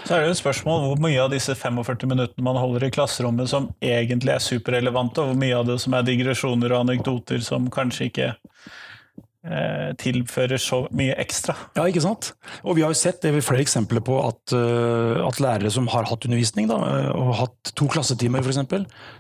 Så 0.04 0.16
er 0.16 0.26
det 0.26 0.34
et 0.34 0.42
spørsmål 0.42 0.88
hvor 0.90 1.02
mye 1.02 1.22
av 1.24 1.32
disse 1.34 1.56
45 1.58 2.10
minuttene 2.12 2.46
man 2.46 2.60
holder 2.60 2.88
i 2.88 2.94
klasserommet 2.94 3.50
som 3.52 3.70
egentlig 3.84 4.36
er 4.36 4.44
superrelevante, 4.44 5.22
og 5.22 5.32
hvor 5.32 5.40
mye 5.40 5.60
av 5.60 5.70
det 5.70 5.80
som 5.84 5.96
er 5.98 6.08
digresjoner 6.08 6.74
og 6.74 6.84
anekdoter 6.86 7.42
som 7.46 7.70
kanskje 7.74 8.10
ikke 8.10 8.28
eh, 8.34 9.90
tilfører 10.02 10.62
så 10.62 10.84
mye 10.96 11.16
ekstra. 11.22 11.56
Ja, 11.78 11.88
ikke 11.88 12.04
sant? 12.06 12.34
Og 12.64 12.78
vi 12.78 12.86
har 12.86 12.94
jo 12.94 13.00
sett 13.00 13.22
det 13.26 13.34
ved 13.36 13.46
flere 13.46 13.66
eksempler 13.66 14.04
på 14.06 14.20
at, 14.26 14.56
eh, 14.58 15.26
at 15.26 15.42
lærere 15.44 15.74
som 15.74 15.90
har 15.94 16.08
hatt 16.10 16.28
undervisning, 16.28 16.70
da, 16.72 16.80
eh, 16.92 17.12
og 17.16 17.36
hatt 17.42 17.76
to 17.78 17.90
klassetimer 17.92 18.46
f.eks., 18.46 18.62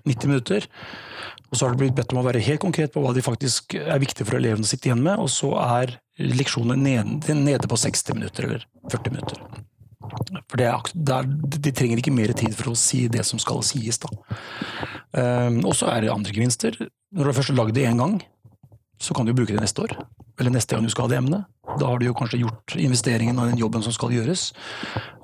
90 0.05 0.31
minutter, 0.31 0.69
og 1.49 1.57
så 1.57 1.65
har 1.65 1.75
de 1.75 1.83
blitt 1.85 1.97
bedt 1.97 2.13
om 2.13 2.19
å 2.19 2.25
være 2.25 2.43
helt 2.43 2.63
konkret 2.63 2.93
på 2.93 3.03
hva 3.03 3.13
de 3.15 3.23
faktisk 3.25 3.77
er 3.79 4.01
viktig 4.01 4.25
for 4.27 4.37
elevene 4.39 4.65
å 4.65 4.69
sitte 4.69 4.89
igjen 4.89 5.03
med, 5.05 5.21
og 5.21 5.31
så 5.31 5.53
er 5.61 5.97
leksjonen 6.19 6.81
nede, 6.83 7.37
nede 7.37 7.69
på 7.69 7.79
60 7.79 8.17
minutter 8.17 8.49
eller 8.49 8.67
40 8.91 9.15
minutter. 9.15 9.65
For 10.49 10.59
det 10.59 10.67
er, 10.69 10.91
det 10.93 11.15
er, 11.15 11.31
De 11.57 11.73
trenger 11.75 12.01
ikke 12.01 12.13
mer 12.15 12.33
tid 12.37 12.55
for 12.57 12.71
å 12.71 12.79
si 12.79 13.05
det 13.11 13.25
som 13.27 13.41
skal 13.41 13.63
sies. 13.65 13.99
da. 14.01 14.11
Um, 15.15 15.61
og 15.63 15.75
så 15.77 15.89
er 15.91 16.05
det 16.05 16.13
andre 16.13 16.33
gevinster. 16.35 16.77
Når 17.15 17.29
du 17.29 17.37
først 17.37 17.53
har 17.53 17.59
lagd 17.59 17.75
det 17.77 17.87
én 17.87 18.01
gang, 18.01 18.19
så 19.01 19.15
kan 19.15 19.27
du 19.27 19.33
bruke 19.35 19.53
det 19.53 19.63
neste 19.63 19.83
år. 19.85 19.95
Eller 20.39 20.55
neste 20.55 20.75
gang 20.75 20.85
du 20.85 20.91
skal 20.91 21.07
ha 21.07 21.13
det 21.13 21.19
emnet. 21.21 21.49
Da 21.79 21.89
har 21.89 21.99
du 21.99 22.07
jo 22.07 22.15
kanskje 22.17 22.41
gjort 22.43 22.77
investeringen 22.79 23.39
og 23.39 23.51
den 23.51 23.59
jobben 23.59 23.83
som 23.83 23.95
skal 23.95 24.13
gjøres. 24.15 24.49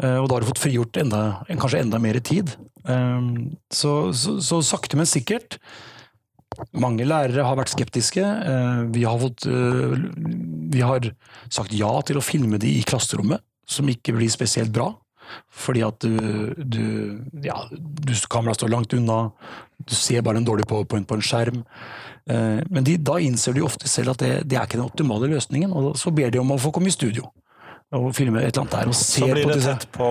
Uh, 0.02 0.20
og 0.22 0.28
da 0.28 0.36
har 0.36 0.44
du 0.44 0.52
fått 0.52 0.64
frigjort 0.64 1.00
enda, 1.02 1.24
kanskje 1.52 1.86
enda 1.86 2.02
mer 2.02 2.20
tid. 2.24 2.56
Um, 2.84 3.56
så, 3.72 4.12
så, 4.18 4.40
så 4.44 4.62
sakte, 4.66 5.00
men 5.00 5.10
sikkert 5.10 5.60
mange 6.76 7.06
lærere 7.08 7.46
har 7.48 7.56
vært 7.56 7.72
skeptiske. 7.72 8.22
Vi 8.92 9.06
har, 9.08 9.22
fått, 9.22 9.46
vi 9.48 10.82
har 10.84 11.06
sagt 11.48 11.72
ja 11.74 11.94
til 12.06 12.20
å 12.20 12.24
filme 12.26 12.60
de 12.62 12.74
i 12.76 12.84
klasserommet 12.86 13.40
som 13.72 13.90
ikke 13.92 14.16
blir 14.18 14.32
spesielt 14.34 14.74
bra. 14.76 14.92
Fordi 15.52 15.84
at 15.86 16.04
du, 16.04 16.54
du 16.58 16.86
ja, 17.46 17.56
du, 17.72 18.14
kameraet 18.32 18.60
står 18.60 18.72
langt 18.74 18.96
unna, 18.98 19.30
du 19.80 19.94
ser 19.96 20.24
bare 20.26 20.42
en 20.42 20.48
dårlig 20.48 20.68
powerpoint 20.68 21.08
på 21.08 21.18
en 21.18 21.24
skjerm. 21.26 21.62
Eh, 22.30 22.60
men 22.70 22.88
de, 22.88 22.98
da 23.00 23.20
innser 23.22 23.56
de 23.56 23.64
ofte 23.66 23.90
selv 23.92 24.16
at 24.16 24.24
det, 24.24 24.34
det, 24.50 24.58
er 24.58 24.68
ikke 24.68 24.80
den 24.80 24.90
optimale 24.90 25.30
løsningen, 25.32 25.72
og 25.72 25.96
så 26.00 26.14
ber 26.16 26.34
de 26.34 26.42
om 26.42 26.52
å 26.54 26.60
få 26.62 26.74
komme 26.76 26.92
i 26.92 26.96
studio. 26.96 27.32
Og 27.92 28.14
filme 28.16 28.40
et 28.40 28.54
eller 28.54 28.62
annet 28.62 28.76
der. 28.78 28.90
Og 28.92 28.96
så 28.96 29.28
blir 29.28 29.50
det 29.50 29.64
tett 29.66 29.88
på 29.92 30.10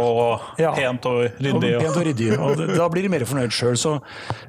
ja, 0.61 0.75
pent 0.77 1.07
og 1.09 1.23
ryddig. 1.41 1.55
Og, 1.55 1.85
pent 1.87 1.95
og 1.95 2.03
ryddig, 2.11 2.33
og 2.37 2.65
da 2.77 2.89
blir 2.93 3.07
de 3.07 3.13
mer 3.15 3.25
fornøyd 3.29 3.55
sjøl. 3.57 3.79
Så 3.81 3.95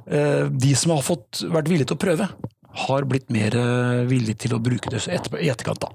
eh, 0.08 0.50
de 0.52 0.74
som 0.76 0.92
har 0.96 1.06
fått, 1.06 1.46
vært 1.48 1.72
villige 1.72 1.92
til 1.92 2.00
å 2.00 2.02
prøve, 2.02 2.28
har 2.88 3.08
blitt 3.08 3.32
mer 3.32 3.56
eh, 3.56 4.04
villige 4.10 4.48
til 4.48 4.58
å 4.58 4.60
bruke 4.64 4.92
det 4.92 5.06
i 5.08 5.52
etterkant. 5.52 5.88
da. 5.88 5.90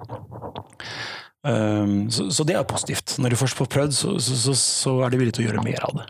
Um, 1.47 2.11
så, 2.11 2.27
så, 2.35 2.45
det 2.45 2.57
er 2.59 2.67
positivt. 2.67 3.17
Når 3.23 3.33
du 3.33 3.39
først 3.39 3.59
får 3.59 3.69
prøvd, 3.71 3.93
så, 3.95 4.15
så, 4.19 4.55
så, 4.59 4.95
er 5.07 5.13
de 5.13 5.21
villige 5.21 5.39
til 5.39 5.45
å 5.45 5.51
gjøre 5.51 5.67
mer 5.67 5.85
av 5.87 5.99
det. 6.01 6.07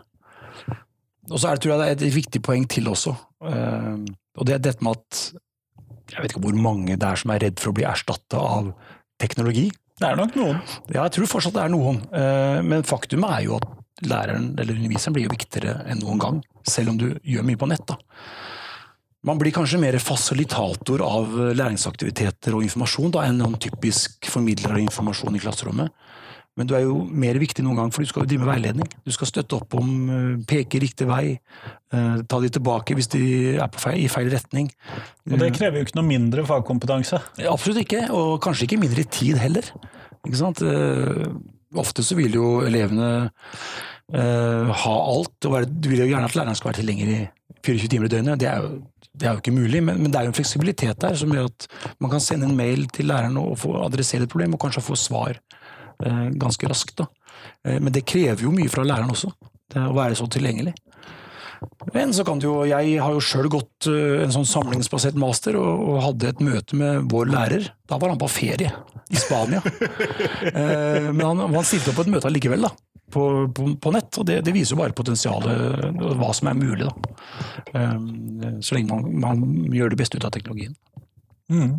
Og 1.27 1.41
så 1.41 1.51
er 1.51 1.57
det, 1.59 1.63
tror 1.65 1.75
jeg 1.75 1.81
det 1.81 1.89
er 1.89 1.97
et 1.97 2.15
viktig 2.15 2.41
poeng 2.47 2.65
til 2.71 2.89
også. 2.89 3.13
Um, 3.45 4.07
og 4.39 4.49
det 4.49 4.57
er 4.57 4.63
dette 4.65 4.85
med 4.87 4.97
at 4.97 5.25
jeg 6.15 6.23
vet 6.23 6.33
ikke 6.33 6.45
hvor 6.45 6.61
mange 6.63 6.95
det 6.95 7.09
er 7.09 7.19
som 7.19 7.33
er 7.35 7.43
redd 7.43 7.59
for 7.61 7.73
å 7.73 7.77
bli 7.77 7.85
erstatta 7.89 8.41
av 8.41 8.71
teknologi. 9.21 9.67
Det 9.97 10.07
er 10.07 10.19
nok 10.19 10.37
noen. 10.39 10.61
Ja, 10.93 11.03
jeg 11.03 11.17
tror 11.17 11.31
fortsatt 11.35 11.57
det 11.57 11.65
er 11.65 11.73
noen. 11.73 12.01
Uh, 12.15 12.63
men 12.65 12.87
faktum 12.87 13.27
er 13.29 13.43
jo 13.45 13.59
at 13.59 13.69
læreren 14.07 14.53
eller 14.61 14.77
underviseren 14.77 15.17
blir 15.17 15.27
jo 15.27 15.35
viktigere 15.35 15.81
enn 15.91 16.01
noen 16.05 16.23
gang. 16.23 16.43
Selv 16.69 16.95
om 16.95 17.01
du 17.01 17.11
gjør 17.25 17.47
mye 17.49 17.61
på 17.61 17.69
nett. 17.69 17.85
da. 17.89 17.99
Man 19.25 19.39
blir 19.41 19.55
kanskje 19.55 19.81
mer 19.81 19.97
fasilitator 20.03 21.03
av 21.03 21.33
læringsaktiviteter 21.57 22.55
og 22.55 22.67
informasjon 22.67 23.15
da, 23.17 23.25
enn 23.27 23.41
noen 23.41 23.57
typisk 23.63 24.29
formidler 24.31 24.77
av 24.77 24.83
informasjon 24.85 25.39
i 25.39 25.43
klasserommet. 25.43 25.95
Men 26.57 26.69
du 26.69 26.73
er 26.73 26.87
jo 26.87 27.03
mer 27.05 27.37
viktig 27.37 27.61
noen 27.65 27.77
gang, 27.77 27.91
for 27.93 28.01
du 28.01 28.09
skal 28.09 28.25
jo 28.25 28.31
drive 28.31 28.47
med 28.47 28.49
veiledning. 28.55 28.89
Du 29.05 29.13
skal 29.13 29.29
støtte 29.29 29.59
opp 29.59 29.75
om, 29.77 29.89
eh, 30.09 30.45
peke 30.49 30.81
riktig 30.81 31.07
vei, 31.07 31.39
eh, 31.93 32.23
ta 32.23 32.41
de 32.41 32.49
tilbake 32.49 32.97
hvis 32.97 33.11
de 33.13 33.57
er 33.57 33.69
feil, 33.77 34.05
i 34.05 34.09
feil 34.09 34.31
retning. 34.31 34.71
Og 35.31 35.39
det 35.39 35.53
krever 35.53 35.77
jo 35.77 35.85
ikke 35.85 36.01
noe 36.01 36.09
mindre 36.09 36.47
fagkompetanse? 36.47 37.21
Absolutt 37.45 37.85
ikke, 37.85 38.09
og 38.11 38.41
kanskje 38.41 38.65
ikke 38.69 38.81
mindre 38.81 39.05
tid 39.05 39.37
heller. 39.37 39.69
Ikke 40.25 40.37
sant? 40.37 40.63
Eh, 40.63 41.29
ofte 41.77 42.03
så 42.03 42.17
vil 42.17 42.33
jo 42.33 42.61
elevene 42.63 43.31
ha 44.09 44.95
alt, 45.11 45.45
og 45.45 45.81
du 45.81 45.89
vil 45.91 45.99
jo 45.99 46.15
gjerne 46.15 46.25
at 46.25 46.37
læreren 46.39 46.55
skal 46.55 46.71
være 46.71 46.81
tilgjengelig 46.81 47.29
24 47.67 47.91
timer 47.93 48.09
i 48.09 48.15
døgnet. 48.15 48.41
Det 48.43 48.51
er 48.51 48.63
jo 48.65 48.77
det 49.17 49.25
er 49.25 49.33
jo 49.33 49.41
ikke 49.41 49.55
mulig, 49.57 49.81
men, 49.81 49.97
men, 49.97 50.13
det 50.13 50.19
er 50.19 50.27
jo 50.27 50.33
en 50.35 50.37
fleksibilitet 50.37 50.99
der 51.01 51.15
som 51.17 51.31
gjør 51.33 51.47
at 51.49 51.67
man 52.05 52.11
kan 52.13 52.21
sende 52.21 52.45
en 52.51 52.57
mail 52.57 52.85
til 52.93 53.09
læreren 53.09 53.39
og 53.41 53.55
få 53.63 53.71
adressere 53.81 54.27
et 54.27 54.33
problem, 54.33 54.53
og 54.53 54.61
kanskje 54.61 54.85
få 54.85 54.97
svar 55.01 55.39
eh, 56.05 56.27
ganske 56.37 56.69
raskt. 56.69 56.99
Da. 57.01 57.07
Eh, 57.65 57.79
men 57.81 57.95
det 57.95 58.05
krever 58.05 58.45
jo 58.45 58.53
mye 58.53 58.69
fra 58.69 58.85
læreren 58.85 59.15
også, 59.15 59.33
å 59.81 59.95
være 59.97 60.19
så 60.21 60.29
tilgjengelig. 60.29 60.75
Men 61.95 62.13
så 62.15 62.25
kan 62.27 62.41
du 62.43 62.49
jo, 62.49 62.57
jeg 62.69 62.99
har 63.01 63.15
jo 63.15 63.23
sjøl 63.23 63.49
gått 63.53 63.89
uh, 63.89 64.25
en 64.25 64.35
sånn 64.35 64.49
samlingsbasert 64.49 65.17
master, 65.21 65.59
og, 65.61 65.85
og, 65.87 66.03
hadde 66.09 66.33
et 66.33 66.43
møte 66.45 66.79
med 66.79 67.07
vår 67.13 67.31
lærer. 67.33 67.71
Da 67.89 68.01
var 68.03 68.13
han 68.13 68.21
på 68.21 68.31
ferie 68.31 68.73
i 69.07 69.21
Spania. 69.21 69.63
uh, 69.63 71.09
men 71.17 71.25
han, 71.25 71.47
han 71.47 71.67
stilte 71.67 71.93
opp 71.93 72.01
på 72.01 72.07
et 72.07 72.15
møte 72.17 72.31
allikevel, 72.31 72.69
da 72.69 72.75
på, 73.11 73.53
på, 73.55 73.69
på, 73.81 73.93
nett. 73.95 74.19
Og 74.19 74.27
det, 74.29 74.41
det, 74.47 74.55
viser 74.55 74.75
jo 74.75 74.81
bare 74.83 74.97
potensialet, 74.97 76.01
hva 76.19 76.31
som 76.37 76.51
er 76.51 76.59
mulig. 76.59 76.87
Da. 76.87 76.95
Um, 77.73 78.61
så 78.65 78.77
lenge 78.77 78.93
man, 78.93 79.07
man, 79.23 79.45
gjør 79.75 79.93
det 79.93 80.01
beste 80.01 80.19
ut 80.19 80.27
av 80.27 80.35
teknologien. 80.35 80.77
Mm. 81.53 81.79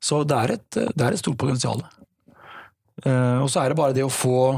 Så 0.00 0.22
det 0.28 0.38
er, 0.38 0.56
et, 0.56 0.68
det 0.76 1.02
er, 1.02 1.12
et, 1.12 1.22
stort 1.22 1.38
potensial. 1.40 1.84
Uh, 3.04 3.42
og 3.44 3.50
så 3.52 3.62
er 3.62 3.72
det 3.72 3.78
bare 3.78 3.96
det 3.96 4.06
å 4.06 4.12
få 4.12 4.56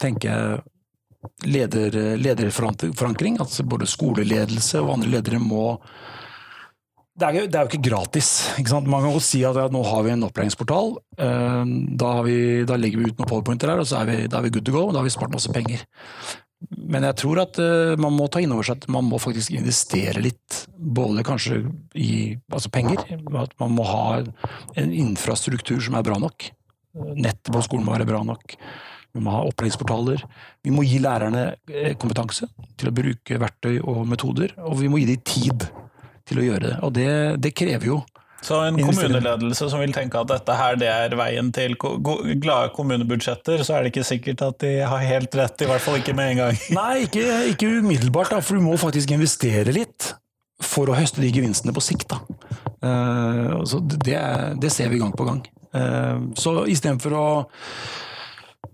tenke 0.00 0.32
leder, 1.46 2.16
lederforankring. 2.20 3.38
Altså 3.42 3.66
både 3.68 3.88
skoleledelse 3.90 4.82
og 4.82 4.96
andre 4.96 5.16
ledere 5.18 5.42
må 5.42 5.76
det 7.12 7.26
er, 7.26 7.36
jo, 7.36 7.40
det 7.44 7.58
er, 7.58 7.66
jo 7.66 7.68
ikke 7.68 7.90
gratis. 7.90 8.28
Ikke 8.56 8.78
Man 8.88 9.04
kan 9.04 9.12
godt 9.12 9.26
si 9.26 9.42
at 9.44 9.58
ja, 9.60 9.66
nå 9.68 9.82
har 9.84 10.04
vi 10.06 10.14
en 10.14 10.24
opplæringsportal. 10.24 10.94
Eh, 11.20 11.72
da, 12.00 12.12
vi, 12.24 12.36
da 12.68 12.78
legger 12.80 13.02
vi 13.02 13.10
ut 13.10 13.20
noen 13.20 13.28
powerpointer 13.28 13.68
der, 13.68 13.82
og 13.82 13.88
så 13.88 14.00
er 14.00 14.08
vi, 14.08 14.14
da 14.32 14.38
er 14.38 14.46
vi 14.46 14.52
good 14.54 14.64
to 14.64 14.72
go. 14.72 14.86
Og 14.86 14.94
Da 14.94 15.02
har 15.02 15.06
vi 15.06 15.12
spart 15.12 15.34
masse 15.34 15.52
penger. 15.52 15.84
Men 16.72 17.04
jeg 17.04 17.18
tror 17.20 17.42
at 17.42 17.58
uh, 17.58 17.98
man 18.00 18.14
må 18.14 18.28
ta 18.30 18.40
inn 18.40 18.52
over 18.54 18.66
seg 18.66 18.78
at 18.78 18.88
man 18.94 19.04
må 19.08 19.18
faktisk 19.20 19.52
investere 19.58 20.22
litt. 20.22 20.62
Både 20.78 21.24
kanskje 21.26 21.64
i 21.98 22.38
altså 22.52 22.70
penger, 22.72 23.02
at 23.42 23.56
man 23.60 23.74
må 23.76 23.86
ha 23.88 24.22
en 24.78 24.94
infrastruktur 24.94 25.82
som 25.82 25.98
er 25.98 26.06
bra 26.06 26.20
nok. 26.22 26.48
Nettet 27.18 27.52
på 27.52 27.64
skolen 27.66 27.86
må 27.86 27.96
være 27.96 28.08
bra 28.08 28.22
nok. 28.26 28.56
Vi 29.12 29.20
må 29.20 29.34
ha 29.34 29.42
opplæringsportaler. 29.48 30.24
Vi 30.64 30.72
må 30.72 30.84
gi 30.88 31.00
lærerne 31.02 31.52
eh, 31.68 31.92
kompetanse 32.00 32.48
til 32.80 32.88
å 32.88 32.94
bruke 32.96 33.40
verktøy 33.42 33.76
og 33.80 34.06
metoder, 34.08 34.56
og 34.64 34.78
vi 34.80 34.88
må 34.92 35.02
gi 35.02 35.10
dem 35.12 35.26
tid 35.28 35.68
til 36.28 36.40
å 36.40 36.46
gjøre 36.46 36.64
det. 36.64 36.74
Og 36.86 36.94
det, 36.96 37.12
det 37.42 37.54
krever 37.58 37.92
jo 37.92 38.02
så 38.42 38.58
en 38.66 38.74
kommuneledelse 38.74 39.68
som 39.70 39.78
vil 39.78 39.92
tenke 39.94 40.18
at 40.18 40.30
dette 40.32 40.54
her 40.58 40.78
det 40.80 40.88
er 40.90 41.12
veien 41.14 41.52
til 41.54 41.76
glade 41.78 42.72
kommunebudsjetter, 42.74 43.62
så 43.62 43.76
er 43.76 43.84
det 43.84 43.92
ikke 43.92 44.06
sikkert 44.08 44.42
at 44.48 44.58
de 44.64 44.72
har 44.82 45.04
helt 45.06 45.36
rett, 45.38 45.62
i 45.62 45.68
hvert 45.70 45.84
fall 45.84 46.00
ikke 46.00 46.14
med 46.18 46.32
en 46.32 46.40
gang. 46.40 46.58
Nei, 46.80 47.04
ikke, 47.06 47.26
ikke 47.52 47.70
umiddelbart, 47.78 48.34
da, 48.34 48.42
for 48.42 48.58
du 48.58 48.66
må 48.66 48.74
faktisk 48.82 49.14
investere 49.14 49.74
litt 49.76 50.10
for 50.62 50.90
å 50.90 50.98
høste 50.98 51.22
de 51.22 51.30
gevinstene 51.34 51.74
på 51.74 51.84
sikt. 51.86 52.16
Uh, 52.82 53.62
det, 54.02 54.18
det, 54.58 54.74
ser 54.74 54.90
vi 54.90 54.98
gang 54.98 55.14
på 55.14 55.26
gang. 55.28 55.44
Uh, 55.70 56.34
så 56.38 56.64
istedenfor 56.70 57.14
å 57.14 57.26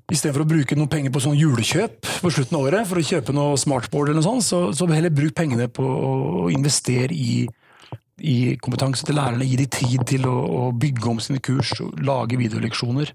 Istedenfor 0.09 0.45
å 0.45 0.49
bruke 0.49 0.77
noen 0.77 0.89
penger 0.89 1.13
på 1.13 1.21
sånn 1.21 1.37
julekjøp 1.37 2.07
på 2.23 2.31
slutten 2.33 2.57
av 2.57 2.67
året, 2.69 2.89
for 2.89 3.01
å 3.01 3.05
kjøpe 3.05 3.35
noe 3.37 3.59
smartboard, 3.61 4.09
eller 4.09 4.23
noe 4.23 4.25
sånt, 4.27 4.45
så, 4.47 4.61
så 4.73 4.89
heller 4.89 5.13
bruk 5.13 5.35
pengene 5.37 5.69
på 5.73 5.85
å 5.85 6.47
investere 6.53 7.13
i, 7.13 7.43
i 8.25 8.37
kompetanse 8.65 9.05
til 9.05 9.19
lærerne. 9.19 9.45
Gi 9.49 9.59
dem 9.61 9.73
tid 9.73 10.07
til 10.09 10.29
å, 10.29 10.37
å, 10.49 10.63
bygge 10.73 11.11
om 11.13 11.21
sine 11.21 11.43
kurs, 11.45 11.75
lage 12.05 12.41
videoleksjoner. 12.41 13.13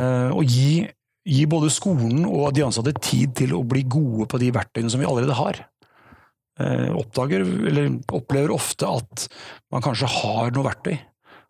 Eh, 0.00 0.30
og 0.32 0.48
gi, 0.48 0.86
gi, 1.28 1.42
både 1.48 1.72
skolen 1.72 2.24
og 2.24 2.56
de 2.56 2.64
ansatte 2.64 2.96
tid 3.00 3.36
til 3.42 3.52
å 3.56 3.64
bli 3.68 3.84
gode 3.84 4.30
på 4.32 4.40
de 4.40 4.48
verktøyene 4.56 4.92
som 4.92 5.04
vi 5.04 5.08
allerede 5.08 5.36
har. 5.36 5.60
Eh, 6.58 6.88
oppdager, 6.96 7.44
eller 7.44 7.92
opplever 8.16 8.56
ofte 8.56 8.88
at 8.88 9.28
man 9.72 9.84
kanskje 9.84 10.08
har 10.08 10.56
noe 10.56 10.66
verktøy, 10.66 10.96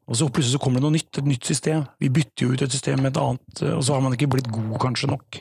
og 0.08 0.16
så 0.16 0.28
plutselig 0.32 0.56
så 0.56 0.62
kommer 0.62 0.80
det 0.80 0.86
noe 0.86 0.96
nytt, 0.96 1.20
et 1.20 1.28
nytt 1.28 1.44
system. 1.44 1.84
Vi 2.00 2.08
bytter 2.08 2.46
jo 2.46 2.54
ut 2.56 2.62
et 2.64 2.72
system 2.72 3.02
med 3.04 3.12
et 3.12 3.20
annet, 3.20 3.64
og 3.74 3.82
så 3.84 3.94
har 3.94 4.04
man 4.04 4.16
ikke 4.16 4.30
blitt 4.32 4.48
god 4.52 4.78
kanskje 4.80 5.10
nok. 5.12 5.40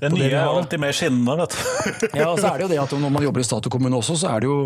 Det 0.00 0.08
nye 0.14 0.30
det 0.32 0.38
er 0.38 0.48
alltid 0.48 0.80
mer 0.80 0.96
skinnende, 0.96 1.34
vet 1.42 1.54
du. 1.54 1.60
ja, 2.18 2.30
og 2.30 2.40
så 2.40 2.50
er 2.50 2.56
det 2.56 2.64
jo 2.64 2.70
det 2.72 2.78
at 2.80 2.92
Når 2.96 3.12
man 3.12 3.24
jobber 3.26 3.42
i 3.42 3.46
stat 3.46 3.66
og 3.68 3.74
kommune 3.74 3.98
også, 3.98 4.16
så 4.16 4.30
er 4.32 4.42
det 4.42 4.48
jo 4.48 4.58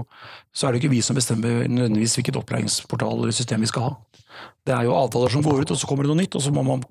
så 0.54 0.68
er 0.68 0.72
det 0.72 0.82
ikke 0.82 0.92
vi 0.92 1.00
som 1.02 1.18
bestemmer 1.18 1.66
nødvendigvis 1.66 2.14
hvilket 2.14 2.38
opplæringsportal 2.38 3.24
eller 3.24 3.34
system 3.34 3.64
vi 3.64 3.70
skal 3.70 3.88
ha. 3.88 3.92
Det 4.64 4.74
er 4.76 4.86
jo 4.86 4.94
avtaler 4.94 5.32
som 5.34 5.42
går 5.42 5.64
ut, 5.64 5.74
og 5.74 5.80
så 5.80 5.88
kommer 5.90 6.06
det 6.06 6.12
noe 6.12 6.22
nytt, 6.22 6.38
og 6.38 6.44
så 6.44 6.54
må 6.54 6.62
man 6.66 6.84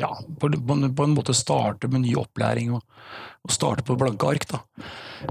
ja, 0.00 0.10
på, 0.40 0.50
på, 0.50 1.04
en 1.04 1.14
måte 1.14 1.36
starte 1.36 1.90
med 1.92 2.04
ny 2.04 2.14
opplæring 2.18 2.72
og, 2.76 2.84
og 3.44 3.54
starte 3.54 3.84
på 3.86 3.96
blanke 4.00 4.28
ark. 4.28 4.46
Da. 4.50 4.62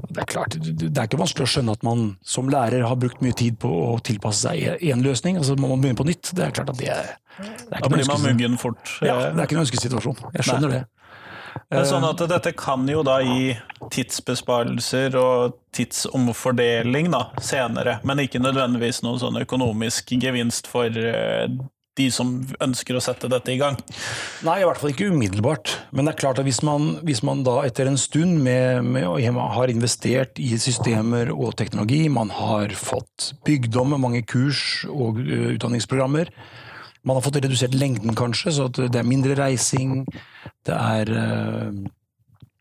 Det 0.10 0.24
er 0.24 0.30
klart, 0.30 0.58
det 0.60 0.92
er 0.92 1.10
ikke 1.10 1.22
vanskelig 1.22 1.48
å 1.48 1.54
skjønne 1.56 1.76
at 1.78 1.86
man 1.88 2.06
som 2.26 2.52
lærer 2.52 2.86
har 2.86 3.00
brukt 3.02 3.24
mye 3.26 3.38
tid 3.38 3.60
på 3.62 3.70
å 3.70 3.98
tilpasse 4.06 4.46
seg 4.48 4.86
én 4.86 5.04
løsning, 5.06 5.40
og 5.42 5.48
så 5.48 5.58
må 5.60 5.72
man 5.74 5.84
begynne 5.84 6.00
på 6.00 6.08
nytt. 6.10 6.32
Det 6.38 6.46
er 6.46 6.56
klart 6.56 6.74
at 6.76 6.80
det 6.82 6.94
det 7.40 7.78
er 7.78 7.84
Da 7.84 7.90
blir 7.92 8.08
man 8.08 8.24
muggen 8.24 8.58
fort. 8.60 8.82
Ja, 9.00 9.32
det 9.32 9.38
er 9.38 9.48
ikke 9.48 9.56
en 9.56 9.66
ønskesituasjon. 9.66 10.18
Jeg 10.36 10.48
skjønner 10.48 10.74
Nei. 10.74 10.80
det. 10.80 10.88
Det 11.70 11.80
er 11.80 11.88
sånn 11.90 12.06
at 12.06 12.22
Dette 12.30 12.52
kan 12.58 12.86
jo 12.90 13.02
da 13.06 13.20
gi 13.26 13.54
tidsbesparelser 13.94 15.16
og 15.20 15.58
tidsomfordeling 15.76 17.10
da, 17.14 17.24
senere, 17.44 17.98
men 18.08 18.24
ikke 18.24 18.42
nødvendigvis 18.42 19.02
noen 19.06 19.22
sånn 19.22 19.40
økonomisk 19.42 20.14
gevinst 20.22 20.70
for 20.70 20.94
eh, 20.94 21.50
de 21.98 22.08
som 22.14 22.32
ønsker 22.64 22.98
å 22.98 23.04
sette 23.04 23.30
dette 23.32 23.54
i 23.54 23.60
gang? 23.60 23.78
Nei, 24.46 24.60
i 24.62 24.68
hvert 24.68 24.80
fall 24.82 24.94
ikke 24.94 25.10
umiddelbart. 25.12 25.74
Men 25.96 26.08
det 26.08 26.14
er 26.14 26.22
klart 26.22 26.42
at 26.42 26.48
hvis 26.48 26.62
man, 26.66 26.92
hvis 27.08 27.24
man 27.26 27.44
da 27.48 27.60
etter 27.68 27.90
en 27.90 28.00
stund 28.00 28.40
med, 28.46 28.86
med, 28.86 29.10
har 29.58 29.74
investert 29.74 30.40
i 30.42 30.54
systemer 30.62 31.34
og 31.34 31.58
teknologi, 31.60 32.06
man 32.14 32.32
har 32.36 32.74
fått 32.78 33.34
bygd 33.48 33.80
om 33.82 33.98
mange 34.00 34.24
kurs 34.28 34.86
og 34.90 35.22
uh, 35.24 35.54
utdanningsprogrammer, 35.56 36.32
man 37.08 37.16
har 37.16 37.24
fått 37.24 37.40
redusert 37.40 37.78
lengden 37.80 38.16
kanskje, 38.18 38.52
så 38.58 38.68
det 38.76 38.92
er 39.00 39.08
mindre 39.08 39.38
reising, 39.40 40.04
det 40.68 40.76
er 40.76 41.14
uh, 41.16 41.72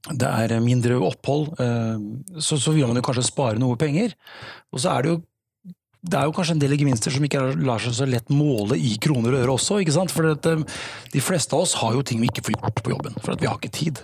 det 0.08 0.28
er 0.28 0.54
mindre 0.64 0.96
opphold, 1.04 1.50
uh, 1.58 1.98
så, 2.40 2.56
så 2.56 2.72
vil 2.72 2.86
man 2.88 2.96
jo 3.00 3.04
kanskje 3.04 3.26
spare 3.28 3.60
noe 3.60 3.76
penger. 3.78 4.14
Og 4.72 4.80
så 4.80 4.94
er 4.94 5.04
det 5.04 5.12
jo 5.12 5.18
det 5.98 6.14
er 6.14 6.28
jo 6.28 6.34
kanskje 6.34 6.54
en 6.54 6.60
del 6.62 6.76
gevinster 6.78 7.10
som 7.10 7.24
ikke 7.26 7.40
lar 7.66 7.82
seg 7.82 7.94
så 7.96 8.06
lett 8.06 8.28
måle 8.30 8.76
i 8.78 8.92
kroner 9.02 9.34
og 9.34 9.40
øre 9.40 9.54
også. 9.56 9.80
ikke 9.82 9.94
sant? 9.96 10.12
For 10.14 10.30
at, 10.30 10.46
eh, 10.46 10.62
De 11.12 11.20
fleste 11.20 11.52
av 11.54 11.62
oss 11.62 11.74
har 11.74 11.94
jo 11.94 12.02
ting 12.02 12.20
vi 12.20 12.28
ikke 12.28 12.44
får 12.46 12.54
gjort 12.54 12.82
på 12.84 12.92
jobben, 12.92 13.14
for 13.20 13.32
at 13.32 13.40
vi 13.40 13.48
har 13.48 13.58
ikke 13.58 13.72
tid. 13.72 13.98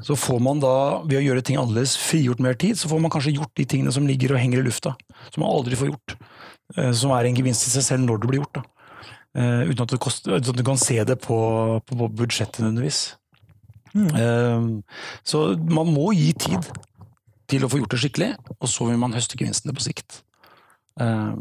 Så 0.00 0.16
får 0.16 0.40
man 0.40 0.60
da, 0.60 1.02
ved 1.04 1.20
å 1.20 1.26
gjøre 1.26 1.44
ting 1.44 1.58
annerledes, 1.58 1.96
frigjort 1.96 2.40
mer 2.40 2.54
tid, 2.54 2.76
så 2.76 2.88
får 2.88 3.00
man 3.00 3.10
kanskje 3.10 3.36
gjort 3.36 3.54
de 3.54 3.64
tingene 3.64 3.92
som 3.92 4.06
ligger 4.06 4.32
og 4.32 4.40
henger 4.40 4.60
i 4.60 4.66
lufta. 4.66 4.96
Som 5.34 5.42
man 5.44 5.52
aldri 5.52 5.76
får 5.76 5.92
gjort. 5.92 6.16
Eh, 6.76 6.92
som 6.92 7.10
er 7.10 7.24
en 7.24 7.36
gevinst 7.36 7.66
i 7.66 7.70
seg 7.70 7.82
selv 7.82 8.06
når 8.06 8.20
det 8.20 8.28
blir 8.30 8.40
gjort. 8.40 8.54
da. 8.54 8.62
Eh, 9.34 9.68
uten 9.68 9.82
at 9.82 10.00
koster, 10.00 10.32
uten 10.32 10.50
at 10.50 10.56
du 10.56 10.64
kan 10.64 10.78
se 10.78 11.04
det 11.04 11.20
på, 11.20 11.82
på, 11.84 11.96
på 11.96 12.08
budsjettet 12.08 12.64
nødvendigvis. 12.64 13.16
Mm. 13.92 14.80
Så 15.24 15.52
man 15.68 15.92
må 15.92 16.14
gi 16.16 16.32
tid 16.32 16.64
til 17.46 17.64
å 17.64 17.68
få 17.68 17.82
gjort 17.82 17.90
det 17.90 18.00
skikkelig, 18.00 18.36
og 18.56 18.68
så 18.68 18.88
vil 18.88 18.96
man 18.96 19.12
høste 19.12 19.36
gevinstene 19.36 19.74
på 19.76 19.84
sikt. 19.84 20.22
Eh, 21.00 21.34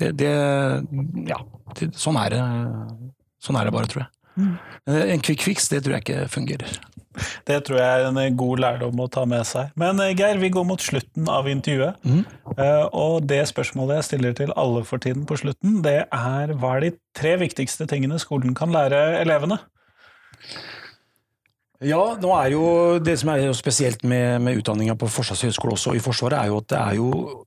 det, 0.00 0.12
det 0.18 0.32
Ja, 1.28 1.40
det, 1.78 1.92
sånn, 1.98 2.18
er 2.20 2.34
det, 2.34 2.44
sånn 3.42 3.58
er 3.60 3.68
det 3.68 3.74
bare, 3.74 3.90
tror 3.90 4.06
jeg. 4.06 4.14
Mm. 4.40 4.54
En 5.16 5.22
quick 5.26 5.42
fix, 5.44 5.68
det 5.68 5.82
tror 5.84 5.98
jeg 5.98 6.06
ikke 6.06 6.30
fungerer. 6.32 6.78
Det 7.44 7.56
tror 7.66 7.80
jeg 7.80 8.04
er 8.06 8.06
en 8.08 8.36
god 8.38 8.62
lærdom 8.62 9.00
å 9.02 9.08
ta 9.12 9.26
med 9.28 9.42
seg. 9.48 9.72
Men 9.80 10.00
eh, 10.00 10.14
Geir, 10.16 10.40
vi 10.40 10.52
går 10.54 10.64
mot 10.68 10.80
slutten 10.80 11.28
av 11.28 11.48
intervjuet. 11.50 11.98
Mm. 12.06 12.22
Og 12.96 13.26
det 13.28 13.42
spørsmålet 13.50 14.00
jeg 14.00 14.08
stiller 14.08 14.36
til 14.38 14.54
alle 14.58 14.84
for 14.88 15.02
tiden 15.02 15.26
på 15.28 15.38
slutten, 15.42 15.80
det 15.84 16.04
er 16.06 16.54
hva 16.56 16.76
er 16.76 16.86
de 16.86 16.92
tre 17.18 17.36
viktigste 17.42 17.88
tingene 17.90 18.20
skolen 18.22 18.56
kan 18.56 18.72
lære 18.74 19.20
elevene? 19.20 19.58
Ja, 21.80 22.00
nå 22.20 22.28
er 22.36 22.50
jo 22.52 22.64
det 23.00 23.14
som 23.22 23.30
er 23.32 23.46
spesielt 23.56 24.02
med, 24.04 24.42
med 24.44 24.58
utdanninga 24.60 24.98
på 25.00 25.08
Forsvarets 25.08 25.46
høgskole 25.46 25.78
også 25.78 25.94
i 25.96 26.02
Forsvaret, 26.04 26.36
er 26.36 26.50
jo 26.50 26.58
at 26.60 26.68
det 26.68 26.80
er 26.80 26.98
jo, 26.98 27.06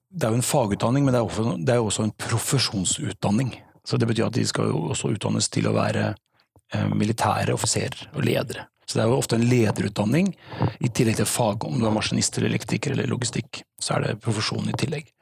det 0.10 0.26
er 0.26 0.34
jo 0.34 0.40
en 0.40 0.48
fagutdanning, 0.48 1.06
men 1.06 1.14
det 1.14 1.20
er, 1.20 1.28
også, 1.28 1.54
det 1.62 1.76
er 1.76 1.78
jo 1.78 1.90
også 1.92 2.08
en 2.08 2.16
profesjonsutdanning. 2.18 3.54
Så 3.86 4.00
det 4.02 4.10
betyr 4.10 4.32
at 4.32 4.40
de 4.40 4.46
skal 4.50 4.72
jo 4.72 4.88
også 4.96 5.12
utdannes 5.14 5.52
til 5.54 5.70
å 5.70 5.76
være 5.76 6.08
eh, 6.16 6.90
militære 6.90 7.54
offiserer 7.54 8.08
og 8.16 8.26
ledere. 8.26 8.66
Så 8.88 8.98
det 8.98 9.06
er 9.06 9.14
jo 9.14 9.22
ofte 9.22 9.38
en 9.38 9.46
lederutdanning, 9.46 10.34
i 10.82 10.90
tillegg 10.90 11.22
til 11.22 11.30
fag, 11.30 11.70
om 11.70 11.78
du 11.78 11.86
er 11.86 11.94
maskinist 11.94 12.40
eller 12.40 12.50
elektriker 12.50 12.98
eller 12.98 13.14
logistikk. 13.14 13.62
Så 13.78 14.00
er 14.00 14.08
det 14.08 14.20
profesjon 14.26 14.66
i 14.70 14.78
tillegg. 14.82 15.14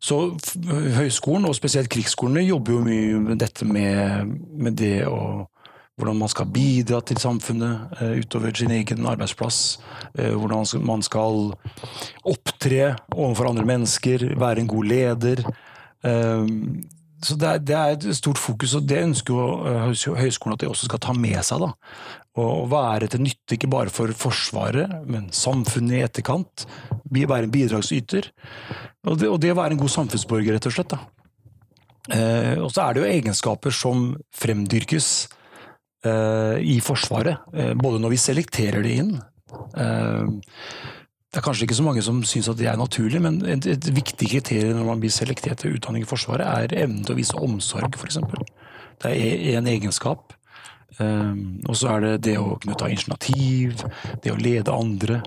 Så 0.00 0.16
høyskolen, 0.96 1.44
og 1.44 1.58
spesielt 1.58 1.92
krigsskolene, 1.92 2.48
jobber 2.48 2.78
jo 2.78 2.84
mye 2.88 3.20
med 3.20 3.44
dette 3.44 3.68
med, 3.68 4.32
med 4.56 4.80
det 4.80 5.02
å 5.04 5.44
hvordan 6.00 6.20
man 6.20 6.30
skal 6.32 6.48
bidra 6.50 7.00
til 7.04 7.20
samfunnet 7.20 7.98
uh, 8.00 8.14
utover 8.20 8.54
sin 8.56 8.72
egen 8.74 9.08
arbeidsplass. 9.08 9.78
Uh, 10.16 10.32
hvordan 10.40 10.86
man 10.88 11.04
skal 11.04 11.52
opptre 12.24 12.94
overfor 13.12 13.50
andre 13.50 13.66
mennesker, 13.68 14.30
være 14.40 14.64
en 14.64 14.70
god 14.70 14.88
leder. 14.88 15.44
Uh, 16.04 16.48
så 17.20 17.36
det 17.36 17.76
er, 17.76 17.98
et 17.98 18.16
stort 18.16 18.40
fokus, 18.40 18.72
og 18.78 18.86
det 18.88 19.02
ønsker 19.04 19.36
jo 19.36 20.14
høyskolen 20.16 20.56
at 20.56 20.62
de 20.62 20.70
også 20.70 20.88
skal 20.88 21.02
ta 21.04 21.12
med 21.12 21.36
seg. 21.44 21.60
da. 21.60 21.74
Og 22.40 22.70
være 22.72 23.10
til 23.12 23.20
nytte 23.26 23.58
ikke 23.58 23.68
bare 23.68 23.92
for 23.92 24.08
Forsvaret, 24.16 24.88
men 25.04 25.26
samfunnet 25.28 25.98
i 25.98 26.04
etterkant. 26.06 26.64
Være 27.12 27.44
en 27.44 27.52
bidragsyter. 27.52 28.30
Og 29.04 29.20
det, 29.20 29.28
og 29.28 29.36
det 29.42 29.52
å 29.52 29.58
være 29.58 29.76
en 29.76 29.82
god 29.82 29.92
samfunnsborger, 29.92 30.56
rett 30.56 30.70
og 30.70 30.72
slett. 30.78 30.94
da. 30.96 31.02
og 32.64 32.72
så 32.72 32.86
er 32.86 32.96
det 32.96 33.02
jo 33.02 33.10
egenskaper 33.10 33.76
som 33.76 34.08
fremdyrkes 34.40 35.10
Eh, 35.28 35.39
i 36.06 36.78
Forsvaret, 36.80 37.42
eh, 37.52 37.74
både 37.76 38.00
når 38.00 38.14
vi 38.14 38.20
selekterer 38.22 38.82
det 38.86 38.96
inn 39.02 39.12
eh, 39.76 40.24
det 41.30 41.38
er 41.38 41.44
kanskje 41.46 41.66
ikke 41.66 41.76
så 41.78 41.84
mange 41.86 42.02
som 42.02 42.22
syns 42.26 42.48
at 42.50 42.58
det 42.58 42.66
er 42.66 42.78
naturlig, 42.78 43.20
men 43.22 43.36
et, 43.46 43.66
et 43.70 43.88
viktig 43.94 44.32
kriterium 44.32 44.80
når 44.80 44.88
man 44.88 45.02
blir 45.02 45.12
selektert 45.14 45.60
til 45.62 45.76
utdanning 45.76 46.02
i 46.02 46.08
Forsvaret, 46.08 46.42
er 46.42 46.74
evnen 46.82 47.04
til 47.06 47.14
å 47.14 47.18
vise 47.20 47.38
omsorg, 47.38 47.94
f.eks. 47.94 48.18
Det 49.04 49.12
er 49.14 49.60
en 49.60 49.68
egenskap. 49.70 50.34
Og 50.98 51.76
så 51.78 51.92
er 51.92 52.02
det 52.02 52.10
det 52.26 52.34
å 52.40 52.56
kunne 52.58 52.74
ta 52.74 52.90
initiativ, 52.90 53.84
det 54.24 54.34
å 54.34 54.40
lede 54.42 54.74
andre. 54.74 55.20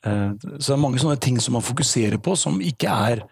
Så 0.00 0.70
det 0.70 0.72
er 0.78 0.80
mange 0.86 1.04
sånne 1.04 1.20
ting 1.20 1.36
som 1.36 1.58
man 1.58 1.66
fokuserer 1.68 2.16
på, 2.16 2.32
som 2.32 2.56
ikke 2.64 2.96
er 3.12 3.26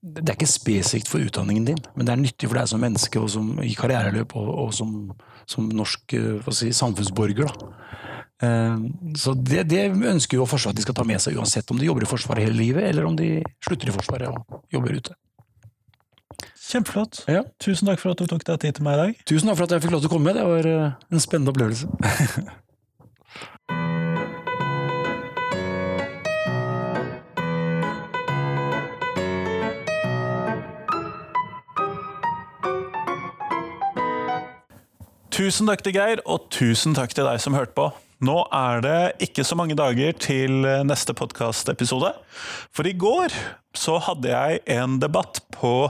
Det 0.00 0.24
er 0.24 0.38
ikke 0.38 0.48
spesifikt 0.48 1.10
for 1.12 1.20
utdanningen 1.20 1.66
din, 1.68 1.80
men 1.92 2.08
det 2.08 2.12
er 2.14 2.20
nyttig 2.22 2.48
for 2.48 2.56
deg 2.56 2.70
som 2.70 2.80
menneske 2.80 3.20
og 3.20 3.28
som, 3.32 3.50
i 3.60 3.74
karriereløp 3.76 4.32
og, 4.40 4.48
og 4.64 4.70
som 4.72 5.10
som 5.50 5.70
norsk 5.74 6.14
eh, 6.14 6.50
si, 6.54 6.70
samfunnsborger. 6.76 7.50
Eh, 8.42 8.76
så 9.18 9.34
det, 9.34 9.64
det, 9.72 9.88
ønsker 9.90 10.38
jo 10.40 10.46
Forsvaret 10.48 10.76
at 10.76 10.80
de 10.80 10.86
skal 10.86 10.98
ta 11.00 11.06
med 11.08 11.22
seg, 11.22 11.38
uansett 11.38 11.70
om 11.72 11.80
de 11.80 11.88
jobber 11.88 12.06
i 12.06 12.10
Forsvaret 12.10 12.46
hele 12.46 12.58
livet, 12.60 12.86
eller 12.90 13.08
om 13.08 13.18
de 13.18 13.40
slutter 13.64 13.90
i 13.90 13.96
Forsvaret 13.96 14.30
og 14.30 14.62
jobber 14.72 15.00
ute. 15.00 15.18
Kjempeflott. 16.70 17.24
Ja. 17.26 17.42
Tusen 17.58 17.90
takk 17.90 17.98
for 17.98 18.14
at 18.14 18.20
du 18.20 18.30
tok 18.30 18.44
deg 18.46 18.60
tid 18.62 18.78
til 18.78 18.86
meg 18.86 18.94
i 18.94 19.00
dag. 19.00 19.22
Tusen 19.26 19.50
takk 19.50 19.58
for 19.58 19.66
at 19.66 19.74
jeg 19.74 19.86
fikk 19.86 19.96
lov 19.96 20.04
til 20.04 20.12
å 20.12 20.14
komme. 20.14 20.36
Det 20.36 20.46
var 20.46 20.70
eh, 20.70 20.98
en 21.10 21.24
spennende 21.26 21.54
opplevelse. 21.54 21.86
Tusen 35.40 35.70
takk 35.70 35.80
til 35.80 35.94
Geir, 35.96 36.20
og 36.28 36.50
tusen 36.52 36.92
takk 36.92 37.14
til 37.16 37.24
deg 37.24 37.38
som 37.40 37.54
hørte 37.56 37.72
på. 37.72 37.86
Nå 38.28 38.42
er 38.52 38.82
det 38.84 38.96
ikke 39.24 39.40
så 39.48 39.56
mange 39.56 39.72
dager 39.78 40.12
til 40.20 40.66
neste 40.84 41.14
podkastepisode. 41.16 42.10
For 42.76 42.84
i 42.84 42.92
går 42.92 43.32
så 43.72 43.96
hadde 44.04 44.28
jeg 44.28 44.60
en 44.76 44.98
debatt 45.00 45.40
på 45.56 45.88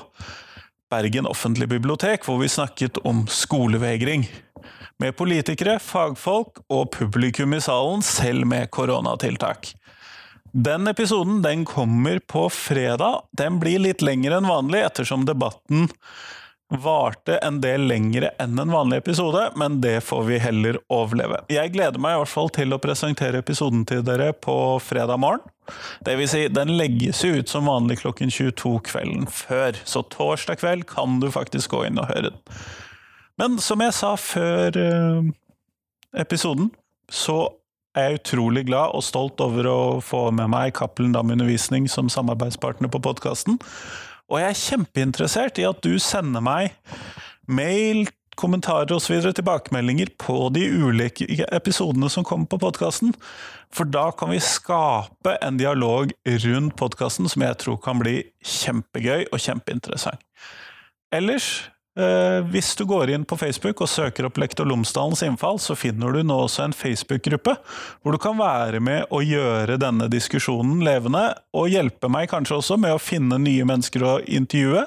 Bergen 0.95 1.27
offentlige 1.27 1.73
bibliotek 1.75 2.23
hvor 2.29 2.39
vi 2.39 2.53
snakket 2.53 3.03
om 3.03 3.25
skolevegring. 3.27 4.29
Med 5.03 5.19
politikere, 5.19 5.81
fagfolk 5.83 6.63
og 6.71 6.93
publikum 6.95 7.59
i 7.59 7.63
salen, 7.67 8.07
selv 8.07 8.47
med 8.47 8.71
koronatiltak. 8.71 9.73
Den 10.55 10.87
episoden 10.95 11.43
den 11.43 11.67
kommer 11.67 12.23
på 12.23 12.47
fredag. 12.55 13.25
Den 13.35 13.59
blir 13.59 13.83
litt 13.83 14.07
lengre 14.07 14.39
enn 14.39 14.51
vanlig 14.51 14.87
ettersom 14.87 15.27
debatten 15.27 15.91
varte 16.71 17.37
en 17.43 17.59
del 17.63 17.89
lengre 17.91 18.31
enn 18.39 18.59
en 18.59 18.71
vanlig 18.71 19.01
episode, 19.03 19.43
men 19.59 19.81
det 19.83 19.97
får 20.07 20.23
vi 20.29 20.39
heller 20.39 20.79
overleve. 20.93 21.43
Jeg 21.51 21.73
gleder 21.75 21.99
meg 22.03 22.15
i 22.15 22.21
hvert 22.23 22.33
fall 22.33 22.51
til 22.55 22.75
å 22.75 22.81
presentere 22.83 23.43
episoden 23.43 23.83
til 23.89 24.05
dere 24.07 24.31
på 24.33 24.55
fredag 24.83 25.19
morgen. 25.23 25.43
Det 26.07 26.17
vil 26.19 26.31
si, 26.31 26.45
den 26.51 26.75
legges 26.79 27.23
ut 27.27 27.51
som 27.51 27.69
vanlig 27.71 28.01
klokken 28.03 28.31
22 28.31 28.77
kvelden 28.87 29.27
før, 29.31 29.79
så 29.85 30.03
torsdag 30.15 30.63
kveld 30.63 30.87
kan 30.91 31.19
du 31.23 31.31
faktisk 31.35 31.75
gå 31.75 31.85
inn 31.89 31.99
og 32.03 32.11
høre 32.11 32.31
den. 32.31 32.61
Men 33.41 33.57
som 33.63 33.81
jeg 33.83 33.97
sa 33.97 34.15
før 34.21 34.77
eh, 34.77 35.31
episoden, 36.23 36.71
så 37.11 37.49
er 37.99 38.13
jeg 38.13 38.21
utrolig 38.21 38.67
glad 38.69 38.95
og 38.95 39.03
stolt 39.03 39.41
over 39.43 39.67
å 39.67 39.81
få 40.05 40.29
med 40.35 40.53
meg 40.53 40.77
Cappelen 40.79 41.15
Dam 41.17 41.33
Undervisning 41.35 41.89
som 41.91 42.11
samarbeidspartner 42.13 42.91
på 42.93 43.03
podkasten. 43.03 43.59
Og 44.31 44.39
jeg 44.39 44.49
er 44.49 44.63
kjempeinteressert 44.63 45.59
i 45.59 45.67
at 45.67 45.83
du 45.83 45.97
sender 45.99 46.43
meg 46.45 46.75
mail, 47.51 48.07
kommentarer 48.39 48.95
osv. 48.95 49.19
tilbakemeldinger 49.35 50.13
på 50.23 50.37
de 50.55 50.63
ulike 50.71 51.27
episodene 51.53 52.09
som 52.09 52.25
kommer 52.25 52.47
på 52.49 52.61
podkasten. 52.63 53.13
For 53.75 53.91
da 53.91 54.09
kan 54.17 54.31
vi 54.33 54.39
skape 54.43 55.35
en 55.43 55.59
dialog 55.61 56.15
rundt 56.47 56.77
podkasten 56.79 57.29
som 57.29 57.45
jeg 57.45 57.59
tror 57.61 57.81
kan 57.83 58.01
bli 58.01 58.23
kjempegøy 58.47 59.27
og 59.29 59.43
kjempeinteressant. 59.43 60.23
Ellers 61.13 61.51
hvis 62.51 62.77
du 62.79 62.85
går 62.87 63.11
inn 63.11 63.25
på 63.27 63.37
Facebook 63.37 63.81
og 63.83 63.91
søker 63.91 64.29
opp 64.29 64.39
Lektor 64.39 64.69
Lomsdalens 64.69 65.25
innfall, 65.27 65.59
så 65.59 65.75
finner 65.77 66.15
du 66.15 66.21
nå 66.23 66.37
også 66.45 66.69
en 66.69 66.77
Facebook-gruppe 66.77 67.57
hvor 68.01 68.15
du 68.15 68.19
kan 68.23 68.39
være 68.39 68.79
med 68.81 69.11
og 69.11 69.27
gjøre 69.27 69.79
denne 69.83 70.07
diskusjonen 70.13 70.85
levende, 70.87 71.25
og 71.51 71.73
hjelpe 71.73 72.09
meg 72.13 72.31
kanskje 72.31 72.61
også 72.61 72.79
med 72.81 72.95
å 72.95 73.03
finne 73.03 73.41
nye 73.43 73.67
mennesker 73.67 74.07
å 74.07 74.15
intervjue, 74.23 74.87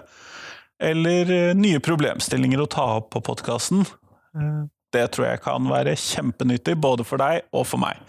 eller 0.83 1.31
eh, 1.31 1.51
nye 1.57 1.81
problemstillinger 1.83 2.63
å 2.63 2.69
ta 2.71 2.87
opp 3.01 3.11
på 3.13 3.23
podkasten. 3.27 3.83
Eh, 4.37 4.63
det 4.93 5.09
tror 5.13 5.31
jeg 5.31 5.43
kan 5.43 5.69
være 5.69 5.97
kjempenyttig, 5.99 6.77
både 6.79 7.05
for 7.07 7.21
deg 7.21 7.43
og 7.51 7.67
for 7.69 7.81
meg. 7.83 8.01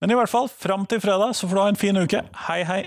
Men 0.00 0.12
i 0.12 0.18
hvert 0.18 0.32
fall, 0.32 0.50
fram 0.52 0.84
til 0.88 1.00
fredag 1.00 1.36
så 1.36 1.48
får 1.48 1.56
du 1.56 1.64
ha 1.64 1.68
en 1.72 1.84
fin 1.86 2.02
uke. 2.04 2.26
Hei, 2.46 2.62
hei! 2.68 2.82